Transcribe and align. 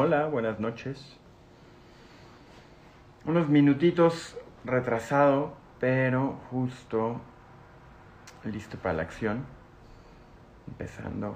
Hola, 0.00 0.26
buenas 0.26 0.60
noches. 0.60 1.18
Unos 3.24 3.48
minutitos 3.48 4.36
retrasado, 4.64 5.56
pero 5.80 6.38
justo 6.52 7.20
listo 8.44 8.78
para 8.78 8.94
la 8.94 9.02
acción. 9.02 9.44
Empezando 10.68 11.34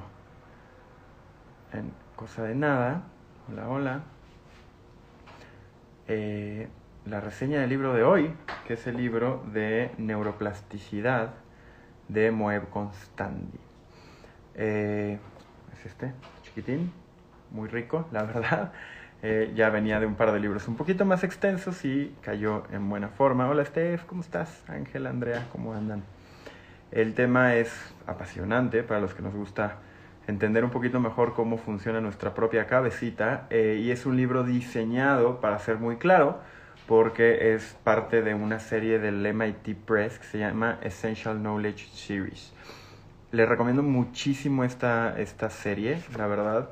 en 1.73 1.93
cosa 2.15 2.45
de 2.45 2.55
nada. 2.55 3.03
Hola, 3.51 3.69
hola. 3.69 4.03
Eh, 6.07 6.69
la 7.05 7.19
reseña 7.19 7.63
del 7.63 7.71
libro 7.71 7.95
de 7.95 8.05
hoy, 8.05 8.33
que 8.69 8.75
es 8.75 8.87
el 8.87 8.97
libro 8.97 9.43
de 9.53 9.91
neuroplasticidad 9.99 11.35
de 12.07 12.31
Moeb 12.31 12.71
Constandi. 12.71 13.59
Eh, 14.55 15.19
es 15.73 15.85
este, 15.85 16.13
chiquitín, 16.45 17.02
muy 17.53 17.69
rico, 17.69 18.09
la 18.13 18.25
verdad. 18.25 18.73
Eh, 19.25 19.53
ya 19.55 19.71
venía 19.71 20.01
de 20.01 20.07
un 20.07 20.17
par 20.17 20.33
de 20.33 20.41
libros 20.41 20.67
un 20.67 20.75
poquito 20.75 21.05
más 21.05 21.23
extensos 21.23 21.85
y 21.85 22.13
cayó 22.23 22.65
en 22.73 22.89
buena 22.89 23.07
forma. 23.07 23.49
Hola 23.49 23.65
Steph, 23.65 24.03
¿cómo 24.07 24.21
estás? 24.21 24.65
Ángel, 24.67 25.07
Andrea, 25.07 25.47
¿cómo 25.53 25.75
andan? 25.75 26.03
El 26.91 27.15
tema 27.15 27.55
es 27.55 27.73
apasionante 28.09 28.83
para 28.83 28.99
los 28.99 29.15
que 29.15 29.23
nos 29.23 29.33
gusta 29.33 29.77
entender 30.27 30.65
un 30.65 30.71
poquito 30.71 30.99
mejor 30.99 31.35
cómo 31.35 31.57
funciona 31.57 32.01
nuestra 32.01 32.35
propia 32.35 32.67
cabecita 32.67 33.47
eh, 33.51 33.81
y 33.81 33.93
es 33.93 34.07
un 34.07 34.17
libro 34.17 34.43
diseñado 34.43 35.41
para 35.41 35.57
ser 35.61 35.77
muy 35.77 35.99
claro 35.99 36.41
porque 36.89 37.55
es 37.55 37.77
parte 37.85 38.23
de 38.23 38.35
una 38.35 38.59
serie 38.59 38.99
del 38.99 39.25
MIT 39.25 39.77
Press 39.87 40.19
que 40.19 40.27
se 40.27 40.39
llama 40.39 40.79
Essential 40.83 41.39
Knowledge 41.39 41.87
Series. 41.95 42.53
Les 43.31 43.49
recomiendo 43.49 43.83
muchísimo 43.83 44.65
esta, 44.65 45.19
esta 45.19 45.49
serie, 45.49 46.03
la 46.17 46.27
verdad. 46.27 46.71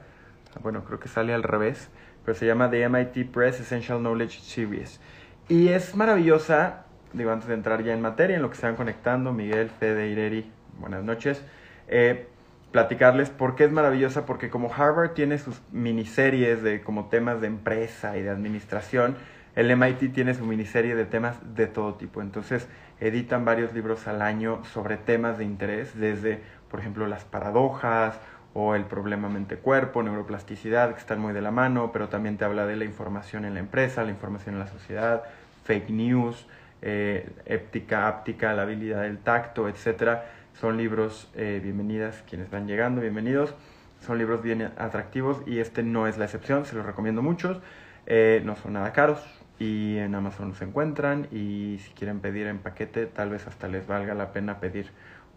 Bueno, 0.58 0.84
creo 0.84 0.98
que 0.98 1.08
sale 1.08 1.32
al 1.32 1.42
revés, 1.42 1.88
pero 2.24 2.36
se 2.36 2.44
llama 2.44 2.70
The 2.70 2.88
MIT 2.88 3.30
Press 3.30 3.60
Essential 3.60 4.00
Knowledge 4.00 4.40
Series. 4.40 5.00
Y 5.48 5.68
es 5.68 5.94
maravillosa, 5.94 6.84
digo, 7.12 7.30
antes 7.30 7.48
de 7.48 7.54
entrar 7.54 7.82
ya 7.84 7.94
en 7.94 8.00
materia, 8.00 8.36
en 8.36 8.42
lo 8.42 8.50
que 8.50 8.56
se 8.56 8.66
van 8.66 8.76
conectando, 8.76 9.32
Miguel, 9.32 9.70
Fede, 9.70 10.08
Ireri, 10.08 10.50
buenas 10.78 11.04
noches. 11.04 11.42
Eh, 11.88 12.26
platicarles 12.72 13.30
por 13.30 13.56
qué 13.56 13.64
es 13.64 13.72
maravillosa, 13.72 14.26
porque 14.26 14.50
como 14.50 14.72
Harvard 14.72 15.10
tiene 15.10 15.38
sus 15.38 15.60
miniseries 15.72 16.62
de 16.62 16.82
como 16.82 17.06
temas 17.06 17.40
de 17.40 17.46
empresa 17.46 18.16
y 18.16 18.22
de 18.22 18.30
administración, 18.30 19.16
el 19.56 19.70
MIT 19.70 20.12
tiene 20.12 20.34
su 20.34 20.44
miniserie 20.44 20.94
de 20.94 21.04
temas 21.04 21.36
de 21.54 21.66
todo 21.66 21.94
tipo. 21.94 22.22
Entonces 22.22 22.68
editan 23.00 23.44
varios 23.44 23.72
libros 23.72 24.06
al 24.06 24.22
año 24.22 24.64
sobre 24.64 24.96
temas 24.96 25.38
de 25.38 25.44
interés, 25.44 25.98
desde, 25.98 26.42
por 26.70 26.80
ejemplo, 26.80 27.06
las 27.06 27.24
paradojas 27.24 28.18
o 28.54 28.74
el 28.74 28.84
problema 28.84 29.28
mente-cuerpo, 29.28 30.02
neuroplasticidad, 30.02 30.92
que 30.92 31.00
están 31.00 31.20
muy 31.20 31.32
de 31.32 31.40
la 31.40 31.50
mano, 31.50 31.92
pero 31.92 32.08
también 32.08 32.36
te 32.36 32.44
habla 32.44 32.66
de 32.66 32.76
la 32.76 32.84
información 32.84 33.44
en 33.44 33.54
la 33.54 33.60
empresa, 33.60 34.02
la 34.02 34.10
información 34.10 34.54
en 34.54 34.60
la 34.60 34.66
sociedad, 34.66 35.22
fake 35.64 35.90
news, 35.90 36.46
eh, 36.82 37.30
éptica, 37.46 38.08
áptica, 38.08 38.52
la 38.54 38.62
habilidad 38.62 39.02
del 39.02 39.18
tacto, 39.18 39.68
etcétera. 39.68 40.26
Son 40.60 40.76
libros, 40.76 41.30
eh, 41.34 41.60
bienvenidas 41.62 42.24
quienes 42.28 42.50
van 42.50 42.66
llegando, 42.66 43.00
bienvenidos. 43.00 43.54
Son 44.00 44.18
libros 44.18 44.42
bien 44.42 44.72
atractivos 44.78 45.42
y 45.46 45.58
este 45.58 45.82
no 45.82 46.06
es 46.06 46.18
la 46.18 46.24
excepción, 46.24 46.64
se 46.64 46.74
los 46.74 46.84
recomiendo 46.84 47.22
muchos. 47.22 47.60
Eh, 48.06 48.42
no 48.44 48.56
son 48.56 48.72
nada 48.72 48.92
caros, 48.92 49.22
y 49.60 49.98
en 49.98 50.14
Amazon 50.14 50.54
se 50.54 50.64
encuentran 50.64 51.28
y 51.30 51.78
si 51.84 51.92
quieren 51.92 52.20
pedir 52.20 52.46
en 52.46 52.58
paquete 52.58 53.06
tal 53.06 53.28
vez 53.28 53.46
hasta 53.46 53.68
les 53.68 53.86
valga 53.86 54.14
la 54.14 54.32
pena 54.32 54.58
pedir 54.58 54.90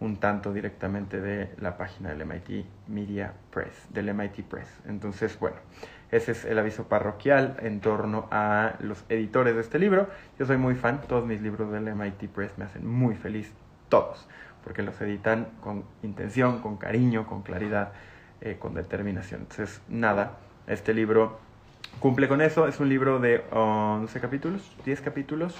un 0.04 0.18
tanto 0.18 0.52
directamente 0.52 1.22
de 1.22 1.50
la 1.59 1.78
página 1.78 2.09
del 2.09 2.26
MIT 2.26 2.66
Media 2.88 3.34
Press, 3.52 3.88
del 3.90 4.14
MIT 4.14 4.45
Press. 4.45 4.68
Entonces, 4.86 5.40
bueno, 5.40 5.56
ese 6.12 6.34
es 6.34 6.44
el 6.44 6.60
aviso 6.60 6.90
parroquial 6.90 7.56
en 7.62 7.80
torno 7.80 8.27
a 8.30 8.73
los 8.82 9.05
editores 9.08 9.55
de 9.55 9.61
este 9.61 9.80
libro. 9.80 10.10
Yo 10.38 10.45
soy 10.45 10.58
muy 10.58 10.76
fan, 10.76 11.02
todos 11.08 11.26
mis 11.26 11.42
libros 11.42 11.72
del 11.72 11.95
MIT 11.95 12.30
Press 12.30 12.52
me 12.58 12.66
hacen 12.66 12.86
muy 12.86 13.16
feliz, 13.16 13.52
todos, 13.88 14.27
porque 14.64 14.83
los 14.83 15.00
editan 15.02 15.48
con 15.61 15.86
intención, 16.04 16.60
con 16.61 16.76
cariño, 16.76 17.26
con 17.26 17.42
claridad, 17.42 17.94
eh, 18.42 18.58
con 18.60 18.73
determinación. 18.73 19.42
Entonces, 19.42 19.82
nada, 19.88 20.38
este 20.67 20.94
libro 20.94 21.39
cumple 22.00 22.27
con 22.27 22.42
eso. 22.42 22.67
Es 22.67 22.82
un 22.82 22.89
libro 22.89 23.20
de 23.20 23.42
11 23.52 24.20
capítulos, 24.20 24.76
10 24.83 25.00
capítulos, 25.00 25.56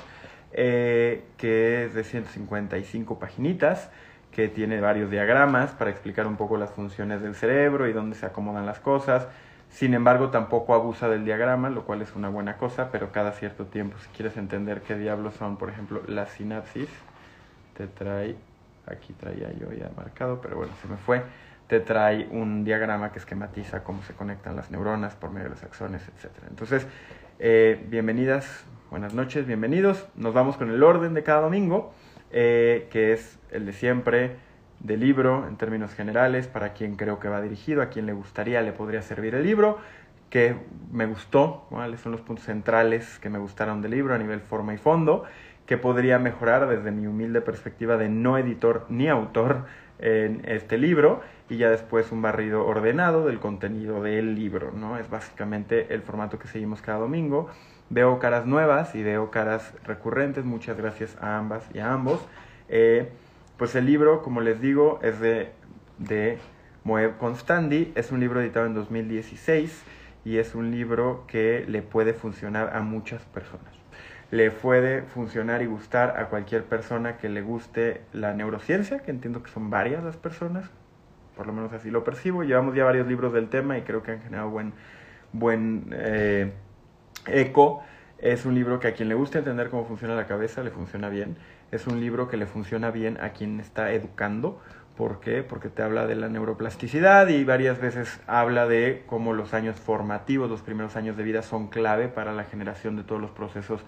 eh, 0.51 1.23
que 1.38 1.85
es 1.85 1.94
de 1.94 2.03
155 2.03 3.17
paginitas, 3.19 3.90
que 4.35 4.47
tiene 4.47 4.81
varios 4.81 5.11
diagramas 5.11 5.71
para 5.71 5.91
explicar 5.91 6.27
un 6.27 6.35
poco 6.35 6.57
las 6.57 6.71
funciones 6.71 7.21
del 7.21 7.35
cerebro 7.35 7.88
y 7.88 7.94
dónde 7.94 8.16
se 8.16 8.25
acomodan 8.25 8.66
las 8.66 8.79
cosas. 8.79 9.27
Sin 9.69 9.94
embargo, 9.94 10.29
tampoco 10.29 10.73
abusa 10.73 11.09
del 11.09 11.25
diagrama, 11.25 11.69
lo 11.69 11.83
cual 11.83 12.01
es 12.01 12.16
una 12.16 12.29
buena 12.29 12.57
cosa, 12.57 12.89
pero 12.91 13.11
cada 13.11 13.31
cierto 13.31 13.66
tiempo, 13.66 13.97
si 13.99 14.07
quieres 14.09 14.38
entender 14.38 14.81
qué 14.81 14.95
diablos 14.95 15.33
son, 15.35 15.57
por 15.57 15.69
ejemplo, 15.69 16.01
las 16.07 16.29
sinapsis, 16.31 16.89
te 17.75 17.88
trae, 17.88 18.35
aquí 18.85 19.13
traía 19.13 19.51
yo 19.53 19.72
ya 19.72 19.89
marcado, 19.95 20.41
pero 20.41 20.57
bueno, 20.57 20.73
se 20.81 20.88
me 20.88 20.97
fue 20.97 21.23
te 21.67 21.79
trae 21.79 22.27
un 22.29 22.63
diagrama 22.63 23.11
que 23.11 23.19
esquematiza 23.19 23.83
cómo 23.83 24.03
se 24.03 24.13
conectan 24.13 24.55
las 24.55 24.69
neuronas 24.69 25.16
por 25.16 25.31
medio 25.31 25.45
de 25.45 25.49
los 25.51 25.63
axones, 25.63 26.01
etc. 26.07 26.29
Entonces, 26.49 26.85
eh, 27.39 27.83
bienvenidas, 27.89 28.66
buenas 28.91 29.13
noches, 29.13 29.47
bienvenidos. 29.47 30.05
Nos 30.16 30.33
vamos 30.33 30.57
con 30.57 30.69
el 30.69 30.83
orden 30.83 31.13
de 31.13 31.23
cada 31.23 31.41
domingo, 31.41 31.93
eh, 32.33 32.88
que 32.91 33.13
es 33.13 33.39
el 33.51 33.66
de 33.66 33.73
siempre 33.73 34.35
del 34.79 34.99
libro 34.99 35.47
en 35.47 35.55
términos 35.55 35.94
generales, 35.94 36.47
para 36.47 36.73
quien 36.73 36.95
creo 36.95 37.19
que 37.19 37.29
va 37.29 37.41
dirigido, 37.41 37.81
a 37.81 37.89
quien 37.89 38.05
le 38.05 38.13
gustaría, 38.13 38.61
le 38.61 38.73
podría 38.73 39.01
servir 39.01 39.35
el 39.35 39.44
libro, 39.44 39.77
que 40.29 40.55
me 40.91 41.05
gustó, 41.05 41.66
cuáles 41.69 42.01
son 42.01 42.11
los 42.11 42.22
puntos 42.22 42.45
centrales 42.45 43.19
que 43.19 43.29
me 43.29 43.39
gustaron 43.39 43.81
del 43.81 43.91
libro 43.91 44.13
a 44.13 44.17
nivel 44.17 44.41
forma 44.41 44.73
y 44.73 44.77
fondo, 44.77 45.23
que 45.66 45.77
podría 45.77 46.19
mejorar 46.19 46.67
desde 46.67 46.91
mi 46.91 47.07
humilde 47.07 47.39
perspectiva 47.39 47.97
de 47.97 48.09
no 48.09 48.38
editor 48.38 48.85
ni 48.89 49.07
autor 49.07 49.66
en 49.99 50.41
este 50.45 50.77
libro 50.77 51.22
y 51.49 51.57
ya 51.57 51.69
después 51.69 52.11
un 52.11 52.22
barrido 52.22 52.66
ordenado 52.66 53.25
del 53.25 53.39
contenido 53.39 54.01
del 54.01 54.35
libro, 54.35 54.72
¿no? 54.72 54.97
Es 54.97 55.09
básicamente 55.09 55.93
el 55.93 56.01
formato 56.01 56.39
que 56.39 56.47
seguimos 56.47 56.81
cada 56.81 56.99
domingo. 56.99 57.49
Veo 57.93 58.17
caras 58.17 58.47
nuevas 58.47 58.95
y 58.95 59.03
veo 59.03 59.29
caras 59.29 59.71
recurrentes, 59.83 60.45
muchas 60.45 60.77
gracias 60.77 61.15
a 61.21 61.37
ambas 61.37 61.63
y 61.75 61.77
a 61.77 61.93
ambos. 61.93 62.19
Eh, 62.67 63.09
pues 63.57 63.75
el 63.75 63.85
libro, 63.85 64.23
como 64.23 64.41
les 64.41 64.59
digo, 64.59 64.99
es 65.03 65.19
de, 65.19 65.51
de 65.99 66.39
Moeb 66.83 67.19
Constandi, 67.19 67.91
es 67.93 68.11
un 68.11 68.19
libro 68.19 68.41
editado 68.41 68.65
en 68.65 68.73
2016 68.73 69.83
y 70.25 70.37
es 70.37 70.55
un 70.55 70.71
libro 70.71 71.25
que 71.27 71.65
le 71.67 71.83
puede 71.83 72.15
funcionar 72.15 72.75
a 72.75 72.81
muchas 72.81 73.21
personas 73.25 73.71
le 74.31 74.49
puede 74.49 75.03
funcionar 75.03 75.61
y 75.61 75.67
gustar 75.67 76.19
a 76.19 76.25
cualquier 76.29 76.63
persona 76.63 77.17
que 77.17 77.29
le 77.29 77.43
guste 77.43 78.01
la 78.13 78.33
neurociencia, 78.33 78.97
que 79.03 79.11
entiendo 79.11 79.43
que 79.43 79.51
son 79.51 79.69
varias 79.69 80.03
las 80.03 80.17
personas, 80.17 80.71
por 81.37 81.45
lo 81.45 81.53
menos 81.53 81.71
así 81.71 81.91
lo 81.91 82.03
percibo. 82.03 82.43
Llevamos 82.43 82.73
ya 82.73 82.83
varios 82.83 83.05
libros 83.05 83.31
del 83.31 83.49
tema 83.49 83.77
y 83.77 83.83
creo 83.83 84.01
que 84.01 84.13
han 84.13 84.21
generado 84.23 84.49
buen, 84.49 84.73
buen 85.33 85.85
eh, 85.91 86.51
eco. 87.28 87.84
Es 88.17 88.45
un 88.45 88.56
libro 88.56 88.79
que 88.79 88.88
a 88.88 88.94
quien 88.94 89.09
le 89.09 89.16
guste 89.16 89.39
entender 89.39 89.69
cómo 89.69 89.85
funciona 89.85 90.16
la 90.16 90.28
cabeza 90.28 90.63
le 90.63 90.72
funciona 90.72 91.09
bien. 91.09 91.38
Es 91.72 91.88
un 91.88 92.00
libro 92.00 92.28
que 92.28 92.38
le 92.38 92.45
funciona 92.45 92.91
bien 92.91 93.19
a 93.19 93.31
quien 93.31 93.59
está 93.59 93.91
educando. 93.91 94.61
¿Por 94.95 95.19
qué? 95.19 95.41
Porque 95.41 95.69
te 95.69 95.81
habla 95.81 96.06
de 96.06 96.16
la 96.16 96.29
neuroplasticidad 96.29 97.28
y 97.28 97.44
varias 97.44 97.81
veces 97.81 98.22
habla 98.28 98.67
de 98.67 99.03
cómo 99.07 99.34
los 99.34 99.53
años 99.53 99.79
formativos, 99.79 100.50
los 100.50 100.61
primeros 100.61 100.95
años 100.95 101.17
de 101.17 101.23
vida 101.23 101.41
son 101.41 101.67
clave 101.67 102.07
para 102.09 102.31
la 102.31 102.44
generación 102.44 102.95
de 102.95 103.03
todos 103.03 103.19
los 103.19 103.31
procesos 103.31 103.81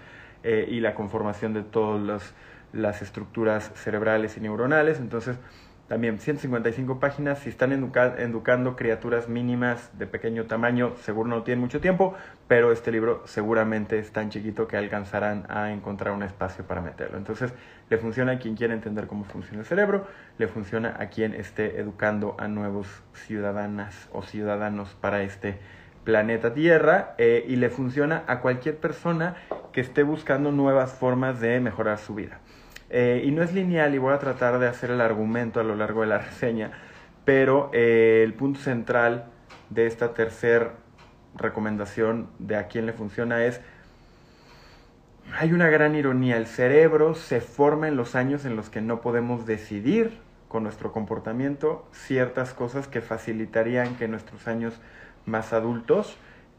eh, 0.44 0.68
y 0.68 0.80
la 0.80 0.96
conformación 0.96 1.54
de 1.54 1.62
todas 1.62 2.34
las 2.74 3.02
estructuras 3.04 3.72
cerebrales 3.76 4.36
y 4.36 4.42
neuronales. 4.42 5.00
Entonces, 5.00 5.38
también 5.88 6.18
155 6.18 7.00
páginas, 7.00 7.40
si 7.40 7.50
están 7.50 7.72
educando 7.72 8.76
criaturas 8.76 9.30
mínimas 9.30 9.96
de 10.00 10.08
pequeño 10.08 10.46
tamaño, 10.46 10.96
seguro 11.04 11.30
no 11.30 11.44
tienen 11.44 11.62
mucho 11.62 11.80
tiempo, 11.80 12.16
pero 12.48 12.72
este 12.72 12.92
libro 12.92 13.22
seguramente 13.26 14.00
es 14.00 14.12
tan 14.12 14.32
chiquito 14.32 14.68
que 14.68 14.78
alcanzarán 14.78 15.46
a 15.48 15.72
encontrar 15.72 16.16
un 16.16 16.24
espacio 16.24 16.66
para 16.66 16.82
meterlo. 16.82 17.18
Entonces, 17.18 17.54
le 17.90 17.98
funciona 18.00 18.34
a 18.34 18.40
quien 18.40 18.56
quiere 18.56 18.74
entender 18.74 19.06
cómo 19.06 19.26
funciona 19.26 19.60
el 19.60 19.66
cerebro, 19.66 20.08
le 20.40 20.48
funciona 20.48 20.96
a 21.00 21.10
quien 21.10 21.36
esté 21.36 21.80
educando 21.80 22.36
a 22.40 22.48
nuevos 22.48 22.88
ciudadanas 23.14 24.10
o 24.12 24.24
ciudadanos 24.24 24.96
para 25.00 25.22
este 25.22 25.60
planeta 26.04 26.54
Tierra 26.54 27.14
eh, 27.20 27.46
y 27.48 27.58
le 27.58 27.70
funciona 27.70 28.24
a 28.28 28.40
cualquier 28.40 28.78
persona 28.78 29.36
que 29.72 29.82
esté 29.82 30.02
buscando 30.04 30.52
nuevas 30.52 30.94
formas 30.94 31.40
de 31.40 31.60
mejorar 31.60 32.00
su 32.00 32.16
vida. 32.16 32.40
Eh, 32.90 33.24
y 33.26 33.32
no 33.32 33.42
es 33.42 33.54
lineal 33.54 33.96
y 33.96 33.98
voy 33.98 34.14
a 34.14 34.20
tratar 34.20 34.60
de 34.60 34.68
hacer 34.68 34.92
el 34.92 35.02
argumento 35.02 35.60
a 35.60 35.64
lo 35.64 35.76
largo 35.76 36.02
de 36.02 36.08
la 36.08 36.18
reseña, 36.20 36.72
pero 37.26 37.70
eh, 37.74 38.22
el 38.24 38.34
punto 38.34 38.60
central 38.60 39.26
de 39.70 39.88
esta 39.88 40.14
tercera 40.14 40.74
recomendación 41.36 42.30
de 42.40 42.56
a 42.56 42.68
quién 42.68 42.86
le 42.86 42.94
funciona 42.94 43.44
es, 43.44 43.60
hay 45.38 45.52
una 45.52 45.70
gran 45.70 45.96
ironía, 45.96 46.38
el 46.38 46.46
cerebro 46.46 47.16
se 47.16 47.42
forma 47.42 47.88
en 47.88 47.98
los 47.98 48.16
años 48.16 48.46
en 48.46 48.56
los 48.56 48.70
que 48.70 48.82
no 48.82 49.02
podemos 49.02 49.46
decidir 49.46 50.20
con 50.48 50.64
nuestro 50.64 50.92
comportamiento 50.92 51.88
ciertas 51.92 52.54
cosas 52.54 52.88
que 52.88 53.02
facilitarían 53.02 53.96
que 53.96 54.08
nuestros 54.08 54.48
años 54.48 54.80
más 55.26 55.52
adultos 55.52 56.18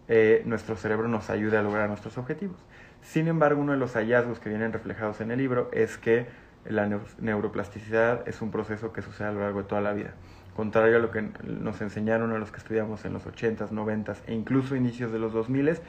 eh, 0.08 0.42
nuestro 0.44 0.76
cerebro 0.76 1.08
nos 1.08 1.30
ayude 1.30 1.56
a 1.56 1.62
lograr 1.62 1.88
nuestros 1.88 2.16
objetivos. 2.18 2.58
Sin 3.02 3.28
embargo, 3.28 3.60
uno 3.60 3.72
de 3.72 3.78
los 3.78 3.94
hallazgos 3.94 4.40
que 4.40 4.48
vienen 4.48 4.72
reflejados 4.72 5.20
en 5.20 5.30
el 5.30 5.38
libro 5.38 5.70
es 5.72 5.96
que 5.96 6.26
la 6.68 6.88
neuroplasticidad 7.18 8.26
es 8.28 8.42
un 8.42 8.50
proceso 8.50 8.92
que 8.92 9.02
sucede 9.02 9.28
a 9.28 9.32
lo 9.32 9.40
largo 9.40 9.62
de 9.62 9.68
toda 9.68 9.80
la 9.80 9.92
vida. 9.92 10.14
Contrario 10.56 10.96
a 10.96 11.00
lo 11.00 11.10
que 11.10 11.22
nos 11.44 11.80
enseñaron 11.80 12.32
a 12.32 12.38
los 12.38 12.50
que 12.50 12.58
estudiamos 12.58 13.04
en 13.04 13.12
los 13.12 13.26
80s, 13.26 13.70
90s 13.70 14.16
e 14.26 14.34
incluso 14.34 14.74
inicios 14.74 15.12
de 15.12 15.18
los 15.18 15.34
2000s, 15.34 15.80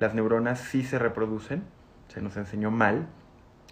las 0.00 0.14
neuronas 0.14 0.58
sí 0.60 0.82
se 0.82 0.98
reproducen, 0.98 1.62
se 2.08 2.20
nos 2.20 2.36
enseñó 2.36 2.70
mal. 2.70 3.06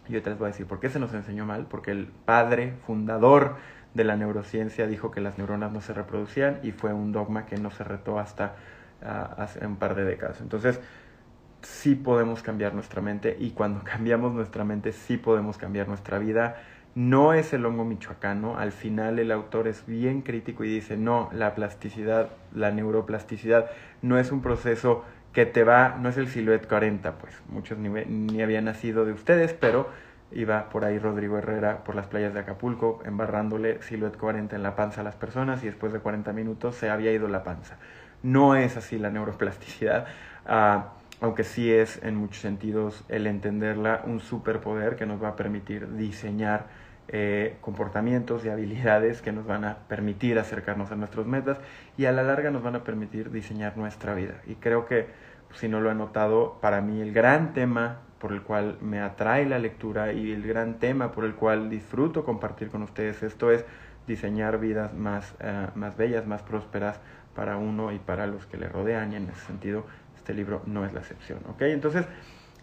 Y 0.09 0.21
te 0.21 0.31
les 0.31 0.39
voy 0.39 0.47
a 0.47 0.51
decir 0.51 0.67
por 0.67 0.79
qué 0.81 0.91
se 0.91 0.99
nos 0.99 1.15
enseñó 1.15 1.47
mal, 1.47 1.67
porque 1.69 1.91
el 1.91 2.07
padre 2.07 2.75
fundador 2.87 3.57
de 3.95 4.05
la 4.05 4.17
neurociencia 4.17 4.87
dijo 4.87 5.11
que 5.11 5.21
las 5.21 5.39
neuronas 5.39 5.73
no 5.73 5.81
se 5.81 5.93
reproducían 5.93 6.59
y 6.63 6.73
fue 6.73 6.93
un 6.93 7.13
dogma 7.13 7.47
que 7.47 7.57
no 7.57 7.71
se 7.71 7.85
retó 7.85 8.19
hasta 8.19 8.57
ah, 9.05 9.35
hace 9.39 9.65
un 9.67 9.77
par 9.77 9.95
de 9.95 10.05
décadas. 10.05 10.41
Entonces, 10.41 10.81
sí 11.63 11.95
podemos 11.95 12.43
cambiar 12.43 12.75
nuestra 12.75 13.01
mente 13.01 13.37
y 13.39 13.51
cuando 13.51 13.83
cambiamos 13.85 14.33
nuestra 14.33 14.65
mente 14.65 14.93
sí 14.93 15.17
podemos 15.17 15.59
cambiar 15.59 15.89
nuestra 15.89 16.19
vida. 16.19 16.63
No 16.95 17.33
es 17.33 17.55
el 17.55 17.65
hongo 17.65 17.87
michoacano, 17.87 18.59
al 18.59 18.71
final 18.71 19.19
el 19.19 19.33
autor 19.33 19.67
es 19.67 19.87
bien 19.87 20.21
crítico 20.21 20.63
y 20.63 20.69
dice, 20.69 20.99
no, 20.99 21.31
la 21.33 21.55
plasticidad, 21.55 22.29
la 22.55 22.71
neuroplasticidad 22.71 23.71
no 24.03 24.19
es 24.19 24.31
un 24.31 24.43
proceso 24.43 25.03
que 25.33 25.47
te 25.47 25.65
va, 25.65 25.97
no 25.99 26.11
es 26.11 26.19
el 26.19 26.29
Silhouette 26.29 26.69
40, 26.69 27.13
pues 27.13 27.33
muchos 27.49 27.79
ni, 27.79 27.89
ni 27.89 28.43
habían 28.43 28.67
nacido 28.67 29.07
de 29.07 29.13
ustedes, 29.13 29.55
pero 29.55 29.89
iba 30.33 30.69
por 30.69 30.85
ahí 30.85 30.99
Rodrigo 30.99 31.39
Herrera 31.39 31.85
por 31.85 31.95
las 31.95 32.07
playas 32.07 32.35
de 32.35 32.41
Acapulco, 32.41 33.01
embarrándole 33.07 33.81
Silhouette 33.83 34.19
40 34.19 34.57
en 34.57 34.63
la 34.63 34.77
panza 34.77 35.01
a 35.01 35.05
las 35.05 35.17
personas 35.17 35.63
y 35.63 35.67
después 35.67 35.95
de 35.95 36.01
40 36.01 36.33
minutos 36.35 36.77
se 36.77 36.91
había 36.91 37.13
ido 37.13 37.29
la 37.29 37.43
panza. 37.43 37.79
No 38.23 38.55
es 38.55 38.77
así 38.77 38.99
la 38.99 39.11
neuroplasticidad. 39.11 40.07
Uh, 40.47 40.83
aunque 41.23 41.45
sí 41.45 41.73
es 41.73 42.03
en 42.03 42.17
muchos 42.17 42.39
sentidos 42.39 43.05
el 43.09 43.29
entenderla 43.29 44.03
un 44.05 44.19
superpoder 44.19 44.97
que 44.97 45.07
nos 45.07 45.23
va 45.23 45.29
a 45.29 45.37
permitir 45.37 45.89
diseñar 45.93 46.67
eh, 47.07 47.59
comportamientos 47.61 48.45
y 48.45 48.49
habilidades 48.49 49.23
que 49.23 49.31
nos 49.31 49.47
van 49.47 49.65
a 49.65 49.79
permitir 49.87 50.41
acercarnos 50.41 50.91
a 50.91 50.97
nuestras 50.97 51.25
metas 51.27 51.59
y 51.97 52.07
a 52.07 52.13
la 52.13 52.25
larga 52.25 52.51
nos 52.51 52.65
van 52.65 52.75
a 52.75 52.83
permitir 52.83 53.31
diseñar 53.31 53.77
nuestra 53.77 54.15
vida. 54.15 54.35
Y 54.49 54.57
creo 54.57 54.85
que, 54.85 55.07
si 55.55 55.69
no 55.69 55.81
lo 55.81 55.93
he 55.93 55.95
notado, 55.95 56.59
para 56.61 56.81
mí 56.81 57.01
el 57.01 57.13
gran 57.13 57.53
tema 57.53 58.01
por 58.19 58.33
el 58.33 58.43
cual 58.43 58.79
me 58.81 59.01
atrae 59.01 59.47
la 59.47 59.61
lectura 59.61 60.13
y 60.13 60.33
el 60.33 60.45
gran 60.45 60.81
tema 60.81 61.13
por 61.13 61.25
el 61.25 61.37
cual 61.37 61.71
disfruto 61.71 62.25
compartir 62.25 62.69
con 62.69 62.83
ustedes 62.83 63.23
esto 63.23 63.53
es 63.53 63.65
diseñar 64.09 64.59
vidas 64.59 64.93
más, 64.93 65.35
uh, 65.41 65.79
más 65.79 65.97
bellas, 65.97 66.27
más 66.27 66.43
prósperas 66.43 67.01
para 67.35 67.57
uno 67.57 67.93
y 67.93 67.99
para 67.99 68.27
los 68.27 68.47
que 68.47 68.57
le 68.57 68.69
rodean 68.69 69.13
y 69.13 69.17
en 69.17 69.29
ese 69.29 69.47
sentido 69.47 69.87
este 70.23 70.35
libro 70.35 70.63
no 70.67 70.87
es 70.87 70.93
la 70.93 71.01
excepción, 71.01 71.41
¿ok? 71.49 71.63
Entonces, 71.63 72.07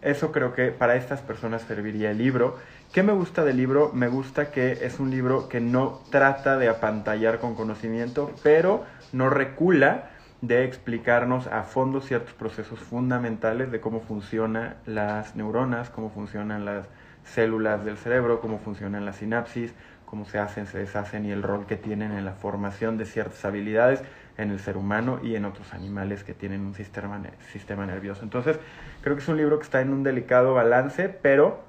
eso 0.02 0.32
creo 0.32 0.54
que 0.54 0.72
para 0.72 0.96
estas 0.96 1.20
personas 1.20 1.62
serviría 1.64 2.12
el 2.12 2.18
libro. 2.18 2.58
¿Qué 2.94 3.04
me 3.04 3.12
gusta 3.12 3.44
del 3.44 3.58
libro? 3.58 3.92
Me 3.94 4.08
gusta 4.08 4.50
que 4.50 4.72
es 4.72 4.98
un 4.98 5.12
libro 5.12 5.50
que 5.50 5.60
no 5.60 6.00
trata 6.10 6.58
de 6.58 6.70
apantallar 6.70 7.40
con 7.40 7.56
conocimiento, 7.56 8.32
pero 8.44 8.86
no 9.12 9.30
recula 9.30 10.12
de 10.42 10.64
explicarnos 10.64 11.48
a 11.48 11.64
fondo 11.64 12.00
ciertos 12.00 12.34
procesos 12.34 12.80
fundamentales 12.80 13.72
de 13.72 13.82
cómo 13.82 14.00
funcionan 14.00 14.76
las 14.86 15.36
neuronas, 15.36 15.90
cómo 15.90 16.10
funcionan 16.10 16.64
las 16.64 16.88
células 17.26 17.84
del 17.84 17.98
cerebro, 17.98 18.40
cómo 18.40 18.60
funcionan 18.60 19.06
las 19.06 19.18
sinapsis, 19.18 19.74
cómo 20.06 20.24
se 20.24 20.40
hacen, 20.40 20.66
se 20.66 20.78
deshacen 20.78 21.26
y 21.26 21.32
el 21.32 21.44
rol 21.44 21.66
que 21.66 21.76
tienen 21.76 22.14
en 22.14 22.24
la 22.24 22.32
formación 22.32 22.98
de 22.98 23.06
ciertas 23.06 23.44
habilidades 23.44 24.02
en 24.40 24.52
el 24.52 24.60
ser 24.60 24.78
humano 24.78 25.20
y 25.22 25.36
en 25.36 25.46
otros 25.46 25.74
animales 25.74 26.24
que 26.24 26.34
tienen 26.34 26.62
un 26.62 26.74
sistema, 26.74 27.22
sistema 27.52 27.86
nervioso. 27.86 28.24
Entonces, 28.24 28.58
creo 29.02 29.16
que 29.16 29.22
es 29.22 29.28
un 29.28 29.38
libro 29.38 29.60
que 29.60 29.66
está 29.66 29.82
en 29.82 29.92
un 29.92 30.02
delicado 30.02 30.54
balance, 30.54 31.10
pero 31.10 31.62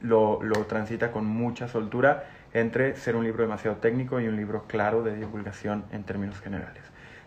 lo, 0.00 0.42
lo 0.42 0.64
transita 0.66 1.10
con 1.10 1.26
mucha 1.26 1.68
soltura 1.68 2.24
entre 2.52 2.96
ser 2.96 3.16
un 3.16 3.24
libro 3.24 3.42
demasiado 3.42 3.76
técnico 3.78 4.20
y 4.20 4.28
un 4.28 4.36
libro 4.36 4.64
claro 4.68 5.02
de 5.02 5.16
divulgación 5.16 5.84
en 5.92 6.04
términos 6.04 6.40
generales. 6.40 6.82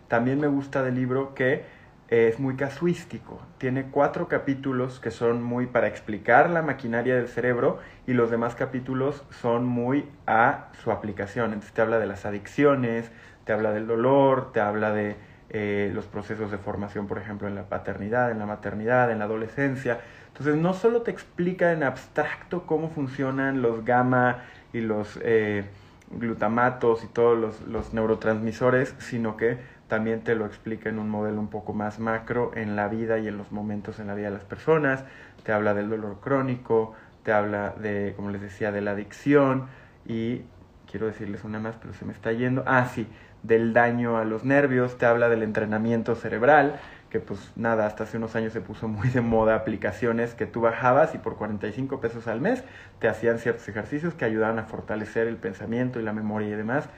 También 0.07 0.39
me 0.39 0.47
gusta 0.47 0.81
del 0.81 0.95
libro 0.95 1.33
que 1.33 1.63
es 2.09 2.39
muy 2.39 2.55
casuístico. 2.55 3.41
Tiene 3.57 3.85
cuatro 3.85 4.27
capítulos 4.27 4.99
que 4.99 5.09
son 5.09 5.41
muy 5.41 5.65
para 5.65 5.87
explicar 5.87 6.49
la 6.49 6.61
maquinaria 6.61 7.15
del 7.15 7.27
cerebro 7.27 7.79
y 8.05 8.13
los 8.13 8.29
demás 8.29 8.55
capítulos 8.55 9.23
son 9.41 9.65
muy 9.65 10.05
a 10.27 10.67
su 10.83 10.91
aplicación. 10.91 11.53
Entonces 11.53 11.73
te 11.73 11.81
habla 11.81 11.99
de 11.99 12.05
las 12.05 12.25
adicciones, 12.25 13.11
te 13.45 13.53
habla 13.53 13.71
del 13.71 13.87
dolor, 13.87 14.51
te 14.51 14.61
habla 14.61 14.91
de 14.91 15.15
eh, 15.49 15.91
los 15.93 16.05
procesos 16.05 16.51
de 16.51 16.57
formación, 16.57 17.07
por 17.07 17.17
ejemplo, 17.17 17.47
en 17.47 17.55
la 17.55 17.63
paternidad, 17.63 18.31
en 18.31 18.39
la 18.39 18.45
maternidad, 18.45 19.11
en 19.11 19.19
la 19.19 19.25
adolescencia. 19.25 19.99
Entonces, 20.29 20.55
no 20.55 20.73
solo 20.73 21.01
te 21.01 21.11
explica 21.11 21.71
en 21.73 21.83
abstracto 21.83 22.65
cómo 22.65 22.89
funcionan 22.89 23.61
los 23.61 23.85
gamma 23.85 24.45
y 24.73 24.81
los 24.81 25.19
eh, 25.21 25.65
glutamatos 26.11 27.03
y 27.03 27.07
todos 27.07 27.37
los, 27.37 27.61
los, 27.67 27.93
neurotransmisores, 27.93 28.95
sino 28.97 29.37
que 29.37 29.59
también 29.87 30.21
te 30.21 30.33
lo 30.33 30.45
explica 30.45 30.89
en 30.89 30.97
un 30.97 31.09
modelo 31.09 31.39
un 31.39 31.49
poco 31.49 31.73
más 31.73 31.99
macro 31.99 32.51
en 32.55 32.75
la 32.75 32.87
vida 32.87 33.19
y 33.19 33.27
en 33.27 33.37
los 33.37 33.51
momentos 33.51 33.99
en 33.99 34.07
la 34.07 34.15
vida 34.15 34.27
de 34.27 34.33
las 34.33 34.45
personas. 34.45 35.03
Te 35.43 35.51
habla 35.51 35.75
del 35.75 35.89
dolor 35.89 36.19
crónico, 36.19 36.95
te 37.23 37.31
habla 37.31 37.75
de, 37.77 38.13
como 38.15 38.31
les 38.31 38.41
decía, 38.41 38.71
de 38.71 38.81
la 38.81 38.91
adicción 38.91 39.67
y 40.05 40.41
quiero 40.89 41.07
decirles 41.07 41.43
una 41.43 41.59
más, 41.59 41.75
pero 41.81 41.93
se 41.93 42.05
me 42.05 42.13
está 42.13 42.31
yendo. 42.31 42.63
Ah, 42.65 42.85
sí, 42.85 43.07
del 43.43 43.73
daño 43.73 44.17
a 44.17 44.25
los 44.25 44.45
nervios, 44.45 44.97
te 44.97 45.05
habla 45.05 45.29
del 45.29 45.43
entrenamiento 45.43 46.15
cerebral, 46.15 46.79
que 47.09 47.19
pues 47.19 47.51
nada, 47.55 47.85
hasta 47.85 48.05
hace 48.05 48.17
unos 48.17 48.35
años 48.35 48.53
se 48.53 48.61
puso 48.61 48.87
muy 48.87 49.09
de 49.09 49.21
moda 49.21 49.55
aplicaciones 49.55 50.33
que 50.33 50.45
tú 50.47 50.61
bajabas 50.61 51.13
y 51.13 51.19
por 51.19 51.35
45 51.35 52.01
pesos 52.01 52.27
al 52.27 52.41
mes 52.41 52.63
te 52.99 53.07
hacían 53.07 53.37
ciertos 53.37 53.67
ejercicios 53.69 54.15
que 54.15 54.25
ayudaban 54.25 54.57
a 54.57 54.63
fortalecer 54.63 55.27
el 55.27 55.37
pensamiento 55.37 55.99
y 55.99 56.03
la 56.03 56.13
memoria 56.13 56.49
y 56.49 56.55
demás. 56.55 56.89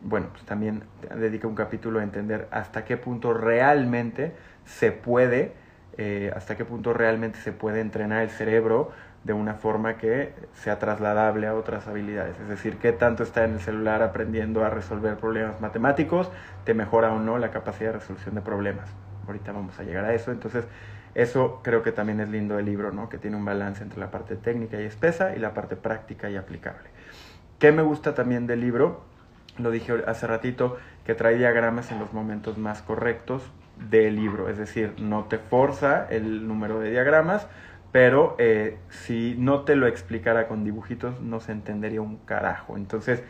Bueno, 0.00 0.28
pues 0.32 0.44
también 0.44 0.84
dedica 1.16 1.48
un 1.48 1.56
capítulo 1.56 1.98
a 1.98 2.04
entender 2.04 2.46
hasta 2.52 2.84
qué 2.84 2.96
punto 2.96 3.34
realmente 3.34 4.32
se 4.64 4.92
puede, 4.92 5.52
eh, 5.96 6.32
hasta 6.34 6.56
qué 6.56 6.64
punto 6.64 6.94
realmente 6.94 7.40
se 7.40 7.50
puede 7.50 7.80
entrenar 7.80 8.22
el 8.22 8.30
cerebro 8.30 8.92
de 9.24 9.32
una 9.32 9.54
forma 9.54 9.96
que 9.96 10.34
sea 10.54 10.78
trasladable 10.78 11.46
a 11.46 11.54
otras 11.54 11.86
habilidades. 11.86 12.38
Es 12.40 12.48
decir, 12.48 12.78
qué 12.78 12.92
tanto 12.92 13.22
está 13.22 13.44
en 13.44 13.54
el 13.54 13.60
celular 13.60 14.02
aprendiendo 14.02 14.64
a 14.64 14.70
resolver 14.70 15.16
problemas 15.16 15.60
matemáticos, 15.60 16.30
te 16.64 16.74
mejora 16.74 17.12
o 17.12 17.18
no 17.18 17.38
la 17.38 17.50
capacidad 17.50 17.92
de 17.92 17.98
resolución 17.98 18.34
de 18.34 18.40
problemas. 18.40 18.88
Ahorita 19.26 19.52
vamos 19.52 19.78
a 19.78 19.82
llegar 19.82 20.04
a 20.04 20.14
eso. 20.14 20.32
Entonces, 20.32 20.64
eso 21.14 21.60
creo 21.62 21.82
que 21.82 21.92
también 21.92 22.20
es 22.20 22.28
lindo 22.28 22.56
del 22.56 22.66
libro, 22.66 22.92
¿no? 22.92 23.08
que 23.08 23.18
tiene 23.18 23.36
un 23.36 23.44
balance 23.44 23.82
entre 23.82 23.98
la 23.98 24.10
parte 24.10 24.36
técnica 24.36 24.80
y 24.80 24.84
espesa 24.84 25.34
y 25.34 25.38
la 25.38 25.52
parte 25.52 25.76
práctica 25.76 26.30
y 26.30 26.36
aplicable. 26.36 26.88
¿Qué 27.58 27.72
me 27.72 27.82
gusta 27.82 28.14
también 28.14 28.46
del 28.46 28.60
libro? 28.60 29.02
Lo 29.58 29.70
dije 29.70 30.04
hace 30.06 30.26
ratito, 30.28 30.76
que 31.04 31.14
trae 31.14 31.36
diagramas 31.36 31.90
en 31.90 31.98
los 31.98 32.12
momentos 32.12 32.56
más 32.56 32.82
correctos 32.82 33.42
del 33.90 34.16
libro, 34.16 34.48
es 34.48 34.58
decir, 34.58 34.94
no 34.98 35.24
te 35.24 35.38
forza 35.38 36.06
el 36.10 36.46
número 36.46 36.80
de 36.80 36.90
diagramas, 36.90 37.46
pero 37.92 38.36
eh, 38.38 38.78
si 38.90 39.34
no 39.38 39.62
te 39.62 39.76
lo 39.76 39.86
explicara 39.86 40.48
con 40.48 40.64
dibujitos 40.64 41.20
no 41.20 41.40
se 41.40 41.52
entendería 41.52 42.00
un 42.00 42.18
carajo. 42.18 42.76
Entonces, 42.76 43.22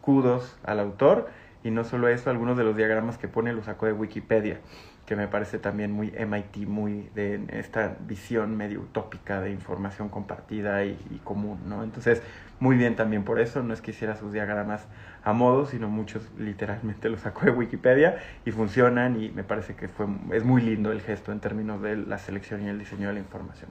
kudos 0.00 0.56
al 0.64 0.80
autor 0.80 1.28
y 1.64 1.70
no 1.70 1.84
solo 1.84 2.08
eso, 2.08 2.30
algunos 2.30 2.56
de 2.56 2.64
los 2.64 2.76
diagramas 2.76 3.18
que 3.18 3.28
pone 3.28 3.52
los 3.52 3.64
sacó 3.64 3.86
de 3.86 3.92
Wikipedia, 3.92 4.60
que 5.04 5.16
me 5.16 5.28
parece 5.28 5.58
también 5.58 5.92
muy 5.92 6.12
MIT, 6.16 6.66
muy 6.68 7.10
de 7.14 7.40
esta 7.48 7.96
visión 8.06 8.56
medio 8.56 8.80
utópica 8.80 9.40
de 9.40 9.50
información 9.50 10.08
compartida 10.08 10.84
y, 10.84 10.98
y 11.10 11.18
común, 11.24 11.60
¿no? 11.66 11.82
Entonces, 11.82 12.22
muy 12.60 12.76
bien 12.76 12.96
también 12.96 13.24
por 13.24 13.40
eso, 13.40 13.62
no 13.62 13.74
es 13.74 13.80
que 13.80 13.90
hiciera 13.90 14.16
sus 14.16 14.32
diagramas 14.32 14.86
a 15.26 15.32
modo, 15.32 15.66
sino 15.66 15.88
muchos 15.88 16.22
literalmente 16.38 17.08
los 17.08 17.22
sacó 17.22 17.46
de 17.46 17.50
Wikipedia 17.50 18.22
y 18.44 18.52
funcionan 18.52 19.20
y 19.20 19.30
me 19.30 19.42
parece 19.42 19.74
que 19.74 19.88
fue, 19.88 20.06
es 20.32 20.44
muy 20.44 20.62
lindo 20.62 20.92
el 20.92 21.00
gesto 21.00 21.32
en 21.32 21.40
términos 21.40 21.82
de 21.82 21.96
la 21.96 22.18
selección 22.18 22.64
y 22.64 22.68
el 22.68 22.78
diseño 22.78 23.08
de 23.08 23.14
la 23.14 23.18
información. 23.18 23.68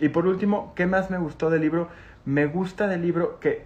Y 0.00 0.10
por 0.10 0.26
último, 0.26 0.74
¿qué 0.76 0.84
más 0.84 1.10
me 1.10 1.16
gustó 1.16 1.48
del 1.48 1.62
libro? 1.62 1.88
Me 2.26 2.44
gusta 2.44 2.88
del 2.88 3.00
libro 3.00 3.40
que 3.40 3.64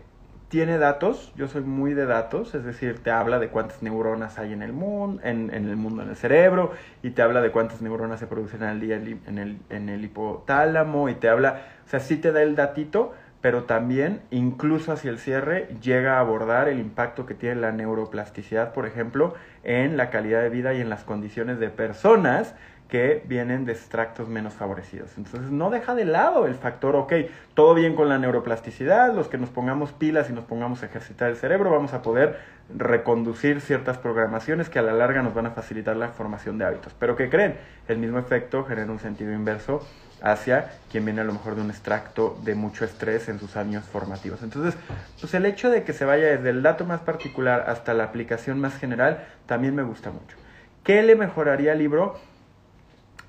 tiene 0.49 0.78
datos, 0.78 1.33
yo 1.35 1.49
soy 1.49 1.62
muy 1.62 1.95
de 1.95 2.06
datos, 2.06 2.54
es 2.54 2.64
decir, 2.64 3.02
te 3.02 3.11
habla 3.11 3.40
de 3.40 3.49
cuántas 3.49 3.83
neuronas 3.83 4.38
hay 4.38 4.52
en 4.52 4.62
el 4.62 4.73
mundo, 4.73 5.21
en, 5.25 5.52
el 5.52 5.75
mundo, 5.75 6.04
en 6.04 6.11
el 6.11 6.16
cerebro, 6.16 6.75
y 7.02 7.11
te 7.11 7.23
habla 7.23 7.40
de 7.40 7.50
cuántas 7.50 7.83
neuronas 7.83 8.21
se 8.21 8.28
producen 8.28 8.62
al 8.62 8.78
día 8.78 8.95
en 8.95 9.38
el, 9.38 9.59
en 9.68 9.88
el 9.88 10.04
hipotálamo, 10.04 11.09
y 11.09 11.14
te 11.16 11.28
habla, 11.28 11.62
o 11.85 11.88
sea, 11.88 11.99
sí 11.99 12.18
te 12.18 12.30
da 12.30 12.42
el 12.42 12.54
datito, 12.54 13.14
pero 13.40 13.64
también, 13.64 14.23
incluso 14.31 14.93
hacia 14.93 15.11
el 15.11 15.19
cierre, 15.19 15.69
llega 15.81 16.16
a 16.16 16.21
abordar 16.21 16.69
el 16.69 16.81
impacto 16.81 17.26
que 17.26 17.35
tiene 17.35 17.57
la 17.57 17.73
neuroplasticidad, 17.73 18.73
por 18.73 18.87
ejemplo, 18.87 19.35
en 19.62 19.97
la 19.97 20.11
calidad 20.11 20.43
de 20.43 20.50
vida 20.50 20.75
y 20.75 20.81
en 20.81 20.88
las 20.88 21.05
condiciones 21.05 21.59
de 21.59 21.69
personas 21.69 22.55
que 22.88 23.23
vienen 23.26 23.64
de 23.64 23.73
extractos 23.73 24.28
menos 24.28 24.55
favorecidos. 24.55 25.19
Entonces 25.19 25.50
no 25.50 25.71
deja 25.71 25.95
de 25.95 26.05
lado 26.05 26.47
el 26.47 26.55
factor, 26.55 26.95
ok, 26.95 27.12
todo 27.55 27.75
bien 27.75 27.97
con 27.97 28.09
la 28.09 28.19
neuroplasticidad, 28.19 29.12
los 29.12 29.28
que 29.28 29.38
nos 29.38 29.50
pongamos 29.50 29.93
pilas 29.93 30.31
y 30.31 30.33
nos 30.33 30.45
pongamos 30.45 30.83
a 30.83 30.87
ejercitar 30.87 31.31
el 31.31 31.37
cerebro, 31.37 31.71
vamos 31.71 31.95
a 31.95 32.02
poder 32.02 32.38
reconducir 32.75 33.61
ciertas 33.61 33.99
programaciones 33.99 34.69
que 34.69 34.78
a 34.78 34.83
la 34.83 34.93
larga 34.93 35.23
nos 35.23 35.35
van 35.35 35.47
a 35.47 35.50
facilitar 35.50 35.97
la 35.97 36.09
formación 36.09 36.59
de 36.59 36.64
hábitos. 36.64 36.95
Pero 36.99 37.16
¿qué 37.16 37.28
creen? 37.28 37.57
El 37.88 37.99
mismo 37.99 38.19
efecto 38.19 38.64
genera 38.64 38.90
un 38.90 38.99
sentido 38.99 39.33
inverso 39.33 39.85
hacia 40.23 40.73
quien 40.90 41.04
viene 41.04 41.20
a 41.20 41.25
lo 41.25 41.32
mejor 41.32 41.54
de 41.54 41.62
un 41.62 41.70
extracto 41.70 42.38
de 42.42 42.54
mucho 42.54 42.85
estrés 42.85 43.28
en 43.28 43.38
sus 43.38 43.56
años 43.56 43.85
formativos. 43.85 44.42
Entonces, 44.42 44.75
pues 45.20 45.35
el 45.35 45.46
hecho 45.46 45.70
de 45.70 45.85
que 45.85 45.92
se 45.92 46.04
vaya 46.04 46.26
desde 46.26 46.50
el 46.50 46.62
dato 46.62 46.85
más 46.85 47.00
particular 47.00 47.64
hasta 47.68 47.94
la 47.94 48.04
aplicación 48.04 48.61
más 48.61 48.76
general 48.76 49.26
también 49.46 49.75
me 49.75 49.82
gusta 49.82 50.11
mucho. 50.11 50.37
¿Qué 50.85 51.02
le 51.02 51.16
mejoraría 51.16 51.73
al 51.73 51.78
libro? 51.78 52.18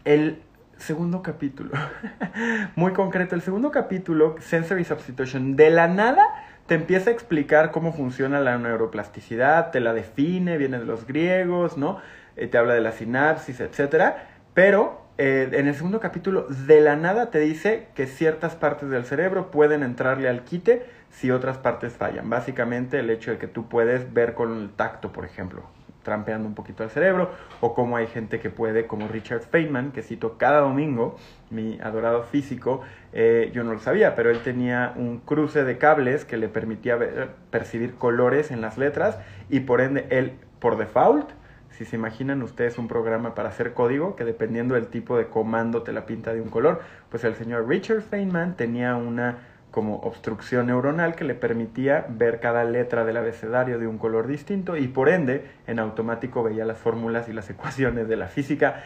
El 0.05 0.41
segundo 0.77 1.21
capítulo, 1.23 1.71
muy 2.75 2.93
concreto, 2.93 3.35
el 3.35 3.41
segundo 3.41 3.71
capítulo, 3.71 4.35
Sensory 4.39 4.85
Substitution, 4.85 5.55
de 5.55 5.71
la 5.71 5.87
nada 5.87 6.23
te 6.67 6.75
empieza 6.75 7.09
a 7.09 7.13
explicar 7.13 7.71
cómo 7.71 7.93
funciona 7.93 8.39
la 8.41 8.57
neuroplasticidad, 8.57 9.71
te 9.71 9.79
la 9.79 9.93
define, 9.93 10.57
viene 10.57 10.79
de 10.79 10.85
los 10.85 11.07
griegos, 11.07 11.77
¿no? 11.77 11.99
Eh, 12.35 12.47
te 12.47 12.57
habla 12.57 12.73
de 12.73 12.81
la 12.81 12.91
sinapsis, 12.91 13.61
etcétera, 13.61 14.27
pero 14.53 15.06
eh, 15.17 15.49
en 15.51 15.67
el 15.67 15.73
segundo 15.73 15.99
capítulo, 15.99 16.47
de 16.47 16.79
la 16.79 16.95
nada 16.95 17.31
te 17.31 17.39
dice 17.39 17.87
que 17.95 18.05
ciertas 18.05 18.55
partes 18.55 18.89
del 18.89 19.05
cerebro 19.05 19.49
pueden 19.49 19.81
entrarle 19.81 20.29
al 20.29 20.43
quite 20.43 20.85
si 21.09 21.31
otras 21.31 21.57
partes 21.57 21.93
fallan. 21.93 22.29
Básicamente 22.29 22.99
el 22.99 23.09
hecho 23.09 23.31
de 23.31 23.37
que 23.37 23.47
tú 23.47 23.67
puedes 23.67 24.13
ver 24.13 24.35
con 24.35 24.55
el 24.55 24.69
tacto, 24.69 25.11
por 25.11 25.25
ejemplo, 25.25 25.63
trampeando 26.03 26.47
un 26.47 26.53
poquito 26.53 26.83
al 26.83 26.89
cerebro, 26.89 27.31
o 27.61 27.73
como 27.73 27.97
hay 27.97 28.07
gente 28.07 28.39
que 28.39 28.49
puede, 28.49 28.85
como 28.85 29.07
Richard 29.07 29.41
Feynman, 29.41 29.91
que 29.91 30.03
cito 30.03 30.37
cada 30.37 30.59
domingo, 30.59 31.17
mi 31.49 31.79
adorado 31.81 32.23
físico, 32.23 32.81
eh, 33.11 33.49
yo 33.53 33.63
no 33.63 33.73
lo 33.73 33.79
sabía, 33.79 34.15
pero 34.15 34.29
él 34.29 34.39
tenía 34.43 34.93
un 34.95 35.17
cruce 35.17 35.63
de 35.63 35.77
cables 35.77 36.25
que 36.25 36.37
le 36.37 36.47
permitía 36.47 36.97
percibir 37.49 37.95
colores 37.95 38.51
en 38.51 38.61
las 38.61 38.77
letras 38.77 39.17
y 39.49 39.61
por 39.61 39.81
ende 39.81 40.05
él, 40.09 40.33
por 40.59 40.77
default, 40.77 41.29
si 41.77 41.85
se 41.85 41.95
imaginan 41.95 42.41
ustedes 42.41 42.79
un 42.79 42.87
programa 42.87 43.35
para 43.35 43.49
hacer 43.49 43.73
código 43.73 44.15
que 44.15 44.25
dependiendo 44.25 44.73
del 44.73 44.87
tipo 44.87 45.15
de 45.15 45.27
comando 45.27 45.83
te 45.83 45.91
la 45.91 46.07
pinta 46.07 46.33
de 46.33 46.41
un 46.41 46.49
color, 46.49 46.81
pues 47.09 47.23
el 47.23 47.35
señor 47.35 47.67
Richard 47.67 48.01
Feynman 48.01 48.55
tenía 48.55 48.95
una 48.95 49.37
como 49.69 49.97
obstrucción 49.97 50.67
neuronal 50.67 51.13
que 51.15 51.23
le 51.23 51.35
permitía 51.35 52.07
ver 52.09 52.39
cada 52.39 52.63
letra 52.63 53.05
del 53.05 53.17
abecedario 53.17 53.77
de 53.77 53.85
un 53.85 53.99
color 53.99 54.25
distinto 54.25 54.75
y 54.75 54.87
por 54.87 55.07
ende 55.07 55.45
en 55.67 55.77
automático 55.77 56.41
veía 56.41 56.65
las 56.65 56.79
fórmulas 56.79 57.29
y 57.29 57.33
las 57.33 57.47
ecuaciones 57.51 58.07
de 58.07 58.15
la 58.15 58.27
física 58.27 58.83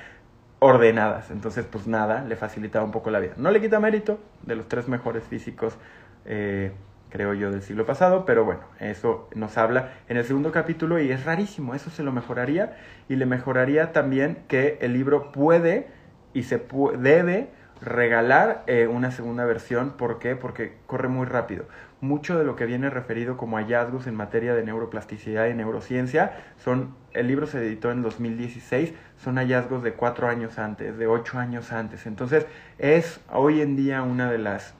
ordenadas. 0.60 1.32
Entonces, 1.32 1.66
pues 1.66 1.88
nada, 1.88 2.26
le 2.26 2.36
facilitaba 2.36 2.84
un 2.84 2.92
poco 2.92 3.10
la 3.10 3.20
vida. 3.20 3.36
No 3.38 3.52
le 3.52 3.62
quita 3.62 3.80
mérito 3.80 4.20
de 4.42 4.56
los 4.56 4.68
tres 4.68 4.90
mejores 4.90 5.24
físicos 5.24 5.78
eh, 6.26 6.74
creo 7.12 7.34
yo, 7.34 7.52
del 7.52 7.62
siglo 7.62 7.86
pasado, 7.86 8.26
pero 8.26 8.46
bueno, 8.46 8.62
eso 8.80 9.30
nos 9.36 9.58
habla 9.58 9.92
en 10.08 10.18
el 10.18 10.26
segundo 10.26 10.52
capítulo 10.52 11.00
y 11.00 11.12
es 11.12 11.26
rarísimo, 11.26 11.76
eso 11.76 11.90
se 11.90 12.04
lo 12.04 12.12
mejoraría 12.12 12.78
y 13.10 13.18
le 13.18 13.26
mejoraría 13.26 13.92
también 13.92 14.40
que 14.48 14.80
el 14.82 14.94
libro 14.94 15.32
puede 15.32 15.88
y 16.34 16.44
se 16.44 16.66
debe 16.98 17.50
regalar 17.82 18.64
eh, 18.68 18.88
una 18.88 19.12
segunda 19.12 19.44
versión, 19.46 19.92
¿por 19.92 20.20
qué? 20.20 20.36
Porque 20.36 20.78
corre 20.86 21.10
muy 21.10 21.26
rápido. 21.26 21.66
Mucho 22.00 22.38
de 22.38 22.46
lo 22.46 22.56
que 22.56 22.66
viene 22.66 22.90
referido 22.90 23.38
como 23.38 23.58
hallazgos 23.58 24.08
en 24.08 24.16
materia 24.16 24.56
de 24.56 24.64
neuroplasticidad 24.64 25.48
y 25.48 25.54
neurociencia 25.54 26.32
son, 26.58 26.96
el 27.14 27.28
libro 27.28 27.46
se 27.46 27.60
editó 27.60 27.92
en 27.92 28.02
2016, 28.02 28.94
son 29.18 29.36
hallazgos 29.36 29.84
de 29.84 29.94
cuatro 29.94 30.28
años 30.28 30.58
antes, 30.58 30.98
de 30.98 31.08
ocho 31.08 31.38
años 31.38 31.72
antes. 31.72 32.06
Entonces 32.06 32.46
es 32.78 33.20
hoy 33.32 33.62
en 33.62 33.76
día 33.76 34.02
una 34.04 34.32
de 34.32 34.38
las... 34.38 34.74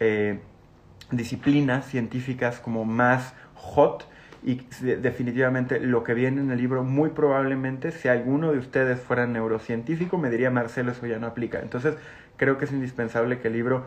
Eh, 0.00 0.40
disciplinas 1.10 1.86
científicas 1.86 2.58
como 2.58 2.84
más 2.84 3.34
hot 3.54 4.06
y 4.42 4.62
definitivamente 4.80 5.80
lo 5.80 6.04
que 6.04 6.14
viene 6.14 6.40
en 6.40 6.50
el 6.50 6.58
libro 6.58 6.84
muy 6.84 7.10
probablemente 7.10 7.90
si 7.90 8.08
alguno 8.08 8.52
de 8.52 8.58
ustedes 8.58 9.00
fuera 9.00 9.26
neurocientífico 9.26 10.18
me 10.18 10.30
diría 10.30 10.50
Marcelo 10.50 10.92
eso 10.92 11.06
ya 11.06 11.18
no 11.18 11.26
aplica 11.26 11.60
entonces 11.60 11.96
creo 12.36 12.58
que 12.58 12.66
es 12.66 12.72
indispensable 12.72 13.40
que 13.40 13.48
el 13.48 13.54
libro 13.54 13.86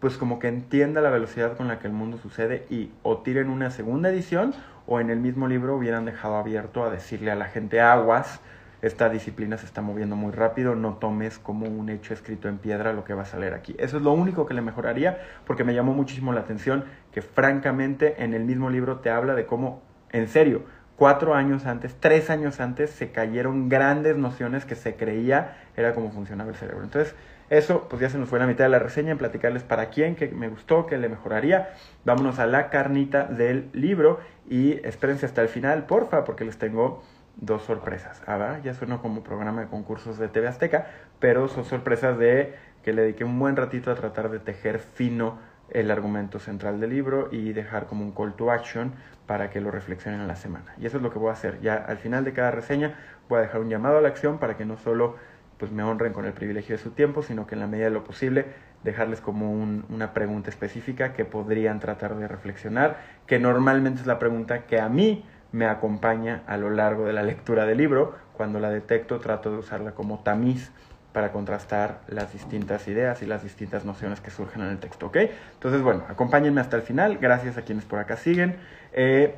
pues 0.00 0.16
como 0.16 0.38
que 0.38 0.48
entienda 0.48 1.00
la 1.00 1.10
velocidad 1.10 1.56
con 1.56 1.68
la 1.68 1.78
que 1.78 1.86
el 1.86 1.92
mundo 1.92 2.18
sucede 2.18 2.66
y 2.70 2.90
o 3.02 3.18
tiren 3.18 3.50
una 3.50 3.70
segunda 3.70 4.08
edición 4.08 4.54
o 4.86 4.98
en 5.00 5.10
el 5.10 5.20
mismo 5.20 5.46
libro 5.46 5.76
hubieran 5.76 6.06
dejado 6.06 6.36
abierto 6.36 6.84
a 6.84 6.90
decirle 6.90 7.30
a 7.30 7.36
la 7.36 7.46
gente 7.46 7.80
aguas 7.80 8.40
esta 8.82 9.08
disciplina 9.08 9.58
se 9.58 9.66
está 9.66 9.82
moviendo 9.82 10.16
muy 10.16 10.32
rápido, 10.32 10.74
no 10.74 10.94
tomes 10.94 11.38
como 11.38 11.66
un 11.66 11.88
hecho 11.90 12.14
escrito 12.14 12.48
en 12.48 12.58
piedra 12.58 12.92
lo 12.92 13.04
que 13.04 13.14
va 13.14 13.22
a 13.22 13.26
salir 13.26 13.52
aquí. 13.52 13.74
Eso 13.78 13.98
es 13.98 14.02
lo 14.02 14.12
único 14.12 14.46
que 14.46 14.54
le 14.54 14.62
mejoraría 14.62 15.18
porque 15.46 15.64
me 15.64 15.74
llamó 15.74 15.92
muchísimo 15.92 16.32
la 16.32 16.40
atención 16.40 16.84
que 17.12 17.22
francamente 17.22 18.22
en 18.24 18.34
el 18.34 18.44
mismo 18.44 18.70
libro 18.70 19.00
te 19.00 19.10
habla 19.10 19.34
de 19.34 19.46
cómo, 19.46 19.82
en 20.10 20.28
serio, 20.28 20.62
cuatro 20.96 21.34
años 21.34 21.66
antes, 21.66 21.96
tres 21.98 22.30
años 22.30 22.60
antes, 22.60 22.90
se 22.90 23.10
cayeron 23.10 23.68
grandes 23.68 24.16
nociones 24.16 24.64
que 24.64 24.74
se 24.74 24.96
creía 24.96 25.56
era 25.76 25.94
cómo 25.94 26.10
funcionaba 26.10 26.50
el 26.50 26.56
cerebro. 26.56 26.84
Entonces, 26.84 27.14
eso, 27.50 27.88
pues 27.88 28.00
ya 28.00 28.08
se 28.08 28.16
nos 28.16 28.28
fue 28.28 28.38
la 28.38 28.46
mitad 28.46 28.64
de 28.64 28.70
la 28.70 28.78
reseña 28.78 29.10
en 29.10 29.18
platicarles 29.18 29.64
para 29.64 29.90
quién, 29.90 30.14
que 30.14 30.28
me 30.28 30.48
gustó, 30.48 30.86
que 30.86 30.98
le 30.98 31.08
mejoraría. 31.08 31.70
Vámonos 32.04 32.38
a 32.38 32.46
la 32.46 32.70
carnita 32.70 33.24
del 33.24 33.70
libro 33.72 34.20
y 34.48 34.74
espérense 34.86 35.26
hasta 35.26 35.42
el 35.42 35.48
final, 35.48 35.86
porfa, 35.86 36.24
porque 36.24 36.44
les 36.44 36.58
tengo 36.58 37.02
dos 37.36 37.62
sorpresas. 37.62 38.22
Ah, 38.26 38.58
ya 38.62 38.74
suena 38.74 38.98
como 38.98 39.22
programa 39.22 39.62
de 39.62 39.66
concursos 39.68 40.18
de 40.18 40.28
TV 40.28 40.48
Azteca, 40.48 40.86
pero 41.18 41.48
son 41.48 41.64
sorpresas 41.64 42.18
de 42.18 42.54
que 42.82 42.92
le 42.92 43.02
dediqué 43.02 43.24
un 43.24 43.38
buen 43.38 43.56
ratito 43.56 43.90
a 43.90 43.94
tratar 43.94 44.30
de 44.30 44.38
tejer 44.38 44.78
fino 44.78 45.38
el 45.70 45.90
argumento 45.90 46.38
central 46.38 46.80
del 46.80 46.90
libro 46.90 47.28
y 47.30 47.52
dejar 47.52 47.86
como 47.86 48.04
un 48.04 48.12
call 48.12 48.34
to 48.34 48.50
action 48.50 48.92
para 49.26 49.50
que 49.50 49.60
lo 49.60 49.70
reflexionen 49.70 50.20
en 50.20 50.28
la 50.28 50.36
semana. 50.36 50.74
Y 50.78 50.86
eso 50.86 50.96
es 50.96 51.02
lo 51.02 51.12
que 51.12 51.18
voy 51.18 51.30
a 51.30 51.34
hacer. 51.34 51.60
Ya 51.60 51.76
al 51.76 51.98
final 51.98 52.24
de 52.24 52.32
cada 52.32 52.50
reseña 52.50 52.98
voy 53.28 53.38
a 53.38 53.42
dejar 53.42 53.60
un 53.60 53.68
llamado 53.68 53.98
a 53.98 54.00
la 54.00 54.08
acción 54.08 54.38
para 54.38 54.56
que 54.56 54.64
no 54.64 54.76
solo 54.76 55.16
pues 55.58 55.70
me 55.70 55.82
honren 55.82 56.12
con 56.14 56.24
el 56.24 56.32
privilegio 56.32 56.76
de 56.76 56.82
su 56.82 56.90
tiempo, 56.90 57.22
sino 57.22 57.46
que 57.46 57.54
en 57.54 57.60
la 57.60 57.66
medida 57.66 57.84
de 57.84 57.90
lo 57.90 58.02
posible 58.02 58.46
dejarles 58.82 59.20
como 59.20 59.52
una 59.52 60.14
pregunta 60.14 60.48
específica 60.48 61.12
que 61.12 61.26
podrían 61.26 61.80
tratar 61.80 62.16
de 62.16 62.26
reflexionar, 62.26 62.96
que 63.26 63.38
normalmente 63.38 64.00
es 64.00 64.06
la 64.06 64.18
pregunta 64.18 64.64
que 64.64 64.80
a 64.80 64.88
mí 64.88 65.24
me 65.52 65.66
acompaña 65.66 66.42
a 66.46 66.56
lo 66.56 66.70
largo 66.70 67.04
de 67.04 67.12
la 67.12 67.22
lectura 67.22 67.66
del 67.66 67.78
libro. 67.78 68.14
Cuando 68.32 68.60
la 68.60 68.70
detecto 68.70 69.18
trato 69.18 69.50
de 69.50 69.58
usarla 69.58 69.92
como 69.92 70.20
tamiz 70.20 70.70
para 71.12 71.32
contrastar 71.32 72.00
las 72.08 72.32
distintas 72.32 72.86
ideas 72.88 73.20
y 73.22 73.26
las 73.26 73.42
distintas 73.42 73.84
nociones 73.84 74.20
que 74.20 74.30
surgen 74.30 74.62
en 74.62 74.68
el 74.70 74.78
texto, 74.78 75.06
¿ok? 75.06 75.16
Entonces, 75.54 75.82
bueno, 75.82 76.04
acompáñenme 76.08 76.60
hasta 76.60 76.76
el 76.76 76.82
final, 76.82 77.18
gracias 77.18 77.56
a 77.56 77.62
quienes 77.62 77.84
por 77.84 77.98
acá 77.98 78.16
siguen. 78.16 78.56
Eh, 78.92 79.34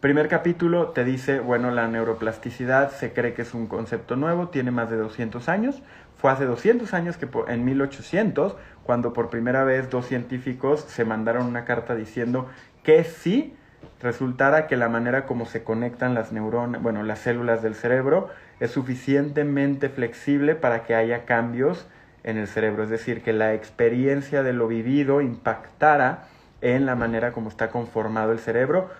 primer 0.00 0.28
capítulo 0.28 0.88
te 0.90 1.02
dice, 1.02 1.40
bueno, 1.40 1.70
la 1.70 1.88
neuroplasticidad 1.88 2.90
se 2.90 3.14
cree 3.14 3.32
que 3.32 3.42
es 3.42 3.54
un 3.54 3.66
concepto 3.66 4.16
nuevo, 4.16 4.48
tiene 4.48 4.70
más 4.70 4.90
de 4.90 4.96
200 4.96 5.48
años. 5.48 5.82
Fue 6.18 6.30
hace 6.30 6.44
200 6.44 6.92
años 6.92 7.16
que 7.16 7.26
en 7.48 7.64
1800, 7.64 8.54
cuando 8.82 9.14
por 9.14 9.30
primera 9.30 9.64
vez 9.64 9.88
dos 9.88 10.06
científicos 10.06 10.80
se 10.80 11.06
mandaron 11.06 11.46
una 11.46 11.64
carta 11.64 11.94
diciendo 11.94 12.48
que 12.82 13.04
sí, 13.04 13.56
resultara 14.04 14.66
que 14.68 14.76
la 14.76 14.88
manera 14.88 15.26
como 15.26 15.46
se 15.46 15.64
conectan 15.64 16.14
las 16.14 16.30
neuronas, 16.30 16.80
bueno, 16.80 17.02
las 17.02 17.20
células 17.20 17.62
del 17.62 17.74
cerebro 17.74 18.28
es 18.60 18.70
suficientemente 18.70 19.88
flexible 19.88 20.54
para 20.54 20.84
que 20.84 20.94
haya 20.94 21.24
cambios 21.24 21.88
en 22.22 22.36
el 22.36 22.46
cerebro, 22.46 22.84
es 22.84 22.90
decir, 22.90 23.22
que 23.22 23.32
la 23.32 23.54
experiencia 23.54 24.42
de 24.42 24.52
lo 24.52 24.68
vivido 24.68 25.20
impactara 25.20 26.28
en 26.60 26.86
la 26.86 26.94
manera 26.94 27.32
como 27.32 27.48
está 27.48 27.70
conformado 27.70 28.32
el 28.32 28.38
cerebro, 28.38 28.90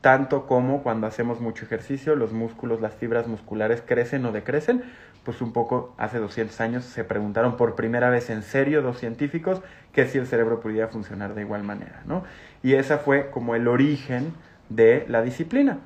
tanto 0.00 0.46
como 0.46 0.82
cuando 0.82 1.06
hacemos 1.06 1.40
mucho 1.40 1.64
ejercicio, 1.64 2.16
los 2.16 2.32
músculos, 2.32 2.80
las 2.80 2.94
fibras 2.94 3.26
musculares 3.26 3.82
crecen 3.84 4.24
o 4.26 4.32
decrecen, 4.32 4.82
pues 5.24 5.40
un 5.40 5.52
poco 5.52 5.94
hace 5.98 6.18
200 6.18 6.60
años 6.60 6.84
se 6.84 7.04
preguntaron 7.04 7.56
por 7.56 7.74
primera 7.74 8.10
vez 8.10 8.30
en 8.30 8.42
serio 8.42 8.82
dos 8.82 8.98
científicos 8.98 9.60
que 9.92 10.06
si 10.06 10.18
el 10.18 10.26
cerebro 10.26 10.60
podía 10.60 10.88
funcionar 10.88 11.34
de 11.34 11.42
igual 11.42 11.62
manera, 11.62 12.02
¿no? 12.06 12.24
Y 12.62 12.74
esa 12.74 12.98
fue 12.98 13.30
como 13.30 13.54
el 13.54 13.68
origen 13.68 14.32
de 14.74 15.04
la 15.08 15.22
disciplina. 15.22 15.78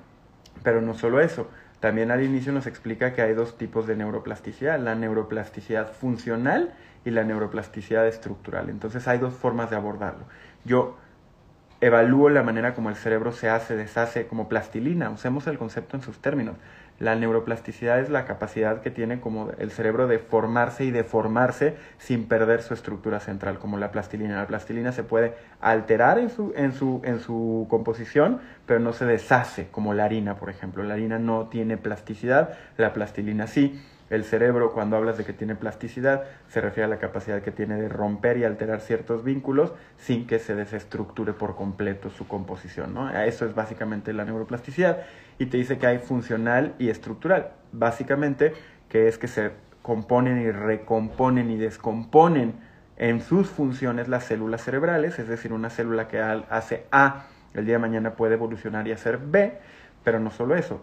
Pero 0.62 0.80
no 0.80 0.94
solo 0.94 1.20
eso, 1.20 1.48
también 1.80 2.10
al 2.10 2.22
inicio 2.22 2.52
nos 2.52 2.66
explica 2.66 3.12
que 3.12 3.22
hay 3.22 3.34
dos 3.34 3.58
tipos 3.58 3.86
de 3.86 3.96
neuroplasticidad, 3.96 4.80
la 4.80 4.94
neuroplasticidad 4.94 5.92
funcional 5.92 6.74
y 7.04 7.10
la 7.10 7.24
neuroplasticidad 7.24 8.06
estructural. 8.06 8.70
Entonces 8.70 9.06
hay 9.06 9.18
dos 9.18 9.34
formas 9.34 9.70
de 9.70 9.76
abordarlo. 9.76 10.24
Yo 10.64 10.96
evalúo 11.80 12.30
la 12.30 12.42
manera 12.42 12.74
como 12.74 12.88
el 12.88 12.96
cerebro 12.96 13.32
se 13.32 13.48
hace, 13.48 13.76
deshace 13.76 14.26
como 14.26 14.48
plastilina, 14.48 15.10
usemos 15.10 15.46
el 15.46 15.58
concepto 15.58 15.96
en 15.96 16.02
sus 16.02 16.18
términos. 16.18 16.56
La 16.98 17.14
neuroplasticidad 17.14 18.00
es 18.00 18.08
la 18.08 18.24
capacidad 18.24 18.80
que 18.80 18.90
tiene 18.90 19.20
como 19.20 19.50
el 19.58 19.70
cerebro 19.70 20.06
de 20.06 20.18
formarse 20.18 20.84
y 20.84 20.90
deformarse 20.90 21.76
sin 21.98 22.26
perder 22.26 22.62
su 22.62 22.72
estructura 22.72 23.20
central, 23.20 23.58
como 23.58 23.76
la 23.76 23.90
plastilina. 23.90 24.38
La 24.38 24.46
plastilina 24.46 24.92
se 24.92 25.02
puede 25.02 25.34
alterar 25.60 26.18
en 26.18 26.30
su, 26.30 26.54
en 26.56 26.72
su, 26.72 27.02
en 27.04 27.20
su 27.20 27.66
composición, 27.68 28.40
pero 28.64 28.80
no 28.80 28.94
se 28.94 29.04
deshace, 29.04 29.68
como 29.70 29.92
la 29.92 30.04
harina, 30.04 30.36
por 30.36 30.48
ejemplo. 30.48 30.82
La 30.84 30.94
harina 30.94 31.18
no 31.18 31.48
tiene 31.48 31.76
plasticidad, 31.76 32.56
la 32.78 32.94
plastilina 32.94 33.46
sí. 33.46 33.78
El 34.08 34.24
cerebro, 34.24 34.72
cuando 34.72 34.96
hablas 34.96 35.18
de 35.18 35.24
que 35.24 35.32
tiene 35.32 35.56
plasticidad, 35.56 36.24
se 36.48 36.60
refiere 36.60 36.84
a 36.84 36.88
la 36.88 36.98
capacidad 36.98 37.42
que 37.42 37.50
tiene 37.50 37.80
de 37.80 37.88
romper 37.88 38.38
y 38.38 38.44
alterar 38.44 38.80
ciertos 38.80 39.24
vínculos 39.24 39.72
sin 39.96 40.26
que 40.26 40.38
se 40.38 40.54
desestructure 40.54 41.32
por 41.32 41.56
completo 41.56 42.10
su 42.10 42.28
composición. 42.28 42.94
¿no? 42.94 43.10
Eso 43.10 43.46
es 43.46 43.54
básicamente 43.54 44.12
la 44.12 44.24
neuroplasticidad. 44.24 45.02
Y 45.38 45.46
te 45.46 45.56
dice 45.56 45.78
que 45.78 45.88
hay 45.88 45.98
funcional 45.98 46.74
y 46.78 46.88
estructural. 46.88 47.50
Básicamente, 47.72 48.54
que 48.88 49.08
es 49.08 49.18
que 49.18 49.26
se 49.26 49.50
componen 49.82 50.40
y 50.40 50.50
recomponen 50.52 51.50
y 51.50 51.56
descomponen 51.56 52.54
en 52.96 53.20
sus 53.20 53.48
funciones 53.48 54.08
las 54.08 54.24
células 54.24 54.62
cerebrales, 54.62 55.18
es 55.18 55.28
decir, 55.28 55.52
una 55.52 55.70
célula 55.70 56.08
que 56.08 56.20
hace 56.20 56.86
A, 56.90 57.26
el 57.54 57.66
día 57.66 57.74
de 57.74 57.78
mañana 57.80 58.14
puede 58.14 58.34
evolucionar 58.34 58.88
y 58.88 58.92
hacer 58.92 59.18
B, 59.18 59.58
pero 60.02 60.18
no 60.18 60.30
solo 60.30 60.56
eso, 60.56 60.82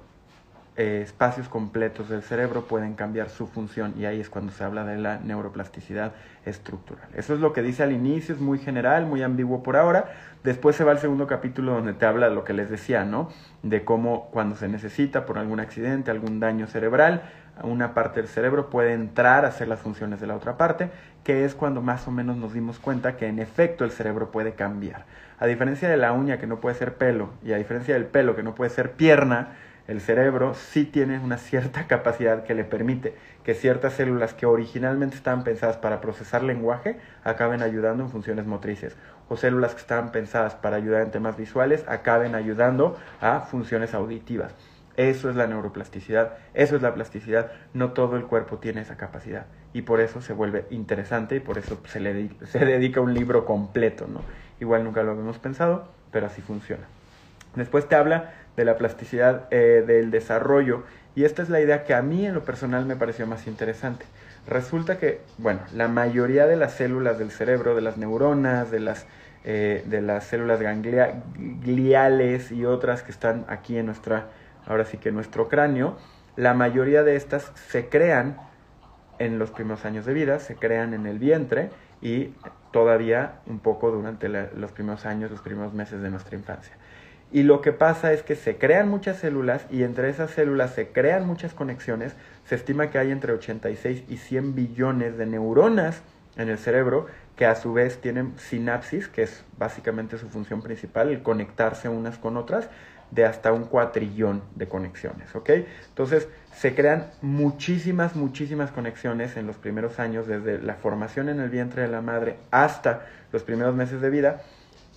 eh, 0.76 1.02
espacios 1.04 1.48
completos 1.50 2.10
del 2.10 2.24
cerebro 2.24 2.64
pueden 2.64 2.96
cambiar 2.96 3.30
su 3.30 3.46
función 3.46 3.94
y 3.96 4.06
ahí 4.06 4.20
es 4.20 4.30
cuando 4.30 4.52
se 4.52 4.64
habla 4.64 4.84
de 4.84 4.98
la 4.98 5.20
neuroplasticidad 5.20 6.14
estructural. 6.46 7.08
Eso 7.14 7.36
es 7.36 7.40
lo 7.40 7.54
que 7.54 7.62
dice 7.62 7.84
al 7.84 7.92
inicio, 7.92 8.34
es 8.34 8.42
muy 8.42 8.58
general, 8.58 9.06
muy 9.06 9.22
ambiguo 9.22 9.62
por 9.62 9.78
ahora. 9.78 10.12
Después 10.44 10.76
se 10.76 10.84
va 10.84 10.92
al 10.92 11.00
segundo 11.00 11.28
capítulo 11.28 11.74
donde 11.74 11.94
te 11.94 12.08
habla 12.08 12.28
de 12.28 12.36
lo 12.36 12.44
que 12.44 12.54
les 12.54 12.72
decía, 12.72 13.06
¿no? 13.06 13.30
De 13.62 13.86
cómo 13.86 14.30
cuando 14.32 14.56
se 14.56 14.68
necesita 14.68 15.26
por 15.26 15.38
algún 15.38 15.60
accidente, 15.60 16.10
algún 16.10 16.40
daño 16.40 16.66
cerebral, 16.66 17.22
una 17.62 17.94
parte 17.94 18.22
del 18.22 18.28
cerebro 18.28 18.72
puede 18.72 18.94
entrar 18.94 19.46
a 19.46 19.50
hacer 19.50 19.68
las 19.68 19.80
funciones 19.80 20.20
de 20.20 20.28
la 20.28 20.36
otra 20.36 20.58
parte, 20.58 20.90
que 21.24 21.46
es 21.46 21.54
cuando 21.54 21.82
más 21.82 22.08
o 22.08 22.12
menos 22.12 22.36
nos 22.36 22.52
dimos 22.54 22.80
cuenta 22.80 23.16
que 23.16 23.28
en 23.28 23.38
efecto 23.38 23.86
el 23.86 23.92
cerebro 23.92 24.32
puede 24.32 24.54
cambiar. 24.54 25.06
A 25.40 25.46
diferencia 25.46 25.88
de 25.88 25.98
la 25.98 26.14
uña 26.14 26.40
que 26.40 26.48
no 26.48 26.60
puede 26.60 26.76
ser 26.76 26.96
pelo 26.96 27.30
y 27.44 27.54
a 27.54 27.58
diferencia 27.58 27.94
del 27.94 28.06
pelo 28.06 28.36
que 28.36 28.44
no 28.44 28.56
puede 28.56 28.72
ser 28.72 28.94
pierna, 28.94 29.50
el 29.88 30.00
cerebro 30.00 30.54
sí 30.54 30.86
tiene 30.86 31.20
una 31.20 31.38
cierta 31.38 31.88
capacidad 31.88 32.44
que 32.44 32.54
le 32.54 32.64
permite 32.64 33.16
que 33.44 33.54
ciertas 33.54 33.94
células 33.94 34.34
que 34.34 34.46
originalmente 34.46 35.16
estaban 35.16 35.44
pensadas 35.44 35.78
para 35.78 36.00
procesar 36.00 36.44
lenguaje 36.44 36.98
acaben 37.24 37.62
ayudando 37.62 38.04
en 38.04 38.10
funciones 38.10 38.46
motrices 38.46 38.96
o 39.28 39.36
células 39.36 39.74
que 39.74 39.82
estaban 39.82 40.12
pensadas 40.12 40.56
para 40.56 40.78
ayudar 40.78 41.02
en 41.02 41.12
temas 41.12 41.36
visuales 41.36 41.84
acaben 41.88 42.36
ayudando 42.36 42.98
a 43.20 43.42
funciones 43.42 43.94
auditivas. 43.94 44.54
Eso 44.96 45.30
es 45.30 45.36
la 45.36 45.48
neuroplasticidad, 45.48 46.38
eso 46.54 46.76
es 46.76 46.82
la 46.84 46.94
plasticidad, 46.94 47.52
no 47.74 47.94
todo 47.94 48.16
el 48.16 48.26
cuerpo 48.26 48.60
tiene 48.60 48.82
esa 48.82 48.96
capacidad 48.96 49.48
y 49.74 49.82
por 49.82 50.00
eso 50.00 50.22
se 50.22 50.34
vuelve 50.34 50.66
interesante 50.70 51.38
y 51.38 51.40
por 51.40 51.58
eso 51.58 51.82
se 51.86 52.00
le 52.00 52.30
se 52.46 52.60
dedica 52.60 53.02
un 53.02 53.14
libro 53.14 53.44
completo, 53.44 54.08
¿no? 54.08 54.22
Igual 54.60 54.84
nunca 54.84 55.04
lo 55.04 55.12
habíamos 55.12 55.40
pensado, 55.40 55.90
pero 56.12 56.28
así 56.28 56.42
funciona. 56.42 56.84
Después 57.56 57.88
te 57.88 57.96
habla 57.96 58.34
de 58.56 58.66
la 58.66 58.78
plasticidad 58.78 59.48
eh, 59.52 59.84
del 59.86 60.12
desarrollo. 60.12 60.84
Y 61.16 61.26
esta 61.26 61.42
es 61.42 61.50
la 61.50 61.62
idea 61.62 61.84
que 61.84 61.94
a 61.94 62.02
mí 62.02 62.26
en 62.26 62.34
lo 62.34 62.44
personal 62.44 62.86
me 62.86 62.96
pareció 62.96 63.28
más 63.28 63.48
interesante. 63.48 64.06
Resulta 64.48 64.98
que, 64.98 65.22
bueno, 65.38 65.62
la 65.74 65.88
mayoría 65.88 66.48
de 66.48 66.56
las 66.56 66.74
células 66.74 67.18
del 67.18 67.32
cerebro, 67.32 67.76
de 67.76 67.82
las 67.82 67.98
neuronas, 67.98 68.72
de 68.72 68.80
las, 68.80 69.06
eh, 69.46 69.84
de 69.86 70.02
las 70.02 70.26
células 70.26 70.60
gliales 71.38 72.52
y 72.52 72.66
otras 72.66 73.04
que 73.04 73.12
están 73.12 73.46
aquí 73.48 73.78
en 73.78 73.86
nuestra, 73.86 74.28
ahora 74.66 74.86
sí 74.86 74.98
que 74.98 75.10
en 75.10 75.16
nuestro 75.16 75.48
cráneo, 75.48 75.98
la 76.36 76.54
mayoría 76.54 77.04
de 77.04 77.16
estas 77.16 77.52
se 77.70 77.88
crean 77.90 78.38
en 79.20 79.40
los 79.40 79.52
primeros 79.52 79.86
años 79.86 80.06
de 80.06 80.14
vida, 80.14 80.40
se 80.40 80.56
crean 80.56 80.94
en 80.94 81.06
el 81.06 81.20
vientre 81.20 81.70
y 82.02 82.34
todavía 82.72 83.36
un 83.46 83.60
poco 83.60 83.92
durante 83.92 84.28
los 84.28 84.72
primeros 84.72 85.06
años, 85.06 85.32
los 85.32 85.42
primeros 85.42 85.74
meses 85.74 86.02
de 86.02 86.10
nuestra 86.10 86.36
infancia. 86.36 86.74
Y 87.34 87.42
lo 87.42 87.62
que 87.62 87.72
pasa 87.72 88.14
es 88.14 88.22
que 88.22 88.36
se 88.36 88.58
crean 88.58 88.88
muchas 88.88 89.18
células 89.18 89.66
y 89.72 89.82
entre 89.82 90.10
esas 90.10 90.30
células 90.30 90.76
se 90.76 90.90
crean 90.90 91.26
muchas 91.26 91.56
conexiones. 91.56 92.16
Se 92.46 92.54
estima 92.54 92.92
que 92.92 93.00
hay 93.00 93.12
entre 93.12 93.34
86 93.34 94.04
y 94.08 94.18
100 94.18 94.54
billones 94.54 95.18
de 95.18 95.26
neuronas 95.26 96.04
en 96.38 96.50
el 96.50 96.60
cerebro 96.60 97.08
que 97.36 97.48
a 97.48 97.56
su 97.56 97.74
vez 97.74 97.98
tienen 98.00 98.34
sinapsis, 98.38 99.08
que 99.08 99.24
es 99.24 99.44
básicamente 99.58 100.20
su 100.20 100.30
función 100.30 100.62
principal, 100.62 101.10
el 101.10 101.24
conectarse 101.24 101.90
unas 101.90 102.20
con 102.20 102.38
otras, 102.38 102.70
de 103.10 103.26
hasta 103.26 103.52
un 103.52 103.66
cuatrillón 103.66 104.44
de 104.56 104.68
conexiones, 104.68 105.36
¿ok? 105.36 105.50
Entonces, 105.90 106.28
se 106.56 106.74
crean 106.74 107.12
muchísimas, 107.22 108.16
muchísimas 108.16 108.72
conexiones 108.72 109.38
en 109.38 109.46
los 109.46 109.58
primeros 109.58 110.00
años, 110.00 110.28
desde 110.28 110.60
la 110.60 110.76
formación 110.76 111.30
en 111.30 111.40
el 111.40 111.50
vientre 111.50 111.84
de 111.84 111.88
la 111.88 112.02
madre 112.02 112.38
hasta 112.50 113.06
los 113.32 113.44
primeros 113.44 113.76
meses 113.76 114.02
de 114.02 114.10
vida, 114.10 114.42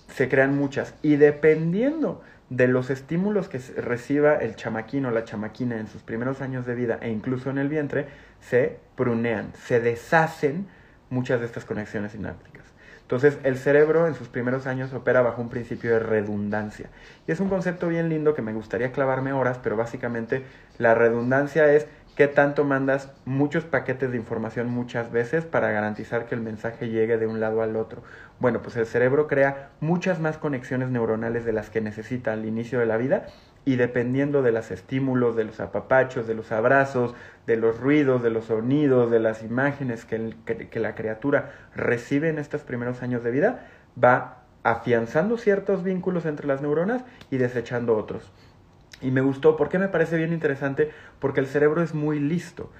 se 0.07 0.29
crean 0.29 0.57
muchas. 0.57 0.93
Y 1.01 1.15
dependiendo 1.15 2.21
de 2.49 2.67
los 2.67 2.89
estímulos 2.89 3.49
que 3.49 3.59
reciba 3.77 4.35
el 4.35 4.55
chamaquín 4.55 5.05
o 5.05 5.11
la 5.11 5.25
chamaquina 5.25 5.79
en 5.79 5.87
sus 5.87 6.01
primeros 6.01 6.41
años 6.41 6.65
de 6.65 6.75
vida 6.75 6.97
e 7.01 7.09
incluso 7.09 7.49
en 7.49 7.57
el 7.57 7.67
vientre, 7.67 8.07
se 8.39 8.77
prunean, 8.95 9.51
se 9.53 9.79
deshacen 9.79 10.67
muchas 11.09 11.39
de 11.39 11.45
estas 11.45 11.65
conexiones 11.65 12.13
sinápticas. 12.13 12.63
Entonces, 13.01 13.37
el 13.43 13.57
cerebro 13.57 14.05
en 14.05 14.15
sus 14.15 14.27
primeros 14.27 14.67
años 14.67 14.91
opera 14.91 15.21
bajo 15.21 15.41
un 15.41 15.47
principio 15.47 15.91
de 15.91 15.99
redundancia. 15.99 16.89
Y 17.25 17.31
es 17.31 17.39
un 17.39 17.47
concepto 17.47 17.87
bien 17.87 18.09
lindo 18.09 18.33
que 18.33 18.41
me 18.41 18.51
gustaría 18.51 18.91
clavarme 18.91 19.31
horas, 19.31 19.59
pero 19.63 19.77
básicamente 19.77 20.43
la 20.77 20.93
redundancia 20.93 21.71
es 21.71 21.87
qué 22.17 22.27
tanto 22.27 22.63
mandas 22.63 23.11
muchos 23.25 23.63
paquetes 23.63 24.09
de 24.09 24.17
información 24.17 24.71
muchas 24.71 25.11
veces 25.11 25.45
para 25.45 25.69
garantizar 25.69 26.25
que 26.25 26.33
el 26.33 26.41
mensaje 26.41 26.89
llegue 26.89 27.19
de 27.19 27.27
un 27.27 27.39
lado 27.39 27.61
al 27.61 27.75
otro. 27.75 28.01
Bueno, 28.39 28.63
pues 28.63 28.75
el 28.75 28.87
cerebro 28.87 29.27
crea 29.27 29.69
muchas 29.81 30.19
más 30.19 30.39
conexiones 30.39 30.89
neuronales 30.89 31.45
de 31.45 31.53
las 31.53 31.69
que 31.69 31.79
necesita 31.79 32.33
al 32.33 32.45
inicio 32.45 32.79
de 32.79 32.87
la 32.87 32.97
vida 32.97 33.27
y 33.65 33.75
dependiendo 33.75 34.41
de 34.41 34.51
los 34.51 34.71
estímulos, 34.71 35.35
de 35.35 35.43
los 35.43 35.59
apapachos, 35.59 36.25
de 36.25 36.33
los 36.33 36.51
abrazos, 36.51 37.13
de 37.45 37.55
los 37.55 37.79
ruidos, 37.79 38.23
de 38.23 38.31
los 38.31 38.45
sonidos, 38.45 39.11
de 39.11 39.19
las 39.19 39.43
imágenes 39.43 40.03
que, 40.03 40.35
que 40.43 40.79
la 40.79 40.95
criatura 40.95 41.51
recibe 41.75 42.29
en 42.29 42.39
estos 42.39 42.61
primeros 42.61 43.03
años 43.03 43.23
de 43.23 43.29
vida, 43.29 43.67
va 44.03 44.39
afianzando 44.63 45.37
ciertos 45.37 45.83
vínculos 45.83 46.25
entre 46.25 46.47
las 46.47 46.63
neuronas 46.63 47.03
y 47.29 47.37
desechando 47.37 47.95
otros. 47.95 48.31
Y 49.01 49.11
me 49.11 49.21
gustó, 49.21 49.55
porque 49.57 49.77
me 49.77 49.87
parece 49.87 50.17
bien 50.17 50.33
interesante? 50.33 50.91
Porque 51.19 51.39
el 51.39 51.47
cerebro 51.47 51.81
es 51.81 51.93
muy 51.93 52.19
listo. 52.19 52.71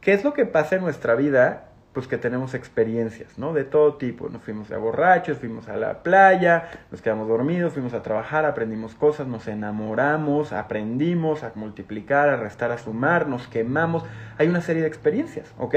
¿Qué 0.00 0.12
es 0.12 0.24
lo 0.24 0.32
que 0.32 0.44
pasa 0.44 0.76
en 0.76 0.82
nuestra 0.82 1.14
vida? 1.14 1.68
Pues 1.92 2.08
que 2.08 2.18
tenemos 2.18 2.54
experiencias, 2.54 3.38
¿no? 3.38 3.52
De 3.52 3.64
todo 3.64 3.94
tipo. 3.94 4.28
Nos 4.28 4.42
fuimos 4.42 4.72
a 4.72 4.78
borrachos, 4.78 5.38
fuimos 5.38 5.68
a 5.68 5.76
la 5.76 6.02
playa, 6.02 6.70
nos 6.90 7.02
quedamos 7.02 7.28
dormidos, 7.28 7.74
fuimos 7.74 7.92
a 7.92 8.02
trabajar, 8.02 8.44
aprendimos 8.44 8.94
cosas, 8.94 9.28
nos 9.28 9.46
enamoramos, 9.46 10.52
aprendimos 10.52 11.44
a 11.44 11.52
multiplicar, 11.54 12.28
a 12.28 12.36
restar, 12.36 12.72
a 12.72 12.78
sumar, 12.78 13.28
nos 13.28 13.46
quemamos. 13.46 14.04
Hay 14.38 14.48
una 14.48 14.62
serie 14.62 14.82
de 14.82 14.88
experiencias, 14.88 15.54
¿ok? 15.58 15.76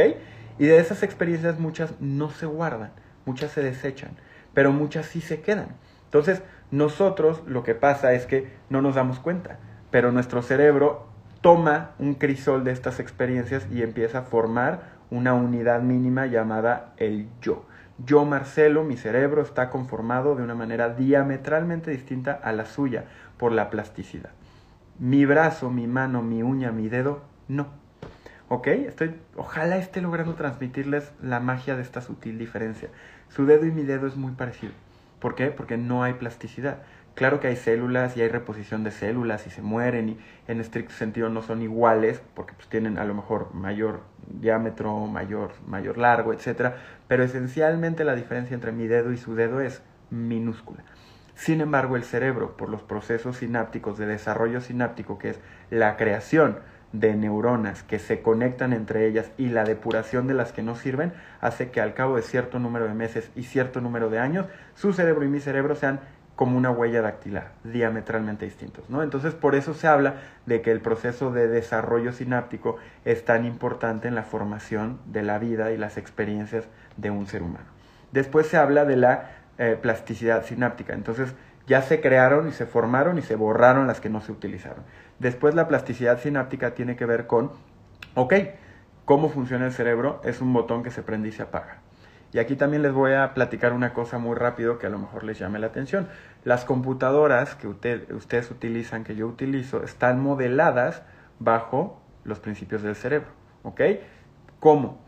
Y 0.58 0.66
de 0.66 0.80
esas 0.80 1.04
experiencias 1.04 1.60
muchas 1.60 2.00
no 2.00 2.32
se 2.32 2.48
guardan, 2.48 2.92
muchas 3.26 3.52
se 3.52 3.62
desechan, 3.62 4.12
pero 4.54 4.72
muchas 4.72 5.06
sí 5.06 5.22
se 5.22 5.42
quedan. 5.42 5.76
Entonces, 6.06 6.42
nosotros 6.72 7.44
lo 7.46 7.62
que 7.64 7.76
pasa 7.76 8.14
es 8.14 8.26
que 8.26 8.48
no 8.70 8.82
nos 8.82 8.96
damos 8.96 9.20
cuenta 9.20 9.60
pero 9.96 10.12
nuestro 10.12 10.42
cerebro 10.42 11.08
toma 11.40 11.92
un 12.00 12.16
crisol 12.16 12.66
de 12.66 12.74
estas 12.74 13.00
experiencias 13.00 13.66
y 13.72 13.82
empieza 13.82 14.20
a 14.20 14.22
formar 14.24 14.82
una 15.10 15.34
unidad 15.34 15.82
mínima 15.84 16.26
llamada 16.26 16.92
el 16.98 17.30
yo. 17.42 17.64
Yo, 18.06 18.26
Marcelo, 18.26 18.84
mi 18.84 18.98
cerebro 18.98 19.42
está 19.42 19.70
conformado 19.70 20.36
de 20.36 20.44
una 20.44 20.54
manera 20.54 20.90
diametralmente 20.90 21.92
distinta 21.92 22.34
a 22.34 22.52
la 22.52 22.66
suya 22.66 23.06
por 23.38 23.54
la 23.54 23.70
plasticidad. 23.70 24.32
Mi 25.00 25.26
brazo, 25.26 25.70
mi 25.70 25.88
mano, 25.88 26.22
mi 26.22 26.44
uña, 26.44 26.74
mi 26.74 26.90
dedo, 26.90 27.22
no. 27.48 27.68
¿Ok? 28.50 28.68
Estoy, 28.68 29.16
ojalá 29.38 29.78
esté 29.78 30.02
logrando 30.02 30.34
transmitirles 30.34 31.10
la 31.24 31.40
magia 31.40 31.78
de 31.78 31.84
esta 31.84 32.02
sutil 32.02 32.38
diferencia. 32.38 32.90
Su 33.30 33.46
dedo 33.46 33.66
y 33.66 33.72
mi 33.72 33.84
dedo 33.84 34.08
es 34.08 34.18
muy 34.18 34.34
parecido. 34.34 34.74
¿Por 35.22 35.36
qué? 35.36 35.48
Porque 35.52 35.78
no 35.78 36.04
hay 36.04 36.16
plasticidad. 36.16 36.80
Claro 37.16 37.40
que 37.40 37.48
hay 37.48 37.56
células 37.56 38.18
y 38.18 38.22
hay 38.22 38.28
reposición 38.28 38.84
de 38.84 38.92
células 38.92 39.48
y 39.48 39.50
se 39.50 39.62
mueren 39.62 40.10
y 40.10 40.18
en 40.50 40.60
estricto 40.60 40.94
sentido 40.94 41.30
no 41.30 41.42
son 41.42 41.62
iguales 41.62 42.22
porque 42.34 42.54
pues 42.54 42.68
tienen 42.68 42.98
a 42.98 43.06
lo 43.06 43.14
mejor 43.14 43.54
mayor 43.54 44.02
diámetro, 44.28 45.08
mayor, 45.08 45.54
mayor 45.66 45.98
largo, 45.98 46.34
etc. 46.34 46.74
Pero 47.08 47.24
esencialmente 47.24 48.04
la 48.04 48.16
diferencia 48.16 48.54
entre 48.54 48.74
mi 48.74 48.88
dedo 48.88 49.14
y 49.14 49.18
su 49.18 49.34
dedo 49.34 49.62
es 49.62 49.82
minúscula. 50.10 50.84
Sin 51.36 51.62
embargo, 51.62 51.96
el 51.96 52.04
cerebro, 52.04 52.58
por 52.58 52.70
los 52.70 52.82
procesos 52.82 53.38
sinápticos 53.38 53.98
de 53.98 54.08
desarrollo 54.08 54.60
sináptico, 54.60 55.18
que 55.18 55.32
es 55.32 55.40
la 55.70 55.96
creación 55.96 56.60
de 56.92 57.14
neuronas 57.16 57.84
que 57.84 58.00
se 58.00 58.22
conectan 58.22 58.72
entre 58.72 59.06
ellas 59.06 59.32
y 59.38 59.48
la 59.48 59.64
depuración 59.64 60.28
de 60.28 60.34
las 60.34 60.52
que 60.52 60.64
no 60.64 60.76
sirven, 60.76 61.14
hace 61.42 61.72
que 61.72 61.82
al 61.82 61.94
cabo 61.94 62.16
de 62.16 62.22
cierto 62.22 62.60
número 62.60 62.88
de 62.88 62.94
meses 62.94 63.32
y 63.36 63.44
cierto 63.44 63.82
número 63.82 64.10
de 64.10 64.20
años, 64.20 64.48
su 64.76 64.94
cerebro 64.94 65.26
y 65.26 65.30
mi 65.30 65.40
cerebro 65.40 65.76
sean 65.76 66.00
como 66.36 66.58
una 66.58 66.70
huella 66.70 67.02
dactilar, 67.02 67.52
diametralmente 67.64 68.46
distintos. 68.46 68.90
¿no? 68.90 69.04
Entonces, 69.04 69.34
por 69.34 69.56
eso 69.56 69.74
se 69.74 69.88
habla 69.88 70.16
de 70.46 70.62
que 70.62 70.72
el 70.72 70.82
proceso 70.82 71.32
de 71.32 71.48
desarrollo 71.48 72.12
sináptico 72.12 72.78
es 73.06 73.24
tan 73.24 73.46
importante 73.46 74.08
en 74.08 74.16
la 74.16 74.24
formación 74.24 75.00
de 75.06 75.24
la 75.24 75.40
vida 75.40 75.72
y 75.72 75.78
las 75.78 75.98
experiencias 75.98 76.66
de 76.98 77.10
un 77.10 77.28
ser 77.28 77.42
humano. 77.42 77.66
Después 78.12 78.48
se 78.48 78.58
habla 78.58 78.86
de 78.86 78.98
la 78.98 79.32
eh, 79.58 79.78
plasticidad 79.82 80.44
sináptica. 80.46 80.94
Entonces, 80.94 81.34
ya 81.68 81.82
se 81.82 82.02
crearon 82.02 82.50
y 82.50 82.52
se 82.52 82.66
formaron 82.66 83.18
y 83.18 83.22
se 83.22 83.36
borraron 83.36 83.88
las 83.88 84.02
que 84.02 84.10
no 84.10 84.22
se 84.22 84.32
utilizaron. 84.32 84.84
Después, 85.20 85.56
la 85.56 85.68
plasticidad 85.68 86.20
sináptica 86.20 86.76
tiene 86.76 86.98
que 86.98 87.06
ver 87.06 87.28
con, 87.28 87.52
ok, 88.14 88.34
¿cómo 89.06 89.30
funciona 89.30 89.66
el 89.66 89.72
cerebro? 89.72 90.22
Es 90.26 90.42
un 90.42 90.52
botón 90.52 90.84
que 90.84 90.92
se 90.92 91.02
prende 91.02 91.30
y 91.30 91.32
se 91.32 91.44
apaga. 91.44 91.80
Y 92.36 92.40
aquí 92.40 92.58
también 92.58 92.82
les 92.84 92.92
voy 92.92 93.14
a 93.14 93.34
platicar 93.34 93.72
una 93.72 93.94
cosa 93.94 94.18
muy 94.18 94.36
rápido 94.36 94.78
que 94.78 94.88
a 94.88 94.90
lo 94.90 95.00
mejor 95.00 95.24
les 95.24 95.40
llame 95.40 95.58
la 95.58 95.68
atención. 95.68 96.10
Las 96.44 96.66
computadoras 96.66 97.56
que 97.56 97.66
ustedes 97.66 98.52
utilizan, 98.52 99.06
que 99.06 99.16
yo 99.16 99.26
utilizo, 99.26 99.84
están 99.84 100.22
modeladas 100.22 101.02
bajo 101.40 102.02
los 102.26 102.42
principios 102.42 102.82
del 102.82 102.98
cerebro. 102.98 103.30
¿Ok? 103.64 103.80
¿Cómo? 104.60 105.00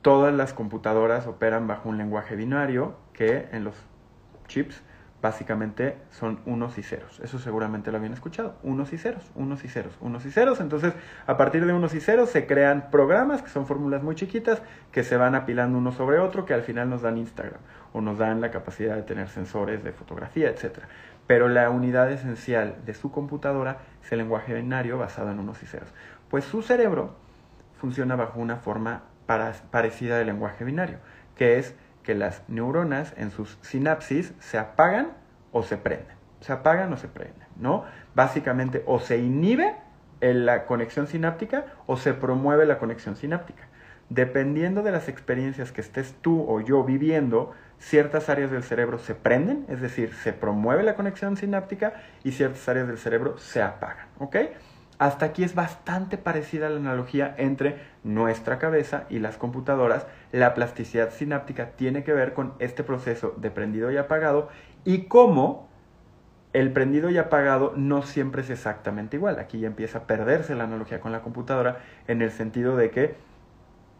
Todas 0.00 0.32
las 0.32 0.54
computadoras 0.54 1.26
operan 1.26 1.66
bajo 1.66 1.90
un 1.90 1.98
lenguaje 1.98 2.34
binario 2.34 2.96
que 3.12 3.46
en 3.52 3.64
los 3.64 3.74
chips 4.48 4.82
básicamente 5.24 5.96
son 6.10 6.40
unos 6.44 6.76
y 6.76 6.82
ceros. 6.82 7.18
Eso 7.20 7.38
seguramente 7.38 7.90
lo 7.90 7.96
habían 7.96 8.12
escuchado. 8.12 8.56
Unos 8.62 8.92
y 8.92 8.98
ceros, 8.98 9.24
unos 9.34 9.64
y 9.64 9.68
ceros, 9.68 9.96
unos 10.02 10.26
y 10.26 10.30
ceros. 10.30 10.60
Entonces, 10.60 10.92
a 11.26 11.38
partir 11.38 11.64
de 11.64 11.72
unos 11.72 11.94
y 11.94 12.00
ceros 12.00 12.28
se 12.28 12.46
crean 12.46 12.90
programas 12.90 13.40
que 13.40 13.48
son 13.48 13.64
fórmulas 13.66 14.02
muy 14.02 14.16
chiquitas 14.16 14.60
que 14.92 15.02
se 15.02 15.16
van 15.16 15.34
apilando 15.34 15.78
uno 15.78 15.92
sobre 15.92 16.18
otro 16.18 16.44
que 16.44 16.52
al 16.52 16.60
final 16.60 16.90
nos 16.90 17.00
dan 17.00 17.16
Instagram 17.16 17.58
o 17.94 18.02
nos 18.02 18.18
dan 18.18 18.42
la 18.42 18.50
capacidad 18.50 18.96
de 18.96 19.02
tener 19.02 19.30
sensores 19.30 19.82
de 19.82 19.92
fotografía, 19.92 20.50
etc. 20.50 20.80
Pero 21.26 21.48
la 21.48 21.70
unidad 21.70 22.12
esencial 22.12 22.76
de 22.84 22.92
su 22.92 23.10
computadora 23.10 23.78
es 24.04 24.12
el 24.12 24.18
lenguaje 24.18 24.52
binario 24.52 24.98
basado 24.98 25.30
en 25.30 25.38
unos 25.38 25.62
y 25.62 25.66
ceros. 25.66 25.88
Pues 26.28 26.44
su 26.44 26.60
cerebro 26.60 27.16
funciona 27.80 28.14
bajo 28.14 28.40
una 28.40 28.56
forma 28.56 29.04
parecida 29.70 30.18
del 30.18 30.26
lenguaje 30.26 30.64
binario, 30.64 30.98
que 31.34 31.58
es 31.58 31.74
que 32.04 32.14
las 32.14 32.42
neuronas 32.48 33.12
en 33.16 33.32
sus 33.32 33.58
sinapsis 33.62 34.32
se 34.38 34.58
apagan 34.58 35.08
o 35.50 35.62
se 35.64 35.76
prenden. 35.76 36.14
Se 36.40 36.52
apagan 36.52 36.92
o 36.92 36.96
se 36.96 37.08
prenden, 37.08 37.48
¿no? 37.56 37.84
Básicamente 38.14 38.84
o 38.86 39.00
se 39.00 39.18
inhibe 39.18 39.74
la 40.20 40.66
conexión 40.66 41.06
sináptica 41.06 41.66
o 41.86 41.96
se 41.96 42.14
promueve 42.14 42.66
la 42.66 42.78
conexión 42.78 43.16
sináptica. 43.16 43.64
Dependiendo 44.10 44.82
de 44.82 44.92
las 44.92 45.08
experiencias 45.08 45.72
que 45.72 45.80
estés 45.80 46.14
tú 46.20 46.44
o 46.48 46.60
yo 46.60 46.84
viviendo, 46.84 47.52
ciertas 47.78 48.28
áreas 48.28 48.50
del 48.50 48.62
cerebro 48.62 48.98
se 48.98 49.14
prenden, 49.14 49.64
es 49.68 49.80
decir, 49.80 50.14
se 50.14 50.32
promueve 50.32 50.82
la 50.82 50.94
conexión 50.94 51.36
sináptica 51.36 51.94
y 52.22 52.32
ciertas 52.32 52.68
áreas 52.68 52.86
del 52.86 52.98
cerebro 52.98 53.38
se 53.38 53.62
apagan, 53.62 54.06
¿ok? 54.18 54.36
Hasta 54.98 55.26
aquí 55.26 55.42
es 55.42 55.54
bastante 55.54 56.18
parecida 56.18 56.68
la 56.68 56.76
analogía 56.76 57.34
entre 57.36 57.78
nuestra 58.04 58.58
cabeza 58.58 59.04
y 59.10 59.18
las 59.18 59.36
computadoras. 59.36 60.06
La 60.30 60.54
plasticidad 60.54 61.10
sináptica 61.10 61.70
tiene 61.70 62.04
que 62.04 62.12
ver 62.12 62.34
con 62.34 62.54
este 62.60 62.84
proceso 62.84 63.34
de 63.38 63.50
prendido 63.50 63.90
y 63.90 63.96
apagado 63.96 64.48
y 64.84 65.06
cómo 65.06 65.68
el 66.52 66.70
prendido 66.72 67.10
y 67.10 67.18
apagado 67.18 67.72
no 67.74 68.02
siempre 68.02 68.42
es 68.42 68.50
exactamente 68.50 69.16
igual. 69.16 69.40
Aquí 69.40 69.58
ya 69.58 69.66
empieza 69.66 69.98
a 69.98 70.06
perderse 70.06 70.54
la 70.54 70.64
analogía 70.64 71.00
con 71.00 71.10
la 71.10 71.22
computadora 71.22 71.78
en 72.06 72.22
el 72.22 72.30
sentido 72.30 72.76
de 72.76 72.90
que 72.90 73.16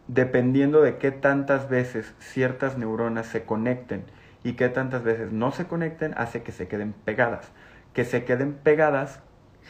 dependiendo 0.07 0.83
de 0.83 0.99
qué 0.99 1.11
tantas 1.11 1.69
veces 1.69 2.15
ciertas 2.21 2.79
neuronas 2.79 3.27
se 3.27 3.45
conecten 3.45 4.05
y 4.45 4.53
qué 4.53 4.69
tantas 4.69 5.03
veces 5.03 5.33
no 5.33 5.51
se 5.51 5.67
conecten, 5.67 6.15
hace 6.17 6.43
que 6.43 6.53
se 6.53 6.69
queden 6.69 6.93
pegadas. 6.93 7.51
Que 7.93 8.05
se 8.05 8.25
queden 8.25 8.53
pegadas 8.53 9.21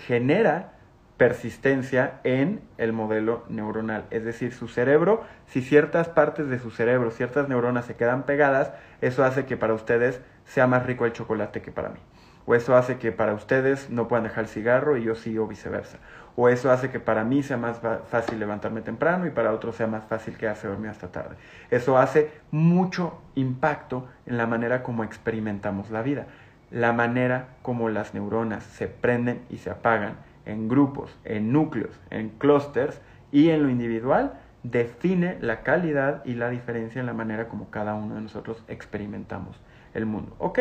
genera 0.07 0.73
persistencia 1.17 2.21
en 2.25 2.61
el 2.77 2.93
modelo 2.93 3.45
neuronal. 3.49 4.05
Es 4.11 4.25
decir, 4.25 4.53
su 4.53 4.69
cerebro, 4.69 5.23
si 5.47 5.63
ciertas 5.63 6.09
partes 6.09 6.49
de 6.49 6.59
su 6.59 6.71
cerebro, 6.71 7.11
ciertas 7.11 7.49
neuronas 7.49 7.85
se 7.85 7.95
quedan 7.95 8.25
pegadas, 8.25 8.73
eso 9.01 9.25
hace 9.25 9.47
que 9.47 9.57
para 9.57 9.75
ustedes 9.75 10.21
sea 10.45 10.67
más 10.67 10.85
rico 10.87 11.07
el 11.07 11.13
chocolate 11.13 11.63
que 11.63 11.71
para 11.71 11.91
mí. 11.91 12.01
O 12.47 12.55
eso 12.55 12.77
hace 12.77 12.99
que 12.99 13.11
para 13.11 13.33
ustedes 13.33 13.89
no 13.89 14.07
puedan 14.07 14.25
dejar 14.25 14.45
el 14.45 14.51
cigarro 14.51 14.97
y 14.97 15.05
yo 15.05 15.15
sí 15.15 15.39
o 15.39 15.47
viceversa. 15.47 15.99
O 16.37 16.49
eso 16.49 16.71
hace 16.71 16.91
que 16.91 17.01
para 17.01 17.25
mí 17.25 17.43
sea 17.43 17.57
más 17.57 17.81
fácil 18.11 18.41
levantarme 18.41 18.83
temprano 18.83 19.27
y 19.27 19.31
para 19.31 19.53
otros 19.53 19.77
sea 19.77 19.87
más 19.87 20.05
fácil 20.05 20.37
quedarse 20.37 20.67
dormido 20.67 20.91
hasta 20.91 21.13
tarde. 21.13 21.37
Eso 21.71 21.97
hace 21.97 22.33
mucho 22.51 23.23
impacto 23.35 24.09
en 24.27 24.37
la 24.37 24.47
manera 24.47 24.83
como 24.83 25.05
experimentamos 25.05 25.91
la 25.91 26.03
vida. 26.03 26.27
La 26.71 26.93
manera 26.93 27.49
como 27.63 27.89
las 27.89 28.15
neuronas 28.15 28.65
se 28.65 28.89
prenden 28.89 29.43
y 29.49 29.59
se 29.59 29.71
apagan 29.71 30.17
en 30.47 30.69
grupos, 30.69 31.17
en 31.25 31.53
núcleos, 31.53 31.99
en 32.11 32.31
clústeres 32.31 33.01
y 33.33 33.51
en 33.51 33.63
lo 33.63 33.71
individual, 33.71 34.35
define 34.63 35.39
la 35.41 35.63
calidad 35.63 36.25
y 36.25 36.35
la 36.35 36.51
diferencia 36.51 37.01
en 37.01 37.07
la 37.07 37.13
manera 37.13 37.49
como 37.49 37.71
cada 37.71 37.95
uno 37.95 38.15
de 38.15 38.23
nosotros 38.23 38.63
experimentamos 38.69 39.61
el 39.93 40.07
mundo. 40.07 40.35
Ok, 40.39 40.61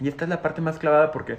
y 0.00 0.08
esta 0.08 0.24
es 0.24 0.30
la 0.30 0.42
parte 0.42 0.60
más 0.60 0.78
clavada 0.78 1.12
porque 1.12 1.38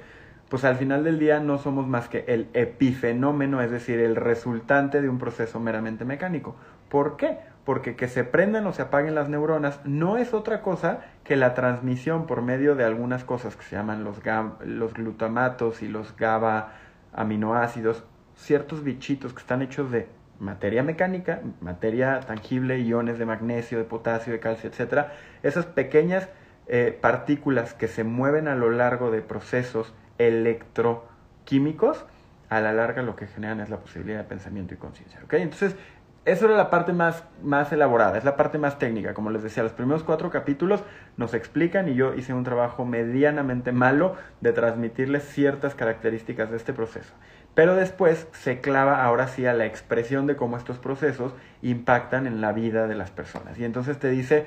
pues 0.50 0.66
al 0.66 0.76
final 0.76 1.06
del 1.06 1.18
día 1.18 1.40
no 1.40 1.58
somos 1.58 1.88
más 1.88 2.10
que 2.10 2.26
el 2.28 2.50
epifenómeno, 2.54 3.62
es 3.62 3.72
decir, 3.72 4.00
el 4.00 4.18
resultante 4.18 5.02
de 5.02 5.08
un 5.08 5.18
proceso 5.18 5.62
meramente 5.62 6.04
mecánico. 6.04 6.58
¿Por 6.90 7.16
qué? 7.16 7.38
Porque 7.64 7.96
que 7.96 8.10
se 8.10 8.26
prendan 8.26 8.68
o 8.68 8.74
se 8.74 8.82
apaguen 8.82 9.16
las 9.16 9.30
neuronas 9.30 9.80
no 9.86 10.18
es 10.18 10.34
otra 10.34 10.62
cosa 10.62 11.00
que 11.24 11.38
la 11.38 11.54
transmisión 11.54 12.28
por 12.28 12.42
medio 12.42 12.76
de 12.76 12.84
algunas 12.84 13.24
cosas 13.24 13.56
que 13.56 13.64
se 13.64 13.78
llaman 13.78 14.04
los 14.04 14.94
glutamatos 14.94 15.82
y 15.82 15.88
los 15.88 16.18
GABA 16.18 16.74
aminoácidos, 17.14 18.04
ciertos 18.36 18.84
bichitos 18.84 19.34
que 19.34 19.40
están 19.40 19.62
hechos 19.62 19.92
de 19.92 20.08
materia 20.40 20.82
mecánica, 20.82 21.42
materia 21.62 22.20
tangible, 22.22 22.80
iones 22.80 23.20
de 23.20 23.26
magnesio, 23.26 23.78
de 23.78 23.84
potasio, 23.84 24.34
de 24.34 24.40
calcio, 24.40 24.70
etc. 24.70 25.08
Esas 25.44 25.66
pequeñas 25.66 26.30
eh, 26.68 26.98
partículas 27.00 27.74
que 27.74 27.88
se 27.88 28.04
mueven 28.04 28.48
a 28.48 28.56
lo 28.56 28.72
largo 28.72 29.12
de 29.12 29.22
procesos 29.22 29.94
electroquímicos, 30.18 32.06
a 32.50 32.60
la 32.60 32.74
larga 32.74 33.02
lo 33.02 33.16
que 33.16 33.28
generan 33.28 33.62
es 33.62 33.70
la 33.70 33.78
posibilidad 33.78 34.18
de 34.18 34.24
pensamiento 34.26 34.74
y 34.74 34.78
conciencia. 34.78 35.20
Entonces, 35.32 35.76
eso 36.24 36.46
era 36.46 36.56
la 36.56 36.70
parte 36.70 36.94
más, 36.94 37.24
más 37.42 37.72
elaborada, 37.72 38.18
es 38.18 38.24
la 38.24 38.38
parte 38.38 38.60
más 38.60 38.78
técnica. 38.78 39.16
Como 39.16 39.32
les 39.32 39.42
decía, 39.42 39.64
los 39.64 39.72
primeros 39.72 40.04
cuatro 40.04 40.30
capítulos 40.30 40.84
nos 41.18 41.34
explican 41.34 41.90
y 41.90 41.96
yo 41.96 42.14
hice 42.14 42.34
un 42.34 42.44
trabajo 42.44 42.86
medianamente 42.86 43.72
malo 43.72 44.16
de 44.40 44.54
transmitirles 44.54 45.24
ciertas 45.24 45.74
características 45.74 46.52
de 46.52 46.58
este 46.58 46.74
proceso. 46.74 47.12
Pero 47.56 47.76
después 47.76 48.28
se 48.34 48.62
clava 48.62 49.04
ahora 49.04 49.28
sí 49.28 49.48
a 49.48 49.54
la 49.54 49.66
expresión 49.66 50.28
de 50.28 50.36
cómo 50.36 50.58
estos 50.58 50.78
procesos 50.78 51.34
impactan 51.64 52.28
en 52.28 52.40
la 52.40 52.54
vida 52.54 52.88
de 52.88 52.96
las 52.96 53.10
personas. 53.10 53.58
Y 53.58 53.66
entonces 53.66 53.98
te 53.98 54.10
dice, 54.10 54.46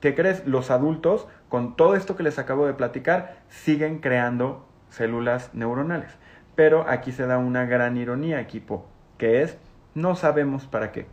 ¿qué 0.00 0.14
crees? 0.14 0.46
Los 0.46 0.70
adultos, 0.70 1.26
con 1.48 1.74
todo 1.76 1.96
esto 1.96 2.16
que 2.16 2.22
les 2.22 2.38
acabo 2.38 2.66
de 2.66 2.74
platicar, 2.74 3.38
siguen 3.48 3.98
creando 3.98 4.66
células 4.88 5.52
neuronales. 5.52 6.16
Pero 6.54 6.88
aquí 6.88 7.10
se 7.10 7.26
da 7.26 7.38
una 7.38 7.66
gran 7.66 7.96
ironía, 7.96 8.40
equipo, 8.40 8.86
que 9.18 9.42
es 9.42 9.58
no 9.98 10.16
sabemos 10.16 10.66
para 10.66 10.92
qué. 10.92 11.06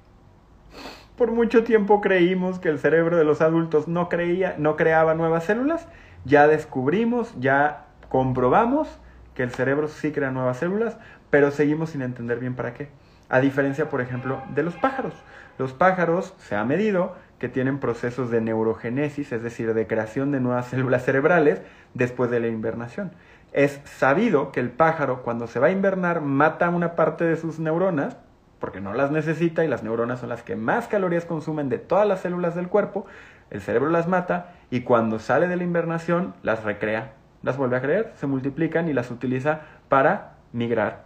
Por 1.17 1.31
mucho 1.31 1.63
tiempo 1.63 2.01
creímos 2.01 2.59
que 2.59 2.69
el 2.69 2.79
cerebro 2.79 3.17
de 3.17 3.23
los 3.23 3.41
adultos 3.41 3.87
no, 3.87 4.09
creía, 4.09 4.55
no 4.57 4.75
creaba 4.75 5.13
nuevas 5.13 5.45
células. 5.45 5.87
Ya 6.25 6.47
descubrimos, 6.47 7.33
ya 7.39 7.85
comprobamos 8.09 8.99
que 9.33 9.43
el 9.43 9.51
cerebro 9.51 9.87
sí 9.87 10.11
crea 10.11 10.31
nuevas 10.31 10.57
células, 10.57 10.97
pero 11.29 11.51
seguimos 11.51 11.91
sin 11.91 12.01
entender 12.01 12.39
bien 12.39 12.55
para 12.55 12.73
qué. 12.73 12.89
A 13.29 13.39
diferencia, 13.39 13.89
por 13.89 14.01
ejemplo, 14.01 14.41
de 14.53 14.63
los 14.63 14.75
pájaros. 14.75 15.13
Los 15.57 15.71
pájaros 15.71 16.33
se 16.37 16.55
ha 16.55 16.65
medido 16.65 17.15
que 17.39 17.49
tienen 17.49 17.79
procesos 17.79 18.29
de 18.29 18.41
neurogénesis, 18.41 19.31
es 19.31 19.41
decir, 19.41 19.73
de 19.73 19.87
creación 19.87 20.31
de 20.31 20.41
nuevas 20.41 20.67
células 20.67 21.05
cerebrales 21.05 21.61
después 21.93 22.29
de 22.29 22.41
la 22.41 22.47
invernación. 22.47 23.11
Es 23.53 23.79
sabido 23.85 24.51
que 24.51 24.59
el 24.59 24.69
pájaro 24.69 25.23
cuando 25.23 25.47
se 25.47 25.59
va 25.59 25.67
a 25.67 25.71
invernar 25.71 26.19
mata 26.19 26.69
una 26.69 26.95
parte 26.95 27.23
de 27.23 27.37
sus 27.37 27.57
neuronas 27.59 28.17
porque 28.65 28.81
no 28.81 28.95
las 28.95 29.11
necesita 29.11 29.63
y 29.63 29.67
las 29.67 29.83
neuronas 29.83 30.21
son 30.21 30.29
las 30.29 30.41
que 30.41 30.55
más 30.55 30.87
calorías 30.87 31.25
consumen 31.25 31.69
de 31.69 31.77
todas 31.77 32.07
las 32.07 32.21
células 32.21 32.55
del 32.55 32.67
cuerpo, 32.67 33.05
el 33.51 33.61
cerebro 33.61 33.91
las 33.91 34.07
mata 34.07 34.55
y 34.71 34.81
cuando 34.81 35.19
sale 35.19 35.47
de 35.47 35.55
la 35.55 35.63
invernación 35.63 36.33
las 36.41 36.63
recrea, 36.63 37.13
las 37.43 37.57
vuelve 37.57 37.77
a 37.77 37.81
creer, 37.83 38.11
se 38.15 38.25
multiplican 38.25 38.89
y 38.89 38.93
las 38.93 39.11
utiliza 39.11 39.61
para 39.87 40.37
migrar, 40.51 41.03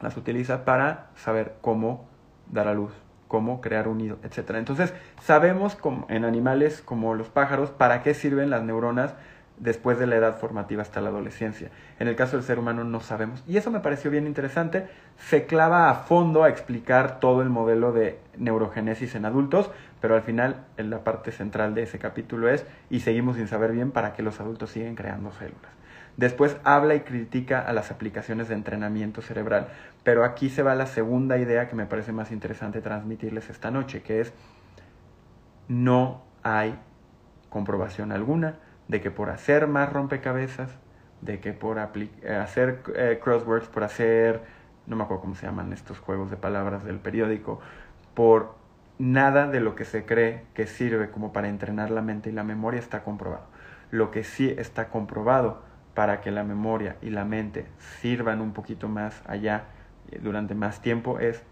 las 0.00 0.16
utiliza 0.16 0.64
para 0.64 1.08
saber 1.16 1.56
cómo 1.60 2.08
dar 2.50 2.66
a 2.66 2.72
luz, 2.72 2.94
cómo 3.28 3.60
crear 3.60 3.88
un 3.88 3.98
nido, 3.98 4.16
etc. 4.22 4.52
Entonces 4.54 4.94
sabemos 5.20 5.76
en 6.08 6.24
animales 6.24 6.80
como 6.80 7.14
los 7.14 7.28
pájaros 7.28 7.72
para 7.72 8.02
qué 8.02 8.14
sirven 8.14 8.48
las 8.48 8.62
neuronas 8.62 9.14
después 9.58 9.98
de 9.98 10.06
la 10.06 10.16
edad 10.16 10.38
formativa 10.38 10.82
hasta 10.82 11.00
la 11.00 11.08
adolescencia. 11.08 11.70
En 11.98 12.08
el 12.08 12.16
caso 12.16 12.36
del 12.36 12.44
ser 12.44 12.58
humano 12.58 12.84
no 12.84 13.00
sabemos. 13.00 13.42
Y 13.46 13.56
eso 13.56 13.70
me 13.70 13.80
pareció 13.80 14.10
bien 14.10 14.26
interesante. 14.26 14.86
Se 15.18 15.46
clava 15.46 15.90
a 15.90 15.94
fondo 15.94 16.44
a 16.44 16.48
explicar 16.48 17.20
todo 17.20 17.42
el 17.42 17.48
modelo 17.48 17.92
de 17.92 18.18
neurogénesis 18.36 19.14
en 19.14 19.24
adultos, 19.24 19.70
pero 20.00 20.14
al 20.14 20.22
final 20.22 20.64
en 20.76 20.90
la 20.90 21.04
parte 21.04 21.32
central 21.32 21.74
de 21.74 21.84
ese 21.84 21.98
capítulo 21.98 22.48
es, 22.48 22.66
y 22.90 23.00
seguimos 23.00 23.36
sin 23.36 23.48
saber 23.48 23.72
bien 23.72 23.90
para 23.90 24.12
qué 24.12 24.22
los 24.22 24.40
adultos 24.40 24.70
siguen 24.70 24.94
creando 24.94 25.32
células. 25.32 25.72
Después 26.16 26.56
habla 26.64 26.94
y 26.94 27.00
critica 27.00 27.60
a 27.60 27.72
las 27.72 27.90
aplicaciones 27.90 28.48
de 28.48 28.54
entrenamiento 28.54 29.20
cerebral. 29.20 29.68
Pero 30.02 30.24
aquí 30.24 30.48
se 30.48 30.62
va 30.62 30.74
la 30.74 30.86
segunda 30.86 31.38
idea 31.38 31.68
que 31.68 31.76
me 31.76 31.86
parece 31.86 32.12
más 32.12 32.32
interesante 32.32 32.80
transmitirles 32.80 33.50
esta 33.50 33.70
noche, 33.70 34.02
que 34.02 34.20
es 34.20 34.32
no 35.68 36.22
hay 36.42 36.78
comprobación 37.50 38.12
alguna 38.12 38.60
de 38.88 39.00
que 39.00 39.10
por 39.10 39.30
hacer 39.30 39.66
más 39.66 39.92
rompecabezas, 39.92 40.70
de 41.20 41.40
que 41.40 41.52
por 41.52 41.78
eh, 41.78 42.34
hacer 42.34 42.82
eh, 42.94 43.20
crosswords, 43.22 43.68
por 43.68 43.84
hacer, 43.84 44.42
no 44.86 44.96
me 44.96 45.04
acuerdo 45.04 45.22
cómo 45.22 45.34
se 45.34 45.46
llaman 45.46 45.72
estos 45.72 45.98
juegos 45.98 46.30
de 46.30 46.36
palabras 46.36 46.84
del 46.84 46.98
periódico, 46.98 47.60
por 48.14 48.54
nada 48.98 49.48
de 49.48 49.60
lo 49.60 49.74
que 49.74 49.84
se 49.84 50.06
cree 50.06 50.44
que 50.54 50.66
sirve 50.66 51.10
como 51.10 51.32
para 51.32 51.48
entrenar 51.48 51.90
la 51.90 52.02
mente 52.02 52.30
y 52.30 52.32
la 52.32 52.44
memoria 52.44 52.80
está 52.80 53.02
comprobado. 53.02 53.46
Lo 53.90 54.10
que 54.10 54.24
sí 54.24 54.54
está 54.56 54.88
comprobado 54.88 55.62
para 55.94 56.20
que 56.20 56.30
la 56.30 56.44
memoria 56.44 56.96
y 57.02 57.10
la 57.10 57.24
mente 57.24 57.66
sirvan 58.00 58.40
un 58.40 58.52
poquito 58.52 58.88
más 58.88 59.22
allá 59.26 59.64
eh, 60.10 60.20
durante 60.22 60.54
más 60.54 60.80
tiempo 60.80 61.18
es 61.18 61.42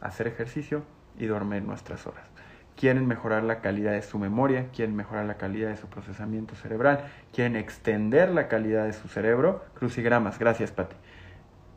hacer 0.00 0.26
ejercicio 0.26 0.84
y 1.18 1.26
dormir 1.26 1.62
nuestras 1.62 2.06
horas. 2.06 2.33
Quieren 2.76 3.06
mejorar 3.06 3.44
la 3.44 3.60
calidad 3.60 3.92
de 3.92 4.02
su 4.02 4.18
memoria, 4.18 4.68
quieren 4.74 4.96
mejorar 4.96 5.26
la 5.26 5.36
calidad 5.36 5.70
de 5.70 5.76
su 5.76 5.86
procesamiento 5.86 6.54
cerebral, 6.56 7.04
quieren 7.32 7.56
extender 7.56 8.30
la 8.30 8.48
calidad 8.48 8.84
de 8.86 8.92
su 8.92 9.08
cerebro. 9.08 9.64
Crucigramas, 9.74 10.38
gracias 10.38 10.72
Pati. 10.72 10.96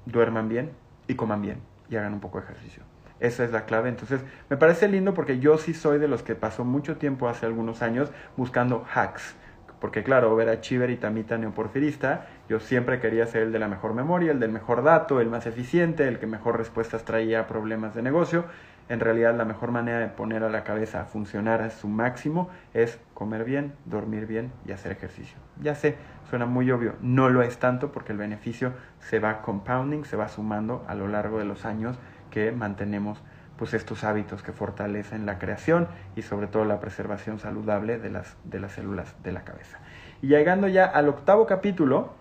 Duerman 0.06 0.50
bien 0.50 0.72
y 1.08 1.16
coman 1.16 1.42
bien 1.42 1.60
y 1.90 1.96
hagan 1.96 2.14
un 2.14 2.20
poco 2.20 2.40
de 2.40 2.46
ejercicio. 2.46 2.84
Esa 3.20 3.44
es 3.44 3.52
la 3.52 3.66
clave. 3.66 3.90
Entonces, 3.90 4.22
me 4.50 4.58
parece 4.58 4.88
lindo 4.88 5.14
porque 5.14 5.40
yo 5.40 5.58
sí 5.58 5.74
soy 5.74 6.00
de 6.00 6.08
los 6.08 6.24
que 6.24 6.36
pasó 6.36 6.64
mucho 6.66 6.98
tiempo 6.98 7.28
hace 7.28 7.46
algunos 7.46 7.82
años 7.82 8.12
buscando 8.36 8.86
hacks. 8.94 9.36
Porque 9.80 10.04
claro, 10.04 10.36
ver 10.36 10.50
a 10.50 10.60
Chiver 10.60 10.90
y 10.90 10.98
Tamita 10.98 11.38
neoporfirista, 11.38 12.28
yo 12.50 12.60
siempre 12.60 13.00
quería 13.00 13.28
ser 13.28 13.44
el 13.44 13.52
de 13.52 13.60
la 13.60 13.68
mejor 13.68 13.94
memoria, 13.94 14.32
el 14.32 14.40
del 14.40 14.52
mejor 14.52 14.84
dato, 14.84 15.22
el 15.22 15.30
más 15.30 15.46
eficiente, 15.46 16.08
el 16.08 16.18
que 16.18 16.26
mejor 16.26 16.58
respuestas 16.58 17.06
traía 17.06 17.42
a 17.42 17.48
problemas 17.48 17.94
de 17.94 18.02
negocio. 18.02 18.46
En 18.90 19.00
realidad 19.00 19.36
la 19.36 19.46
mejor 19.46 19.72
manera 19.72 20.00
de 20.00 20.08
poner 20.08 20.44
a 20.44 20.50
la 20.50 20.64
cabeza 20.64 21.02
a 21.02 21.06
funcionar 21.06 21.62
a 21.62 21.70
su 21.70 21.88
máximo 21.88 22.50
es 22.74 23.00
comer 23.14 23.44
bien, 23.44 23.74
dormir 23.86 24.26
bien 24.28 24.52
y 24.66 24.72
hacer 24.72 24.92
ejercicio. 24.92 25.38
Ya 25.62 25.76
sé, 25.76 25.96
suena 26.30 26.46
muy 26.46 26.72
obvio, 26.72 26.96
no 27.02 27.30
lo 27.30 27.42
es 27.42 27.58
tanto 27.58 27.92
porque 27.92 28.14
el 28.14 28.18
beneficio 28.18 28.74
se 29.00 29.20
va 29.20 29.42
compounding, 29.42 30.06
se 30.06 30.16
va 30.16 30.30
sumando 30.30 30.86
a 30.88 30.96
lo 30.96 31.08
largo 31.08 31.40
de 31.40 31.46
los 31.46 31.66
años 31.66 32.00
que 32.32 32.52
mantenemos 32.52 33.22
pues 33.58 33.74
estos 33.74 34.04
hábitos 34.04 34.44
que 34.44 34.54
fortalecen 34.54 35.26
la 35.26 35.40
creación 35.40 35.88
y 36.16 36.22
sobre 36.22 36.48
todo 36.48 36.64
la 36.64 36.80
preservación 36.80 37.40
saludable 37.40 37.98
de 37.98 38.10
las, 38.10 38.38
de 38.44 38.60
las 38.60 38.74
células 38.74 39.16
de 39.24 39.32
la 39.32 39.44
cabeza. 39.44 39.80
Y 40.22 40.28
llegando 40.28 40.68
ya 40.68 40.86
al 40.86 41.10
octavo 41.10 41.46
capítulo, 41.48 42.14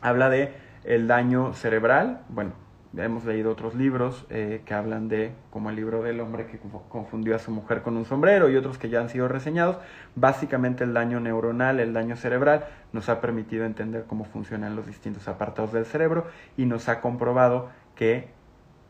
habla 0.00 0.30
de 0.30 0.54
el 0.84 1.08
daño 1.08 1.52
cerebral. 1.54 2.22
Bueno, 2.28 2.52
hemos 2.96 3.24
leído 3.24 3.50
otros 3.50 3.74
libros 3.74 4.26
eh, 4.30 4.62
que 4.64 4.74
hablan 4.74 5.08
de, 5.08 5.32
como 5.50 5.70
el 5.70 5.76
libro 5.76 6.02
del 6.02 6.20
hombre 6.20 6.46
que 6.46 6.58
confundió 6.88 7.36
a 7.36 7.38
su 7.38 7.50
mujer 7.50 7.82
con 7.82 7.96
un 7.96 8.04
sombrero 8.04 8.48
y 8.48 8.56
otros 8.56 8.78
que 8.78 8.88
ya 8.88 9.00
han 9.00 9.08
sido 9.08 9.28
reseñados. 9.28 9.78
Básicamente 10.14 10.84
el 10.84 10.94
daño 10.94 11.20
neuronal, 11.20 11.80
el 11.80 11.92
daño 11.92 12.16
cerebral, 12.16 12.66
nos 12.92 13.08
ha 13.08 13.20
permitido 13.20 13.64
entender 13.64 14.04
cómo 14.06 14.24
funcionan 14.24 14.76
los 14.76 14.86
distintos 14.86 15.28
apartados 15.28 15.72
del 15.72 15.84
cerebro 15.84 16.26
y 16.56 16.66
nos 16.66 16.88
ha 16.88 17.00
comprobado 17.00 17.70
que 17.94 18.28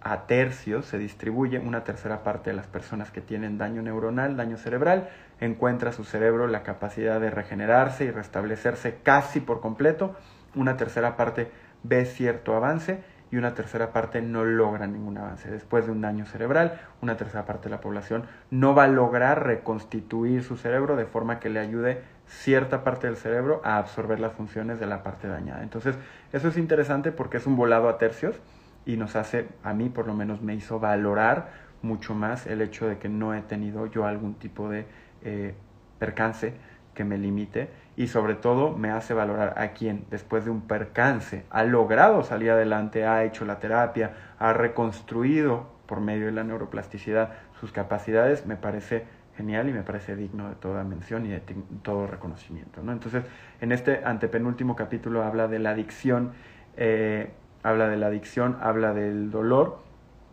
a 0.01 0.27
tercios 0.27 0.87
se 0.87 0.99
distribuye, 0.99 1.59
una 1.59 1.83
tercera 1.83 2.23
parte 2.23 2.51
de 2.51 2.57
las 2.57 2.69
personas 2.69 3.11
que 3.11 3.21
tienen 3.21 3.59
daño 3.59 3.83
neuronal, 3.83 4.37
daño 4.37 4.57
cerebral, 4.57 5.09
encuentra 5.41 5.91
su 5.91 6.05
cerebro 6.05 6.47
la 6.47 6.63
capacidad 6.63 7.21
de 7.21 7.31
regenerarse 7.31 8.05
y 8.05 8.11
restablecerse 8.13 8.99
casi 9.03 9.41
por 9.41 9.61
completo, 9.61 10.15
una 10.55 10.77
tercera 10.77 11.17
parte 11.17 11.51
ve 11.83 12.05
cierto 12.05 12.55
avance 12.55 13.03
y 13.37 13.39
una 13.39 13.53
tercera 13.53 13.93
parte 13.93 14.23
no 14.23 14.47
logra 14.47 14.87
ningún 14.87 15.19
avance. 15.19 15.51
Después 15.51 15.85
de 15.85 15.93
un 15.93 16.01
daño 16.01 16.25
cerebral, 16.25 16.81
una 17.03 17.19
tercera 17.19 17.45
parte 17.45 17.65
de 17.65 17.75
la 17.75 17.83
población 17.83 18.25
no 18.51 18.75
va 18.75 18.85
a 18.85 18.89
lograr 18.89 19.45
reconstituir 19.45 20.43
su 20.43 20.57
cerebro 20.57 20.97
de 20.97 21.05
forma 21.05 21.39
que 21.39 21.51
le 21.51 21.61
ayude 21.61 22.01
cierta 22.27 22.83
parte 22.83 23.09
del 23.09 23.19
cerebro 23.19 23.61
a 23.63 23.77
absorber 23.77 24.21
las 24.21 24.33
funciones 24.33 24.81
de 24.81 24.87
la 24.87 25.03
parte 25.03 25.29
dañada. 25.29 25.63
Entonces, 25.63 25.99
eso 26.33 26.49
es 26.49 26.57
interesante 26.57 27.13
porque 27.13 27.37
es 27.37 27.47
un 27.47 27.57
volado 27.57 27.91
a 27.91 27.99
tercios 27.99 28.41
y 28.87 28.97
nos 28.97 29.17
hace, 29.17 29.49
a 29.63 29.75
mí 29.75 29.91
por 29.91 30.07
lo 30.07 30.15
menos 30.15 30.41
me 30.41 30.55
hizo 30.55 30.81
valorar 30.81 31.51
mucho 31.83 32.15
más 32.15 32.47
el 32.47 32.63
hecho 32.63 32.89
de 32.89 32.97
que 32.97 33.11
no 33.11 33.35
he 33.35 33.43
tenido 33.43 33.85
yo 33.85 34.07
algún 34.07 34.33
tipo 34.37 34.71
de 34.71 34.87
eh, 35.21 35.55
percance 35.99 36.55
que 36.97 37.05
me 37.05 37.17
limite 37.17 37.71
y 37.97 38.09
sobre 38.09 38.35
todo 38.35 38.77
me 38.77 38.91
hace 38.91 39.15
valorar 39.15 39.55
a 39.57 39.69
quien 39.69 40.05
después 40.11 40.45
de 40.45 40.51
un 40.51 40.63
percance 40.63 41.45
ha 41.51 41.63
logrado 41.63 42.25
salir 42.25 42.51
adelante, 42.51 43.07
ha 43.07 43.23
hecho 43.23 43.45
la 43.45 43.61
terapia, 43.61 44.15
ha 44.41 44.53
reconstruido 44.53 45.69
por 45.87 46.01
medio 46.01 46.27
de 46.27 46.33
la 46.33 46.43
neuroplasticidad 46.43 47.35
sus 47.61 47.71
capacidades, 47.71 48.47
me 48.47 48.57
parece 48.57 49.05
genial 49.37 49.69
y 49.69 49.73
me 49.73 49.83
parece 49.83 50.17
digno 50.17 50.49
de 50.49 50.57
toda 50.57 50.83
mención 50.83 51.27
y 51.27 51.29
de 51.29 51.43
todo 51.83 52.09
reconocimiento. 52.09 52.83
¿no? 52.83 52.91
Entonces, 52.91 53.25
en 53.61 53.71
este 53.71 54.03
antepenúltimo 54.05 54.75
capítulo 54.75 55.23
habla 55.23 55.47
de 55.47 55.61
la 55.61 55.71
adicción 55.71 56.33
eh, 56.77 57.31
habla 57.63 57.89
de 57.89 57.97
la 57.97 58.07
adicción, 58.07 58.59
habla 58.61 58.93
del 58.93 59.31
dolor, 59.31 59.79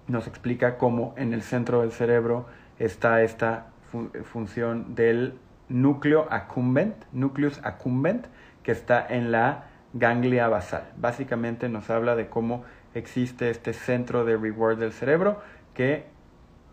nos 0.08 0.28
explica 0.28 0.78
cómo 0.78 1.16
en 1.18 1.34
el 1.34 1.42
centro 1.42 1.82
del 1.82 1.92
cerebro 1.92 2.46
está 2.78 3.24
esta 3.24 3.68
función 4.24 4.94
del 4.96 5.40
núcleo 5.74 6.28
accumbent, 6.30 6.96
nucleus 7.12 7.60
accumbent, 7.64 8.28
que 8.62 8.72
está 8.72 9.06
en 9.06 9.32
la 9.32 9.66
ganglia 9.94 10.48
basal. 10.48 10.92
Básicamente 10.98 11.68
nos 11.68 11.90
habla 11.90 12.16
de 12.16 12.30
cómo 12.30 12.64
existe 12.94 13.50
este 13.50 13.74
centro 13.74 14.24
de 14.24 14.38
reward 14.38 14.78
del 14.78 14.94
cerebro 14.94 15.42
que 15.74 16.06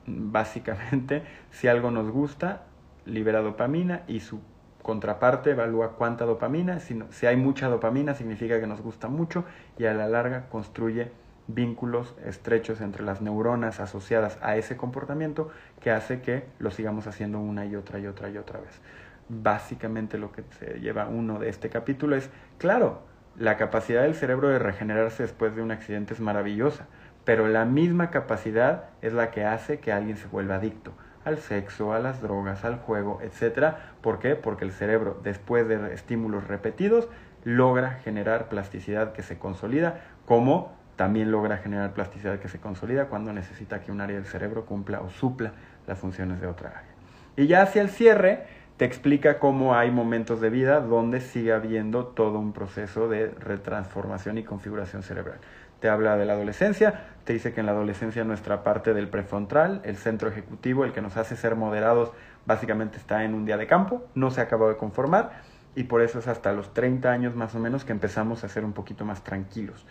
básicamente 0.06 1.24
si 1.50 1.66
algo 1.66 1.90
nos 1.90 2.10
gusta 2.10 2.66
libera 3.06 3.40
dopamina 3.40 4.02
y 4.06 4.20
su 4.20 4.40
contraparte 4.82 5.50
evalúa 5.50 5.92
cuánta 5.96 6.26
dopamina, 6.26 6.78
si, 6.78 7.02
si 7.10 7.26
hay 7.26 7.36
mucha 7.36 7.68
dopamina 7.68 8.14
significa 8.14 8.60
que 8.60 8.66
nos 8.66 8.82
gusta 8.82 9.08
mucho 9.08 9.44
y 9.78 9.86
a 9.86 9.94
la 9.94 10.08
larga 10.08 10.48
construye 10.48 11.10
vínculos 11.54 12.14
estrechos 12.24 12.80
entre 12.80 13.04
las 13.04 13.20
neuronas 13.20 13.80
asociadas 13.80 14.38
a 14.42 14.56
ese 14.56 14.76
comportamiento 14.76 15.50
que 15.80 15.90
hace 15.90 16.20
que 16.20 16.44
lo 16.58 16.70
sigamos 16.70 17.06
haciendo 17.06 17.40
una 17.40 17.66
y 17.66 17.76
otra 17.76 17.98
y 17.98 18.06
otra 18.06 18.28
y 18.30 18.38
otra 18.38 18.60
vez. 18.60 18.80
Básicamente 19.28 20.18
lo 20.18 20.32
que 20.32 20.44
se 20.58 20.80
lleva 20.80 21.06
uno 21.06 21.38
de 21.38 21.48
este 21.48 21.70
capítulo 21.70 22.16
es, 22.16 22.30
claro, 22.58 23.02
la 23.38 23.56
capacidad 23.56 24.02
del 24.02 24.14
cerebro 24.14 24.48
de 24.48 24.58
regenerarse 24.58 25.22
después 25.22 25.54
de 25.54 25.62
un 25.62 25.70
accidente 25.70 26.14
es 26.14 26.20
maravillosa, 26.20 26.86
pero 27.24 27.46
la 27.46 27.64
misma 27.64 28.10
capacidad 28.10 28.84
es 29.02 29.12
la 29.12 29.30
que 29.30 29.44
hace 29.44 29.78
que 29.78 29.92
alguien 29.92 30.16
se 30.16 30.26
vuelva 30.26 30.56
adicto 30.56 30.92
al 31.24 31.38
sexo, 31.38 31.92
a 31.92 31.98
las 31.98 32.22
drogas, 32.22 32.64
al 32.64 32.78
juego, 32.78 33.20
etc. 33.22 33.74
¿Por 34.00 34.18
qué? 34.18 34.36
Porque 34.36 34.64
el 34.64 34.72
cerebro, 34.72 35.20
después 35.22 35.68
de 35.68 35.92
estímulos 35.94 36.48
repetidos, 36.48 37.08
logra 37.44 37.92
generar 38.04 38.48
plasticidad 38.48 39.12
que 39.12 39.22
se 39.22 39.38
consolida, 39.38 40.00
como 40.26 40.72
también 41.00 41.30
logra 41.30 41.56
generar 41.56 41.94
plasticidad 41.94 42.40
que 42.40 42.48
se 42.48 42.60
consolida 42.60 43.06
cuando 43.06 43.32
necesita 43.32 43.80
que 43.80 43.90
un 43.90 44.02
área 44.02 44.16
del 44.16 44.26
cerebro 44.26 44.66
cumpla 44.66 45.00
o 45.00 45.08
supla 45.08 45.52
las 45.86 45.98
funciones 45.98 46.42
de 46.42 46.46
otra 46.46 46.68
área. 46.68 46.90
Y 47.38 47.46
ya 47.46 47.62
hacia 47.62 47.80
el 47.80 47.88
cierre, 47.88 48.44
te 48.76 48.84
explica 48.84 49.38
cómo 49.38 49.74
hay 49.74 49.90
momentos 49.90 50.42
de 50.42 50.50
vida 50.50 50.80
donde 50.80 51.22
sigue 51.22 51.54
habiendo 51.54 52.04
todo 52.04 52.38
un 52.38 52.52
proceso 52.52 53.08
de 53.08 53.30
retransformación 53.30 54.36
y 54.36 54.42
configuración 54.42 55.02
cerebral 55.02 55.38
te 55.80 55.88
habla 55.88 56.18
de 56.18 56.26
la 56.26 56.34
adolescencia, 56.34 57.06
te 57.24 57.32
dice 57.32 57.54
que 57.54 57.60
en 57.60 57.66
la 57.66 57.72
adolescencia 57.72 58.22
nuestra 58.22 58.62
parte 58.62 58.92
del 58.92 59.08
prefrontal, 59.08 59.80
el 59.84 59.96
centro 59.96 60.28
ejecutivo, 60.28 60.84
el 60.84 60.92
que 60.92 61.00
nos 61.00 61.16
hace 61.16 61.36
ser 61.36 61.56
moderados, 61.56 62.12
básicamente 62.44 62.98
está 62.98 63.24
en 63.24 63.32
un 63.32 63.46
día 63.46 63.56
de 63.56 63.66
campo, 63.66 64.04
no 64.14 64.30
se 64.30 64.42
ha 64.42 64.44
acabado 64.44 64.70
de 64.70 64.76
conformar 64.76 65.40
y 65.74 65.84
por 65.84 66.02
eso 66.02 66.18
es 66.18 66.28
hasta 66.28 66.52
los 66.52 66.74
30 66.74 67.10
años 67.10 67.36
más 67.36 67.54
o 67.54 67.58
menos 67.58 67.84
que 67.84 67.92
empezamos 67.92 68.44
a 68.44 68.48
ser 68.48 68.64
un 68.64 68.72
poquito 68.72 69.04
más 69.04 69.22
tranquilos. 69.24 69.86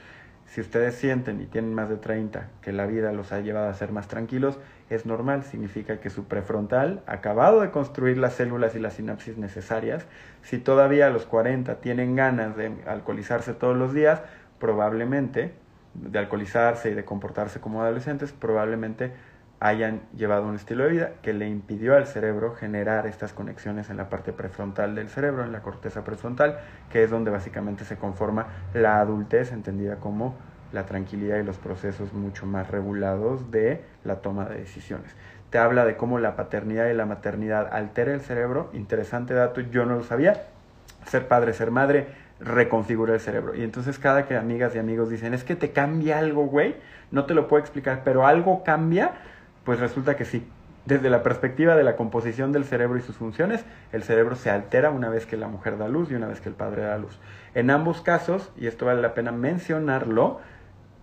Si 0.50 0.62
ustedes 0.62 0.96
sienten 0.96 1.42
y 1.42 1.46
tienen 1.46 1.76
más 1.76 1.90
de 1.90 1.98
30 1.98 2.50
que 2.64 2.72
la 2.72 2.88
vida 2.88 3.12
los 3.12 3.32
ha 3.32 3.40
llevado 3.40 3.70
a 3.70 3.74
ser 3.76 3.92
más 3.92 4.08
tranquilos, 4.08 4.58
es 4.90 5.06
normal, 5.06 5.44
significa 5.44 6.00
que 6.00 6.10
su 6.10 6.26
prefrontal 6.26 7.04
acabado 7.06 7.62
de 7.62 7.70
construir 7.70 8.18
las 8.18 8.34
células 8.34 8.74
y 8.74 8.80
las 8.80 8.94
sinapsis 8.94 9.38
necesarias. 9.38 10.08
Si 10.42 10.58
todavía 10.58 11.06
a 11.06 11.12
los 11.12 11.28
40 11.28 11.76
tienen 11.82 12.16
ganas 12.16 12.58
de 12.58 12.72
alcoholizarse 12.88 13.54
todos 13.54 13.78
los 13.78 13.94
días, 13.94 14.24
probablemente 14.60 15.54
de 15.94 16.18
alcoholizarse 16.18 16.92
y 16.92 16.94
de 16.96 17.06
comportarse 17.06 17.60
como 17.60 17.84
adolescentes 17.84 18.32
probablemente 18.32 19.12
hayan 19.60 20.02
llevado 20.16 20.48
un 20.48 20.56
estilo 20.56 20.86
de 20.86 20.90
vida 20.90 21.12
que 21.22 21.34
le 21.34 21.48
impidió 21.48 21.96
al 21.96 22.08
cerebro 22.08 22.56
generar 22.56 23.08
estas 23.08 23.34
conexiones 23.34 23.90
en 23.90 23.98
la 23.98 24.10
parte 24.10 24.32
prefrontal 24.32 24.96
del 24.96 25.10
cerebro, 25.10 25.44
en 25.44 25.52
la 25.52 25.62
corteza 25.62 26.04
prefrontal, 26.04 26.60
que 26.90 27.04
es 27.04 27.10
donde 27.10 27.30
básicamente 27.30 27.84
se 27.84 27.98
conforma 27.98 28.48
la 28.74 29.00
adultez, 29.00 29.52
entendida 29.52 29.98
como 29.98 30.36
la 30.72 30.86
tranquilidad 30.86 31.38
y 31.38 31.44
los 31.44 31.58
procesos 31.58 32.14
mucho 32.14 32.46
más 32.46 32.70
regulados 32.70 33.52
de 33.52 33.84
la 34.04 34.18
toma 34.18 34.46
de 34.46 34.60
decisiones. 34.60 35.14
Te 35.50 35.58
habla 35.58 35.84
de 35.84 35.98
cómo 35.98 36.20
la 36.20 36.36
paternidad 36.36 36.88
y 36.90 36.94
la 36.94 37.06
maternidad 37.06 37.74
altera 37.74 38.14
el 38.14 38.22
cerebro, 38.22 38.70
interesante 38.74 39.34
dato, 39.34 39.62
yo 39.62 39.86
no 39.86 39.96
lo 39.96 40.04
sabía. 40.04 40.44
Ser 41.06 41.28
padre, 41.28 41.54
ser 41.54 41.72
madre 41.72 42.08
reconfigura 42.40 43.16
el 43.16 43.20
cerebro. 43.20 43.56
Y 43.56 43.64
entonces 43.64 43.98
cada 44.00 44.26
que 44.28 44.38
amigas 44.38 44.76
y 44.76 44.80
amigos 44.80 45.10
dicen, 45.10 45.34
es 45.34 45.44
que 45.44 45.56
te 45.56 45.72
cambia 45.72 46.20
algo, 46.20 46.46
güey, 46.46 46.76
no 47.12 47.26
te 47.26 47.34
lo 47.34 47.48
puedo 47.48 47.62
explicar, 47.62 48.02
pero 48.06 48.28
algo 48.28 48.64
cambia, 48.64 49.14
pues 49.70 49.80
resulta 49.80 50.16
que 50.16 50.26
sí. 50.26 50.48
Desde 50.88 51.12
la 51.12 51.22
perspectiva 51.22 51.76
de 51.76 51.84
la 51.84 51.96
composición 51.96 52.52
del 52.52 52.66
cerebro 52.66 52.98
y 52.98 53.04
sus 53.04 53.18
funciones, 53.18 53.64
el 53.92 54.02
cerebro 54.02 54.36
se 54.36 54.50
altera 54.50 54.90
una 54.90 55.10
vez 55.10 55.28
que 55.28 55.38
la 55.38 55.48
mujer 55.48 55.78
da 55.78 55.88
luz 55.88 56.10
y 56.10 56.16
una 56.16 56.26
vez 56.26 56.42
que 56.42 56.50
el 56.50 56.56
padre 56.56 56.82
da 56.82 56.98
luz. 56.98 57.20
En 57.54 57.70
ambos 57.70 58.02
casos, 58.02 58.52
y 58.58 58.66
esto 58.66 58.88
vale 58.88 59.00
la 59.00 59.14
pena 59.14 59.32
mencionarlo, 59.32 60.40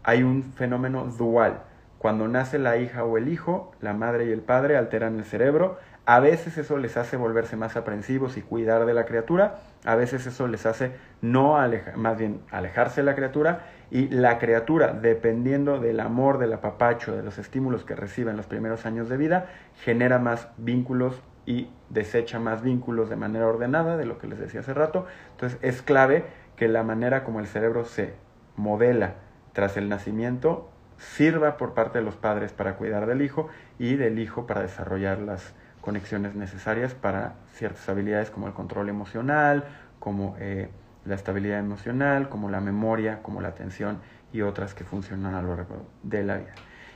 hay 0.02 0.24
un 0.24 0.42
fenómeno 0.42 1.04
dual. 1.04 1.62
Cuando 1.98 2.26
nace 2.26 2.58
la 2.58 2.76
hija 2.76 3.04
o 3.04 3.18
el 3.18 3.28
hijo, 3.28 3.70
la 3.80 3.92
madre 3.92 4.24
y 4.26 4.32
el 4.32 4.40
padre 4.40 4.76
alteran 4.76 5.16
el 5.16 5.24
cerebro. 5.24 5.78
A 6.04 6.18
veces 6.18 6.58
eso 6.58 6.76
les 6.76 6.96
hace 6.96 7.16
volverse 7.16 7.56
más 7.56 7.76
aprensivos 7.76 8.36
y 8.36 8.42
cuidar 8.42 8.84
de 8.84 8.94
la 8.94 9.04
criatura. 9.04 9.60
A 9.84 9.94
veces 9.94 10.26
eso 10.26 10.48
les 10.48 10.66
hace 10.66 10.90
no 11.22 11.56
alejar, 11.56 11.98
más 11.98 12.18
bien 12.18 12.40
alejarse 12.50 13.02
de 13.02 13.04
la 13.04 13.14
criatura. 13.14 13.60
Y 13.90 14.08
la 14.08 14.38
criatura, 14.38 14.92
dependiendo 14.92 15.78
del 15.78 16.00
amor, 16.00 16.38
del 16.38 16.52
apapacho, 16.52 17.16
de 17.16 17.22
los 17.22 17.38
estímulos 17.38 17.84
que 17.84 17.94
recibe 17.94 18.30
en 18.30 18.36
los 18.36 18.46
primeros 18.46 18.86
años 18.86 19.08
de 19.08 19.16
vida, 19.16 19.46
genera 19.82 20.18
más 20.18 20.48
vínculos 20.56 21.22
y 21.46 21.70
desecha 21.90 22.40
más 22.40 22.62
vínculos 22.62 23.08
de 23.08 23.16
manera 23.16 23.46
ordenada, 23.46 23.96
de 23.96 24.06
lo 24.06 24.18
que 24.18 24.26
les 24.26 24.38
decía 24.38 24.60
hace 24.60 24.74
rato. 24.74 25.06
Entonces 25.32 25.58
es 25.62 25.82
clave 25.82 26.24
que 26.56 26.68
la 26.68 26.82
manera 26.82 27.22
como 27.22 27.40
el 27.40 27.46
cerebro 27.46 27.84
se 27.84 28.14
modela 28.56 29.14
tras 29.52 29.76
el 29.76 29.88
nacimiento 29.88 30.68
sirva 30.98 31.56
por 31.56 31.74
parte 31.74 31.98
de 31.98 32.04
los 32.04 32.16
padres 32.16 32.52
para 32.52 32.76
cuidar 32.76 33.06
del 33.06 33.22
hijo 33.22 33.48
y 33.78 33.96
del 33.96 34.18
hijo 34.18 34.46
para 34.46 34.62
desarrollar 34.62 35.18
las 35.18 35.54
conexiones 35.80 36.34
necesarias 36.34 36.94
para 36.94 37.34
ciertas 37.52 37.88
habilidades 37.88 38.30
como 38.30 38.48
el 38.48 38.54
control 38.54 38.88
emocional, 38.88 39.64
como 39.98 40.36
eh, 40.38 40.68
la 41.06 41.14
estabilidad 41.14 41.58
emocional, 41.58 42.28
como 42.28 42.50
la 42.50 42.60
memoria, 42.60 43.22
como 43.22 43.40
la 43.40 43.48
atención 43.48 43.98
y 44.32 44.42
otras 44.42 44.74
que 44.74 44.84
funcionan 44.84 45.34
a 45.34 45.42
lo 45.42 45.56
largo 45.56 45.86
de 46.02 46.24
la 46.24 46.36
vida. 46.38 46.54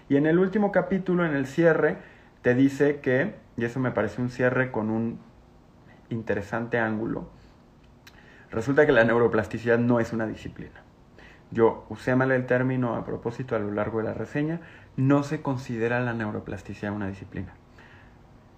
Y 0.08 0.16
en 0.16 0.26
el 0.26 0.38
último 0.38 0.72
capítulo, 0.72 1.24
en 1.24 1.34
el 1.34 1.46
cierre, 1.46 1.98
te 2.42 2.54
dice 2.54 3.00
que, 3.00 3.36
y 3.56 3.64
eso 3.64 3.80
me 3.80 3.92
parece 3.92 4.20
un 4.20 4.30
cierre 4.30 4.72
con 4.72 4.90
un 4.90 5.20
interesante 6.08 6.78
ángulo, 6.78 7.30
resulta 8.50 8.86
que 8.86 8.92
la 8.92 9.04
neuroplasticidad 9.04 9.78
no 9.78 10.00
es 10.00 10.12
una 10.12 10.26
disciplina. 10.26 10.82
Yo 11.52 11.84
usé 11.88 12.14
mal 12.16 12.30
el 12.32 12.46
término 12.46 12.94
a 12.94 13.04
propósito 13.04 13.56
a 13.56 13.58
lo 13.58 13.70
largo 13.72 13.98
de 13.98 14.04
la 14.04 14.14
reseña, 14.14 14.60
no 14.96 15.22
se 15.22 15.42
considera 15.42 16.00
la 16.00 16.14
neuroplasticidad 16.14 16.92
una 16.92 17.08
disciplina. 17.08 17.54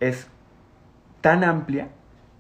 Es 0.00 0.28
tan 1.20 1.44
amplia 1.44 1.88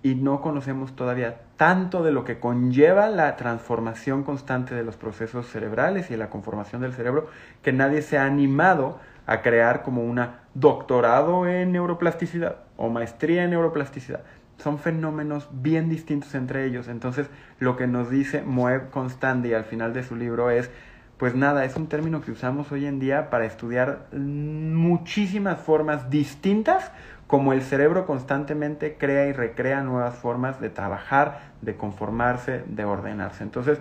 y 0.02 0.14
no 0.16 0.40
conocemos 0.40 0.96
todavía 0.96 1.42
tanto 1.56 2.02
de 2.02 2.12
lo 2.12 2.24
que 2.24 2.40
conlleva 2.40 3.08
la 3.08 3.36
transformación 3.36 4.24
constante 4.24 4.74
de 4.74 4.82
los 4.82 4.96
procesos 4.96 5.46
cerebrales 5.46 6.10
y 6.10 6.16
la 6.16 6.28
conformación 6.28 6.82
del 6.82 6.92
cerebro 6.92 7.28
que 7.62 7.72
nadie 7.72 8.02
se 8.02 8.18
ha 8.18 8.24
animado 8.24 8.98
a 9.26 9.42
crear 9.42 9.82
como 9.82 10.02
una 10.04 10.40
doctorado 10.54 11.46
en 11.46 11.72
neuroplasticidad 11.72 12.56
o 12.76 12.88
maestría 12.88 13.44
en 13.44 13.50
neuroplasticidad 13.50 14.22
son 14.58 14.78
fenómenos 14.78 15.48
bien 15.50 15.88
distintos 15.88 16.34
entre 16.34 16.64
ellos. 16.64 16.88
Entonces, 16.88 17.28
lo 17.58 17.76
que 17.76 17.86
nos 17.86 18.10
dice 18.10 18.42
Moeb 18.42 18.90
Constandi 18.90 19.54
al 19.54 19.64
final 19.64 19.92
de 19.92 20.04
su 20.04 20.14
libro 20.14 20.50
es, 20.50 20.70
pues 21.18 21.34
nada, 21.34 21.64
es 21.64 21.76
un 21.76 21.88
término 21.88 22.20
que 22.20 22.30
usamos 22.30 22.70
hoy 22.70 22.86
en 22.86 23.00
día 23.00 23.28
para 23.28 23.44
estudiar 23.44 24.06
muchísimas 24.12 25.60
formas 25.60 26.10
distintas 26.10 26.92
como 27.32 27.54
el 27.54 27.62
cerebro 27.62 28.04
constantemente 28.04 28.98
crea 28.98 29.26
y 29.26 29.32
recrea 29.32 29.82
nuevas 29.82 30.16
formas 30.16 30.60
de 30.60 30.68
trabajar, 30.68 31.52
de 31.62 31.78
conformarse, 31.78 32.62
de 32.66 32.84
ordenarse. 32.84 33.42
Entonces, 33.42 33.80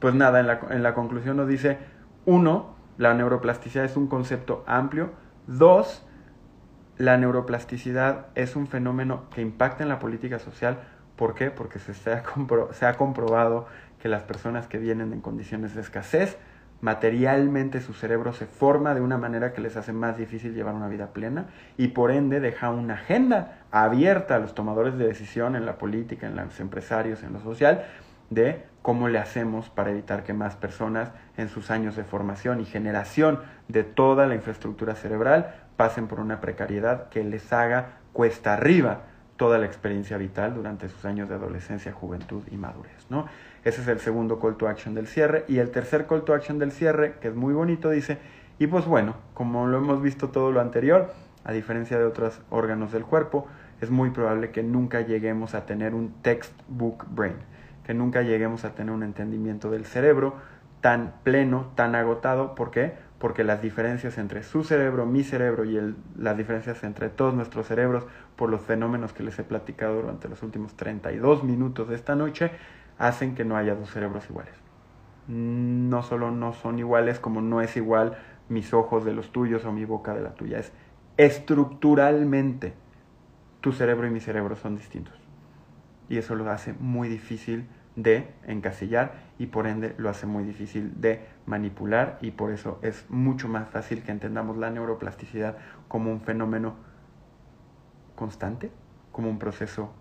pues 0.00 0.14
nada, 0.14 0.40
en 0.40 0.46
la, 0.46 0.60
en 0.70 0.82
la 0.82 0.94
conclusión 0.94 1.36
nos 1.36 1.46
dice, 1.46 1.76
uno, 2.24 2.74
la 2.96 3.12
neuroplasticidad 3.12 3.84
es 3.84 3.98
un 3.98 4.06
concepto 4.06 4.64
amplio. 4.66 5.10
Dos, 5.46 6.06
la 6.96 7.18
neuroplasticidad 7.18 8.28
es 8.34 8.56
un 8.56 8.66
fenómeno 8.66 9.28
que 9.28 9.42
impacta 9.42 9.82
en 9.82 9.90
la 9.90 9.98
política 9.98 10.38
social. 10.38 10.78
¿Por 11.16 11.34
qué? 11.34 11.50
Porque 11.50 11.78
se, 11.78 11.92
se, 11.92 12.10
ha, 12.10 12.22
se 12.72 12.86
ha 12.86 12.94
comprobado 12.94 13.66
que 14.00 14.08
las 14.08 14.22
personas 14.22 14.68
que 14.68 14.78
vienen 14.78 15.12
en 15.12 15.20
condiciones 15.20 15.74
de 15.74 15.82
escasez, 15.82 16.38
materialmente 16.80 17.80
su 17.80 17.94
cerebro 17.94 18.32
se 18.32 18.46
forma 18.46 18.94
de 18.94 19.00
una 19.00 19.18
manera 19.18 19.52
que 19.52 19.60
les 19.60 19.76
hace 19.76 19.92
más 19.92 20.16
difícil 20.16 20.54
llevar 20.54 20.74
una 20.74 20.88
vida 20.88 21.08
plena 21.08 21.46
y 21.76 21.88
por 21.88 22.10
ende 22.10 22.40
deja 22.40 22.70
una 22.70 22.94
agenda 22.94 23.60
abierta 23.70 24.36
a 24.36 24.38
los 24.38 24.54
tomadores 24.54 24.96
de 24.98 25.06
decisión 25.06 25.56
en 25.56 25.66
la 25.66 25.78
política, 25.78 26.26
en 26.26 26.36
los 26.36 26.60
empresarios, 26.60 27.22
en 27.22 27.32
lo 27.32 27.40
social, 27.40 27.84
de 28.30 28.64
cómo 28.82 29.08
le 29.08 29.18
hacemos 29.18 29.68
para 29.70 29.90
evitar 29.90 30.22
que 30.22 30.32
más 30.32 30.56
personas 30.56 31.10
en 31.36 31.48
sus 31.48 31.70
años 31.70 31.96
de 31.96 32.04
formación 32.04 32.60
y 32.60 32.64
generación 32.64 33.40
de 33.68 33.82
toda 33.82 34.26
la 34.26 34.34
infraestructura 34.34 34.94
cerebral 34.94 35.54
pasen 35.76 36.06
por 36.06 36.20
una 36.20 36.40
precariedad 36.40 37.08
que 37.08 37.24
les 37.24 37.52
haga 37.52 37.98
cuesta 38.12 38.54
arriba 38.54 39.00
toda 39.36 39.58
la 39.58 39.66
experiencia 39.66 40.16
vital 40.16 40.54
durante 40.54 40.88
sus 40.88 41.04
años 41.04 41.28
de 41.28 41.34
adolescencia, 41.34 41.92
juventud 41.92 42.42
y 42.50 42.56
madurez. 42.56 43.06
¿no? 43.10 43.26
Ese 43.66 43.82
es 43.82 43.88
el 43.88 43.98
segundo 43.98 44.38
call 44.38 44.54
to 44.56 44.68
action 44.68 44.94
del 44.94 45.08
cierre. 45.08 45.44
Y 45.48 45.58
el 45.58 45.72
tercer 45.72 46.06
call 46.06 46.22
to 46.22 46.34
action 46.34 46.60
del 46.60 46.70
cierre, 46.70 47.16
que 47.20 47.26
es 47.26 47.34
muy 47.34 47.52
bonito, 47.52 47.90
dice, 47.90 48.18
y 48.60 48.68
pues 48.68 48.86
bueno, 48.86 49.16
como 49.34 49.66
lo 49.66 49.78
hemos 49.78 50.00
visto 50.00 50.28
todo 50.28 50.52
lo 50.52 50.60
anterior, 50.60 51.12
a 51.42 51.50
diferencia 51.50 51.98
de 51.98 52.04
otros 52.04 52.40
órganos 52.48 52.92
del 52.92 53.04
cuerpo, 53.04 53.48
es 53.80 53.90
muy 53.90 54.10
probable 54.10 54.52
que 54.52 54.62
nunca 54.62 55.00
lleguemos 55.00 55.56
a 55.56 55.66
tener 55.66 55.94
un 55.94 56.14
textbook 56.22 57.06
brain, 57.10 57.34
que 57.82 57.92
nunca 57.92 58.22
lleguemos 58.22 58.64
a 58.64 58.76
tener 58.76 58.94
un 58.94 59.02
entendimiento 59.02 59.68
del 59.68 59.84
cerebro 59.84 60.34
tan 60.80 61.14
pleno, 61.24 61.72
tan 61.74 61.96
agotado. 61.96 62.54
¿Por 62.54 62.70
qué? 62.70 62.94
porque 63.18 63.44
las 63.44 63.62
diferencias 63.62 64.18
entre 64.18 64.42
su 64.42 64.62
cerebro, 64.62 65.06
mi 65.06 65.24
cerebro 65.24 65.64
y 65.64 65.94
las 66.18 66.36
diferencias 66.36 66.84
entre 66.84 67.08
todos 67.08 67.34
nuestros 67.34 67.66
cerebros 67.66 68.04
por 68.36 68.50
los 68.50 68.60
fenómenos 68.60 69.12
que 69.12 69.22
les 69.22 69.38
he 69.38 69.44
platicado 69.44 70.02
durante 70.02 70.28
los 70.28 70.42
últimos 70.42 70.76
32 70.76 71.42
minutos 71.42 71.88
de 71.88 71.94
esta 71.94 72.14
noche 72.14 72.50
hacen 72.98 73.34
que 73.34 73.44
no 73.44 73.56
haya 73.56 73.74
dos 73.74 73.90
cerebros 73.90 74.28
iguales. 74.28 74.54
No 75.28 76.02
solo 76.02 76.30
no 76.30 76.52
son 76.52 76.78
iguales 76.78 77.18
como 77.18 77.40
no 77.40 77.60
es 77.60 77.76
igual 77.76 78.16
mis 78.48 78.72
ojos 78.72 79.04
de 79.04 79.12
los 79.12 79.32
tuyos 79.32 79.64
o 79.64 79.72
mi 79.72 79.84
boca 79.84 80.14
de 80.14 80.22
la 80.22 80.34
tuya, 80.34 80.58
es 80.58 80.72
estructuralmente 81.16 82.74
tu 83.60 83.72
cerebro 83.72 84.06
y 84.06 84.10
mi 84.10 84.20
cerebro 84.20 84.56
son 84.56 84.76
distintos. 84.76 85.14
Y 86.08 86.18
eso 86.18 86.34
lo 86.34 86.48
hace 86.50 86.72
muy 86.74 87.08
difícil 87.08 87.66
de 87.96 88.28
encasillar 88.46 89.14
y 89.38 89.46
por 89.46 89.66
ende 89.66 89.94
lo 89.96 90.10
hace 90.10 90.26
muy 90.26 90.44
difícil 90.44 91.00
de 91.00 91.26
manipular 91.46 92.18
y 92.20 92.30
por 92.30 92.52
eso 92.52 92.78
es 92.82 93.06
mucho 93.08 93.48
más 93.48 93.68
fácil 93.68 94.02
que 94.02 94.12
entendamos 94.12 94.56
la 94.58 94.70
neuroplasticidad 94.70 95.56
como 95.88 96.12
un 96.12 96.20
fenómeno 96.20 96.76
constante, 98.14 98.70
como 99.12 99.30
un 99.30 99.38
proceso 99.38 99.92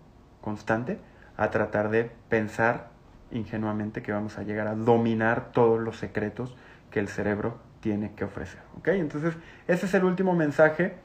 constante, 0.41 0.99
a 1.37 1.51
tratar 1.51 1.89
de 1.89 2.11
pensar 2.29 2.89
ingenuamente 3.31 4.01
que 4.01 4.11
vamos 4.11 4.37
a 4.37 4.43
llegar 4.43 4.67
a 4.67 4.75
dominar 4.75 5.51
todos 5.51 5.79
los 5.79 5.97
secretos 5.97 6.55
que 6.91 6.99
el 6.99 7.07
cerebro 7.07 7.57
tiene 7.81 8.13
que 8.15 8.23
ofrecer. 8.23 8.61
¿ok? 8.77 8.89
Entonces, 8.89 9.35
ese 9.67 9.85
es 9.85 9.93
el 9.93 10.05
último 10.05 10.33
mensaje 10.33 10.95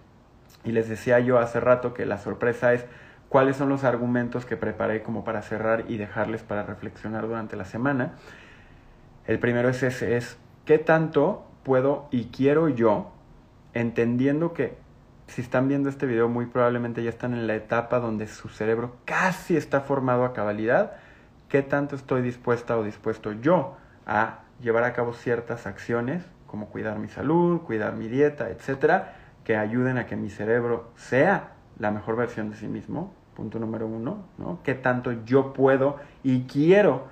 y 0.65 0.73
les 0.73 0.89
decía 0.89 1.19
yo 1.21 1.39
hace 1.39 1.61
rato 1.61 1.95
que 1.95 2.07
la 2.07 2.19
sorpresa 2.19 2.73
es 2.73 2.85
cuáles 3.29 3.57
son 3.57 3.69
los 3.69 3.85
argumentos 3.85 4.45
que 4.45 4.57
preparé 4.57 5.03
como 5.03 5.25
para 5.25 5.43
cerrar 5.43 5.85
y 5.89 5.97
dejarles 5.97 6.43
para 6.43 6.63
reflexionar 6.65 7.27
durante 7.27 7.57
la 7.57 7.65
semana. 7.65 8.13
El 9.27 9.39
primero 9.39 9.69
es 9.69 9.83
ese, 9.83 10.17
es 10.17 10.39
qué 10.65 10.79
tanto 10.79 11.47
puedo 11.63 12.09
y 12.11 12.27
quiero 12.27 12.69
yo, 12.69 13.13
entendiendo 13.75 14.53
que 14.53 14.77
si 15.31 15.43
están 15.43 15.69
viendo 15.69 15.89
este 15.89 16.07
video 16.07 16.29
muy 16.29 16.47
probablemente 16.47 17.03
ya 17.05 17.11
están 17.11 17.35
en 17.35 17.47
la 17.47 17.55
etapa 17.55 18.01
donde 18.01 18.27
su 18.27 18.49
cerebro 18.49 18.97
casi 19.05 19.57
está 19.57 19.81
formado 19.81 20.25
a 20.25 20.33
cabalidad, 20.33 20.93
qué 21.49 21.63
tanto 21.63 21.95
estoy 21.95 22.21
dispuesta 22.23 22.77
o 22.77 22.83
dispuesto 22.83 23.33
yo 23.33 23.77
a 24.07 24.41
llevar 24.61 24.83
a 24.85 24.93
cabo 24.93 25.13
ciertas 25.13 25.67
acciones 25.67 26.25
como 26.47 26.67
cuidar 26.67 26.99
mi 26.99 27.09
salud, 27.09 27.61
cuidar 27.61 27.95
mi 27.95 28.09
dieta, 28.09 28.51
etcétera, 28.51 29.15
que 29.45 29.57
ayuden 29.57 29.99
a 29.99 30.07
que 30.07 30.17
mi 30.17 30.31
cerebro 30.31 30.91
sea 30.97 31.53
la 31.79 31.93
mejor 31.93 32.17
versión 32.17 32.51
de 32.51 32.57
sí 32.57 32.67
mismo 32.67 33.15
punto 33.37 33.61
número 33.61 33.87
uno, 33.87 34.25
¿no? 34.37 34.59
¿Qué 34.65 34.75
tanto 34.75 35.13
yo 35.25 35.53
puedo 35.53 35.97
y 36.25 36.43
quiero, 36.43 37.07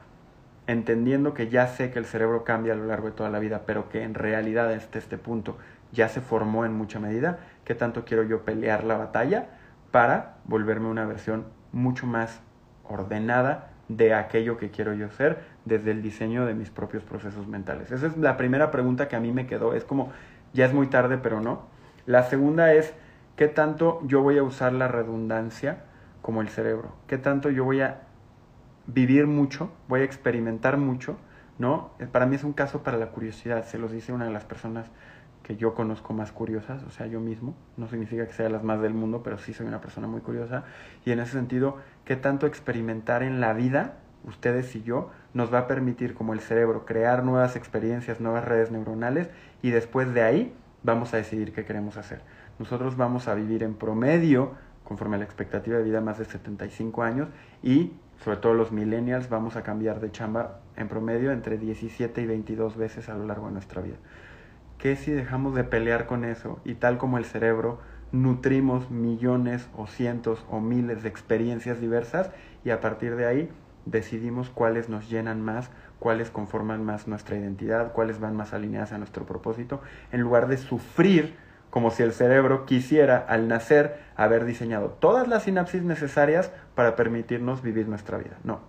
entendiendo 0.67 1.35
que 1.35 1.49
ya 1.49 1.69
sé 1.69 1.93
que 1.93 2.01
el 2.01 2.05
cerebro 2.05 2.43
cambia 2.43 2.73
a 2.73 2.77
lo 2.77 2.85
largo 2.87 3.07
de 3.07 3.15
toda 3.15 3.31
la 3.31 3.39
vida, 3.39 3.63
pero 3.65 3.89
que 3.89 4.03
en 4.03 4.15
realidad 4.15 4.73
hasta 4.73 4.99
este 4.99 5.19
punto 5.19 5.57
ya 5.93 6.09
se 6.09 6.21
formó 6.21 6.65
en 6.65 6.73
mucha 6.73 7.01
medida, 7.01 7.39
qué 7.69 7.75
tanto 7.77 8.05
quiero 8.05 8.25
yo 8.25 8.45
pelear 8.45 8.83
la 8.83 8.97
batalla 8.97 9.51
para 9.93 10.39
volverme 10.45 10.89
una 10.89 11.05
versión 11.05 11.45
mucho 11.71 12.07
más 12.07 12.41
ordenada 12.83 13.71
de 13.89 14.15
aquello 14.15 14.57
que 14.57 14.71
quiero 14.71 14.95
yo 14.95 15.11
ser 15.11 15.45
desde 15.65 15.93
el 15.93 16.03
diseño 16.03 16.47
de 16.47 16.55
mis 16.55 16.71
propios 16.71 17.05
procesos 17.05 17.47
mentales. 17.47 17.93
Esa 17.93 18.07
es 18.07 18.17
la 18.17 18.37
primera 18.37 18.71
pregunta 18.71 19.07
que 19.07 19.17
a 19.17 19.21
mí 19.21 19.33
me 19.33 19.47
quedó. 19.47 19.75
Es 19.75 19.85
como, 19.85 20.11
ya 20.53 20.67
es 20.67 20.73
muy 20.73 20.89
tarde, 20.89 21.19
pero 21.19 21.41
no. 21.41 21.67
La 22.07 22.25
segunda 22.25 22.73
es, 22.73 22.95
¿qué 23.37 23.49
tanto 23.49 24.01
yo 24.05 24.23
voy 24.23 24.39
a 24.39 24.43
usar 24.43 24.73
la 24.73 24.89
redundancia 24.89 25.85
como 26.29 26.43
el 26.43 26.49
cerebro. 26.49 26.95
¿Qué 27.07 27.19
tanto 27.19 27.51
yo 27.51 27.65
voy 27.65 27.81
a 27.81 28.01
vivir 28.87 29.27
mucho, 29.27 29.71
voy 29.89 30.01
a 30.01 30.05
experimentar 30.05 30.77
mucho, 30.77 31.17
¿no? 31.59 31.93
Para 32.13 32.27
mí 32.27 32.37
es 32.37 32.45
un 32.45 32.53
caso 32.53 32.83
para 32.83 32.99
la 32.99 33.09
curiosidad, 33.09 33.65
se 33.65 33.79
los 33.79 33.93
dice 33.93 34.13
una 34.13 34.27
de 34.27 34.33
las 34.33 34.45
personas 34.45 34.91
que 35.49 35.57
yo 35.57 35.75
conozco 35.75 36.13
más 36.13 36.31
curiosas, 36.31 36.83
o 36.83 36.91
sea, 36.91 37.07
yo 37.07 37.21
mismo, 37.21 37.55
no 37.79 37.89
significa 37.89 38.27
que 38.27 38.35
sea 38.35 38.51
las 38.51 38.63
más 38.63 38.83
del 38.83 38.93
mundo, 38.93 39.23
pero 39.23 39.39
sí 39.39 39.55
soy 39.55 39.67
una 39.67 39.81
persona 39.81 40.07
muy 40.07 40.21
curiosa, 40.21 40.65
y 41.07 41.11
en 41.11 41.21
ese 41.21 41.33
sentido, 41.33 41.79
¿qué 42.05 42.17
tanto 42.17 42.47
experimentar 42.47 43.23
en 43.23 43.41
la 43.41 43.55
vida, 43.55 43.95
ustedes 44.27 44.77
y 44.77 44.83
yo, 44.83 45.11
nos 45.33 45.51
va 45.53 45.61
a 45.61 45.67
permitir 45.67 46.13
como 46.13 46.35
el 46.35 46.41
cerebro 46.41 46.85
crear 46.85 47.25
nuevas 47.25 47.57
experiencias, 47.57 48.21
nuevas 48.21 48.45
redes 48.45 48.71
neuronales, 48.71 49.31
y 49.63 49.71
después 49.71 50.13
de 50.13 50.21
ahí 50.21 50.55
vamos 50.83 51.15
a 51.15 51.17
decidir 51.17 51.55
qué 51.55 51.65
queremos 51.65 51.97
hacer. 51.97 52.21
Nosotros 52.59 52.99
vamos 52.99 53.27
a 53.27 53.35
vivir 53.35 53.63
en 53.63 53.73
promedio, 53.73 54.53
conforme 54.85 55.17
a 55.17 55.19
la 55.21 55.25
expectativa 55.25 55.79
de 55.79 55.85
vida, 55.85 56.03
más 56.03 56.19
de 56.19 56.27
75 56.27 57.03
años, 57.03 57.29
y 57.63 57.95
sobre 58.23 58.37
todo 58.37 58.53
los 58.53 58.71
millennials, 58.71 59.31
vamos 59.31 59.57
a 59.57 59.63
cambiar 59.63 60.01
de 60.01 60.13
chamba 60.13 60.61
en 60.77 60.89
promedio 60.89 61.33
entre 61.33 61.57
17 61.57 62.21
y 62.21 62.27
22 62.27 62.77
veces 62.77 63.09
a 63.09 63.15
lo 63.15 63.25
largo 63.25 63.47
de 63.47 63.53
nuestra 63.55 63.81
vida. 63.81 63.97
¿Qué 64.79 64.95
si 64.95 65.11
dejamos 65.11 65.57
de 65.57 65.65
pelear 65.65 66.07
con 66.07 66.25
eso 66.25 66.61
y 66.65 66.75
tal 66.75 66.99
como 66.99 67.19
el 67.19 67.25
cerebro 67.25 67.81
nutrimos 68.13 68.93
millones 68.93 69.69
o 69.77 69.89
cientos 69.89 70.47
o 70.49 70.61
miles 70.61 71.03
de 71.03 71.09
experiencias 71.09 71.81
diversas 71.81 72.31
y 72.65 72.71
a 72.71 72.81
partir 72.81 73.17
de 73.17 73.27
ahí 73.27 73.51
decidimos 73.87 74.51
cuáles 74.51 74.89
nos 74.89 75.11
llenan 75.11 75.43
más, 75.43 75.71
cuáles 75.99 76.31
conforman 76.31 76.85
más 76.85 77.09
nuestra 77.09 77.37
identidad, 77.37 77.93
cuáles 77.93 78.21
van 78.21 78.37
más 78.37 78.53
alineadas 78.53 78.93
a 78.93 78.99
nuestro 78.99 79.27
propósito, 79.27 79.81
en 80.13 80.21
lugar 80.21 80.47
de 80.47 80.59
sufrir 80.59 81.35
como 81.71 81.91
si 81.91 82.05
el 82.05 82.13
cerebro 82.13 82.65
quisiera 82.65 83.19
al 83.19 83.49
nacer 83.49 83.99
haber 84.15 84.45
diseñado 84.45 84.91
todas 85.01 85.27
las 85.27 85.43
sinapsis 85.43 85.83
necesarias 85.83 86.53
para 86.77 86.95
permitirnos 86.95 87.63
vivir 87.63 87.89
nuestra 87.89 88.17
vida. 88.17 88.39
No, 88.45 88.61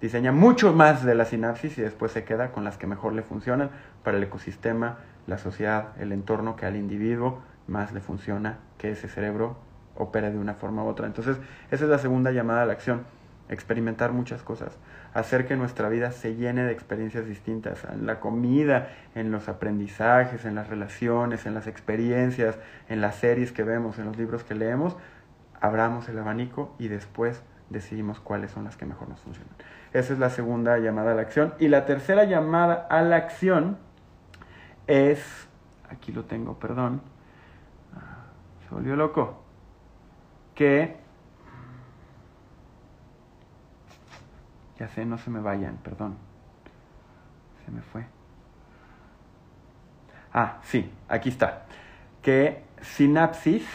diseña 0.00 0.32
mucho 0.32 0.72
más 0.72 1.04
de 1.04 1.14
la 1.14 1.24
sinapsis 1.24 1.76
y 1.78 1.82
después 1.82 2.12
se 2.12 2.24
queda 2.24 2.52
con 2.52 2.64
las 2.64 2.78
que 2.78 2.86
mejor 2.86 3.12
le 3.12 3.22
funcionan 3.22 3.70
para 4.02 4.16
el 4.16 4.22
ecosistema, 4.22 4.98
la 5.26 5.38
sociedad, 5.38 5.88
el 5.98 6.12
entorno 6.12 6.56
que 6.56 6.66
al 6.66 6.76
individuo 6.76 7.42
más 7.66 7.92
le 7.92 8.00
funciona 8.00 8.58
que 8.78 8.92
ese 8.92 9.08
cerebro 9.08 9.56
opere 9.96 10.30
de 10.30 10.38
una 10.38 10.54
forma 10.54 10.82
u 10.82 10.88
otra. 10.88 11.06
Entonces, 11.06 11.36
esa 11.70 11.84
es 11.84 11.90
la 11.90 11.98
segunda 11.98 12.32
llamada 12.32 12.62
a 12.62 12.66
la 12.66 12.72
acción, 12.72 13.02
experimentar 13.48 14.12
muchas 14.12 14.42
cosas, 14.42 14.78
hacer 15.12 15.46
que 15.46 15.56
nuestra 15.56 15.88
vida 15.88 16.12
se 16.12 16.36
llene 16.36 16.64
de 16.64 16.72
experiencias 16.72 17.26
distintas, 17.26 17.84
en 17.84 18.06
la 18.06 18.20
comida, 18.20 18.90
en 19.14 19.30
los 19.30 19.48
aprendizajes, 19.48 20.44
en 20.44 20.54
las 20.54 20.68
relaciones, 20.68 21.46
en 21.46 21.54
las 21.54 21.66
experiencias, 21.66 22.58
en 22.88 23.00
las 23.00 23.16
series 23.16 23.52
que 23.52 23.64
vemos, 23.64 23.98
en 23.98 24.06
los 24.06 24.16
libros 24.16 24.44
que 24.44 24.54
leemos, 24.54 24.96
abramos 25.60 26.08
el 26.08 26.18
abanico 26.18 26.74
y 26.78 26.88
después 26.88 27.42
decidimos 27.70 28.20
cuáles 28.20 28.50
son 28.50 28.64
las 28.64 28.76
que 28.76 28.84
mejor 28.84 29.08
nos 29.08 29.20
funcionan. 29.20 29.54
Esa 29.92 30.12
es 30.12 30.18
la 30.18 30.28
segunda 30.30 30.78
llamada 30.78 31.12
a 31.12 31.14
la 31.14 31.22
acción. 31.22 31.54
Y 31.58 31.68
la 31.68 31.86
tercera 31.86 32.24
llamada 32.24 32.86
a 32.90 33.02
la 33.02 33.16
acción 33.16 33.78
es, 34.86 35.48
aquí 35.88 36.12
lo 36.12 36.24
tengo, 36.24 36.58
perdón, 36.58 37.00
ah, 37.94 38.26
se 38.66 38.74
volvió 38.74 38.96
loco, 38.96 39.42
que, 40.54 40.96
ya 44.78 44.88
sé, 44.88 45.04
no 45.04 45.16
se 45.16 45.30
me 45.30 45.40
vayan, 45.40 45.76
perdón, 45.78 46.16
se 47.64 47.70
me 47.70 47.82
fue. 47.82 48.04
Ah, 50.32 50.58
sí, 50.62 50.92
aquí 51.08 51.28
está, 51.28 51.66
que 52.22 52.62
sinapsis 52.82 53.66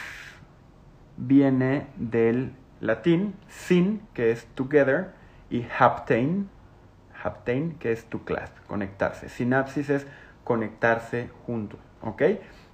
viene 1.17 1.87
del 1.95 2.53
latín 2.85 3.35
sin, 3.47 4.01
que 4.13 4.31
es 4.31 4.45
together, 4.55 5.11
y 5.49 5.65
haptein, 5.77 6.49
haptein, 7.23 7.75
que 7.79 7.91
es 7.91 8.05
to 8.05 8.19
class, 8.19 8.51
conectarse. 8.67 9.29
Sinapsis 9.29 9.89
es 9.89 10.07
conectarse 10.43 11.29
juntos, 11.45 11.79
¿ok? 12.01 12.21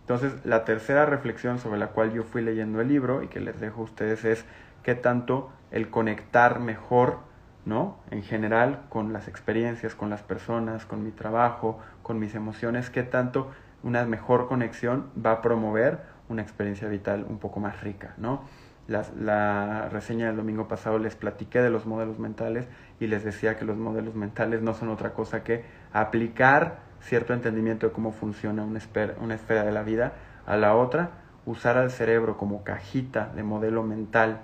Entonces, 0.02 0.46
la 0.46 0.66
tercera 0.66 1.06
reflexión 1.06 1.60
sobre 1.60 1.80
la 1.80 1.88
cual 1.88 2.12
yo 2.12 2.24
fui 2.24 2.42
leyendo 2.42 2.82
el 2.82 2.88
libro 2.88 3.24
y 3.24 3.28
que 3.28 3.40
les 3.40 3.60
dejo 3.60 3.82
a 3.82 3.84
ustedes 3.86 4.26
es 4.26 4.46
qué 4.84 4.96
tanto 4.96 5.52
el 5.72 5.90
conectar 5.90 6.60
mejor, 6.60 7.20
¿no? 7.66 7.98
En 8.10 8.24
general, 8.24 8.82
con 8.90 9.14
las 9.14 9.28
experiencias, 9.28 9.96
con 9.96 10.10
las 10.10 10.22
personas, 10.22 10.86
con 10.86 11.04
mi 11.04 11.12
trabajo, 11.12 11.80
con 12.04 12.20
mis 12.20 12.36
emociones, 12.36 12.90
qué 12.90 13.04
tanto 13.04 13.52
una 13.84 14.04
mejor 14.06 14.48
conexión 14.48 15.10
va 15.24 15.32
a 15.32 15.42
promover 15.42 16.00
una 16.30 16.42
experiencia 16.42 16.88
vital 16.88 17.26
un 17.30 17.40
poco 17.40 17.60
más 17.60 17.82
rica, 17.82 18.14
¿no? 18.18 18.44
La, 18.92 19.90
reseña 19.90 20.28
del 20.28 20.36
domingo 20.36 20.68
pasado 20.68 21.00
les 21.00 21.16
platiqué 21.16 21.62
de 21.62 21.70
los 21.70 21.86
modelos 21.86 22.20
mentales 22.20 22.68
y 23.00 23.08
les 23.08 23.24
decía 23.24 23.58
que 23.58 23.66
los 23.66 23.78
modelos 23.78 24.16
mentales 24.16 24.62
no 24.62 24.74
son 24.74 24.90
otra 24.90 25.14
cosa 25.14 25.44
que 25.44 25.64
aplicar 25.94 26.80
cierto 27.00 27.34
entendimiento 27.34 27.88
de 27.88 27.94
cómo 27.94 28.12
funciona 28.12 28.64
una 28.64 28.78
esfera, 28.78 29.16
una 29.22 29.36
esfera 29.36 29.64
de 29.64 29.72
la 29.72 29.84
vida 29.84 30.14
a 30.46 30.58
la 30.58 30.76
otra, 30.76 31.12
usar 31.46 31.78
al 31.78 31.90
cerebro 31.90 32.38
como 32.38 32.64
cajita 32.64 33.32
de 33.36 33.44
modelo 33.44 33.84
mental 33.84 34.42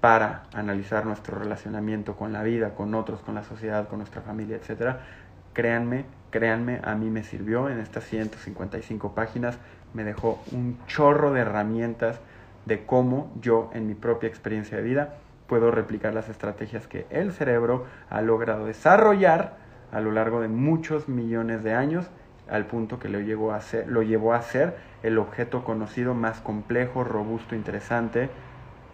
para 0.00 0.44
analizar 0.52 1.06
nuestro 1.06 1.38
relacionamiento 1.38 2.16
con 2.16 2.32
la 2.32 2.42
vida, 2.42 2.74
con 2.74 2.94
otros, 2.94 3.20
con 3.20 3.34
la 3.34 3.44
sociedad, 3.44 3.88
con 3.88 3.98
nuestra 3.98 4.20
familia, 4.20 4.56
etc. 4.56 4.96
Créanme, 5.52 6.04
créanme, 6.30 6.80
a 6.84 6.94
mí 6.94 7.08
me 7.08 7.22
sirvió 7.22 7.68
en 7.68 7.78
estas 7.78 8.04
155 8.04 9.14
páginas, 9.14 9.58
me 9.94 10.04
dejó 10.04 10.42
un 10.50 10.78
chorro 10.86 11.32
de 11.32 11.40
herramientas 11.40 12.20
de 12.66 12.86
cómo 12.86 13.32
yo 13.40 13.70
en 13.72 13.86
mi 13.86 13.94
propia 13.94 14.28
experiencia 14.28 14.76
de 14.76 14.82
vida 14.82 15.14
puedo 15.46 15.70
replicar 15.70 16.14
las 16.14 16.28
estrategias 16.28 16.86
que 16.86 17.06
el 17.10 17.32
cerebro 17.32 17.86
ha 18.08 18.22
logrado 18.22 18.66
desarrollar 18.66 19.56
a 19.92 20.00
lo 20.00 20.10
largo 20.10 20.40
de 20.40 20.48
muchos 20.48 21.08
millones 21.08 21.62
de 21.62 21.74
años, 21.74 22.08
al 22.48 22.66
punto 22.66 22.98
que 22.98 23.08
lo 23.08 23.20
llevó 23.20 23.52
a 23.52 23.60
ser, 23.60 23.86
lo 23.88 24.02
llevó 24.02 24.32
a 24.32 24.42
ser 24.42 24.76
el 25.02 25.18
objeto 25.18 25.64
conocido 25.64 26.14
más 26.14 26.40
complejo, 26.40 27.04
robusto, 27.04 27.54
interesante 27.54 28.30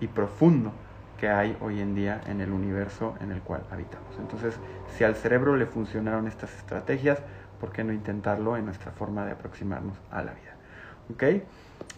y 0.00 0.08
profundo 0.08 0.72
que 1.18 1.28
hay 1.28 1.56
hoy 1.60 1.80
en 1.80 1.94
día 1.94 2.20
en 2.26 2.40
el 2.40 2.52
universo 2.52 3.14
en 3.20 3.32
el 3.32 3.40
cual 3.42 3.62
habitamos. 3.70 4.18
Entonces, 4.18 4.58
si 4.96 5.04
al 5.04 5.16
cerebro 5.16 5.56
le 5.56 5.66
funcionaron 5.66 6.26
estas 6.26 6.54
estrategias, 6.56 7.20
¿por 7.60 7.72
qué 7.72 7.84
no 7.84 7.92
intentarlo 7.92 8.56
en 8.56 8.64
nuestra 8.64 8.92
forma 8.92 9.24
de 9.24 9.32
aproximarnos 9.32 9.96
a 10.10 10.22
la 10.22 10.32
vida? 10.32 10.54
¿Ok? 11.12 11.24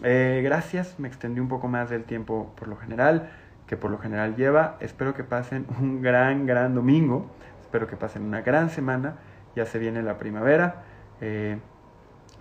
Eh, 0.03 0.41
gracias, 0.43 0.99
me 0.99 1.07
extendí 1.07 1.39
un 1.39 1.47
poco 1.47 1.67
más 1.67 1.89
del 1.89 2.03
tiempo 2.05 2.53
por 2.55 2.67
lo 2.67 2.75
general, 2.75 3.29
que 3.67 3.77
por 3.77 3.91
lo 3.91 3.97
general 3.97 4.35
lleva. 4.35 4.77
Espero 4.79 5.13
que 5.13 5.23
pasen 5.23 5.65
un 5.79 6.01
gran, 6.01 6.45
gran 6.45 6.73
domingo. 6.75 7.31
Espero 7.61 7.87
que 7.87 7.95
pasen 7.95 8.23
una 8.23 8.41
gran 8.41 8.69
semana. 8.69 9.15
Ya 9.55 9.65
se 9.65 9.79
viene 9.79 10.01
la 10.01 10.17
primavera. 10.17 10.83
Eh, 11.19 11.57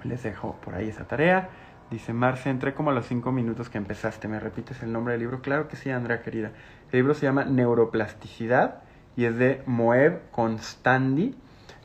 les 0.04 0.22
dejo 0.22 0.56
por 0.64 0.74
ahí 0.74 0.88
esa 0.88 1.04
tarea. 1.06 1.50
Dice 1.90 2.12
Marce, 2.12 2.48
entré 2.50 2.72
como 2.72 2.90
a 2.90 2.92
los 2.92 3.06
cinco 3.06 3.32
minutos 3.32 3.68
que 3.68 3.78
empezaste. 3.78 4.28
¿Me 4.28 4.40
repites 4.40 4.82
el 4.82 4.92
nombre 4.92 5.12
del 5.12 5.20
libro? 5.22 5.42
Claro 5.42 5.68
que 5.68 5.76
sí, 5.76 5.90
Andrea 5.90 6.22
querida. 6.22 6.52
El 6.92 7.00
libro 7.00 7.14
se 7.14 7.26
llama 7.26 7.44
Neuroplasticidad 7.44 8.82
y 9.16 9.24
es 9.24 9.36
de 9.36 9.62
Moeb 9.66 10.30
Constandi. 10.30 11.34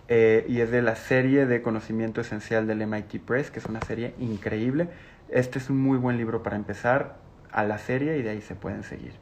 Eh, 0.07 0.45
y 0.47 0.61
es 0.61 0.69
de 0.69 0.83
la 0.83 0.95
serie 0.95 1.47
de 1.47 1.63
conocimiento 1.63 2.21
esencial 2.21 2.67
del 2.67 2.85
MIT 2.85 3.23
Press, 3.25 3.49
que 3.49 3.57
es 3.57 3.65
una 3.65 3.81
serie 3.81 4.13
increíble. 4.19 4.89
Este 5.29 5.59
es 5.59 5.69
un 5.69 5.77
muy 5.77 5.97
buen 5.97 6.17
libro 6.17 6.43
para 6.43 6.55
empezar 6.55 7.15
a 7.51 7.63
la 7.63 7.77
serie 7.77 8.17
y 8.17 8.21
de 8.21 8.29
ahí 8.29 8.41
se 8.41 8.55
pueden 8.55 8.83
seguir. 8.83 9.13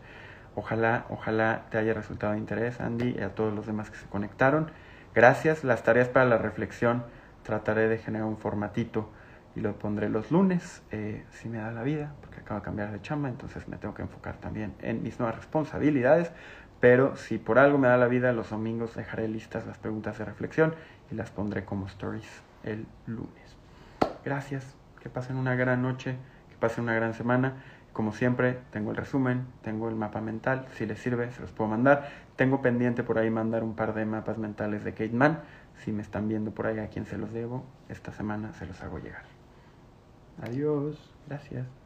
Ojalá, 0.55 1.05
ojalá 1.09 1.65
te 1.69 1.77
haya 1.77 1.93
resultado 1.93 2.33
de 2.33 2.39
interés, 2.39 2.79
Andy, 2.81 3.15
y 3.17 3.21
a 3.21 3.29
todos 3.29 3.53
los 3.53 3.65
demás 3.65 3.89
que 3.89 3.97
se 3.97 4.05
conectaron. 4.07 4.69
Gracias. 5.15 5.63
Las 5.63 5.83
tareas 5.83 6.09
para 6.09 6.25
la 6.25 6.37
reflexión 6.37 7.03
trataré 7.43 7.87
de 7.87 7.97
generar 7.97 8.27
un 8.27 8.37
formatito 8.37 9.09
y 9.55 9.61
lo 9.61 9.77
pondré 9.77 10.09
los 10.09 10.31
lunes, 10.31 10.81
eh, 10.91 11.25
si 11.31 11.47
me 11.47 11.59
da 11.59 11.71
la 11.71 11.83
vida, 11.83 12.13
porque 12.21 12.39
acabo 12.39 12.59
de 12.59 12.65
cambiar 12.65 12.91
de 12.91 13.01
chamba, 13.01 13.29
entonces 13.29 13.67
me 13.67 13.77
tengo 13.77 13.93
que 13.93 14.01
enfocar 14.01 14.37
también 14.37 14.73
en 14.81 15.03
mis 15.03 15.19
nuevas 15.19 15.37
responsabilidades. 15.37 16.31
Pero 16.79 17.15
si 17.15 17.37
por 17.37 17.59
algo 17.59 17.77
me 17.77 17.87
da 17.87 17.97
la 17.97 18.07
vida, 18.07 18.33
los 18.33 18.49
domingos 18.49 18.95
dejaré 18.95 19.27
listas 19.27 19.65
las 19.65 19.77
preguntas 19.77 20.17
de 20.17 20.25
reflexión 20.25 20.75
y 21.11 21.15
las 21.15 21.31
pondré 21.31 21.63
como 21.63 21.87
stories 21.87 22.27
el 22.63 22.85
lunes. 23.05 23.55
Gracias, 24.25 24.75
que 25.03 25.09
pasen 25.09 25.35
una 25.35 25.53
gran 25.55 25.81
noche, 25.81 26.15
que 26.49 26.55
pasen 26.55 26.85
una 26.85 26.95
gran 26.95 27.13
semana. 27.13 27.61
Como 27.91 28.13
siempre, 28.13 28.57
tengo 28.71 28.91
el 28.91 28.97
resumen, 28.97 29.45
tengo 29.61 29.89
el 29.89 29.95
mapa 29.95 30.21
mental, 30.21 30.65
si 30.75 30.85
les 30.85 30.97
sirve, 30.97 31.29
se 31.31 31.41
los 31.41 31.51
puedo 31.51 31.69
mandar. 31.69 32.09
Tengo 32.37 32.61
pendiente 32.61 33.03
por 33.03 33.19
ahí 33.19 33.29
mandar 33.29 33.63
un 33.63 33.75
par 33.75 33.93
de 33.93 34.05
mapas 34.05 34.37
mentales 34.37 34.83
de 34.83 34.93
Kate. 34.93 35.37
Si 35.75 35.91
me 35.91 36.01
están 36.01 36.29
viendo 36.29 36.51
por 36.51 36.65
ahí 36.65 36.79
a 36.79 36.87
quien 36.87 37.05
se 37.05 37.17
los 37.17 37.33
debo, 37.33 37.65
esta 37.89 38.13
semana 38.13 38.53
se 38.53 38.65
los 38.65 38.81
hago 38.81 38.97
llegar. 38.97 39.25
Adiós, 40.41 41.13
gracias. 41.27 41.82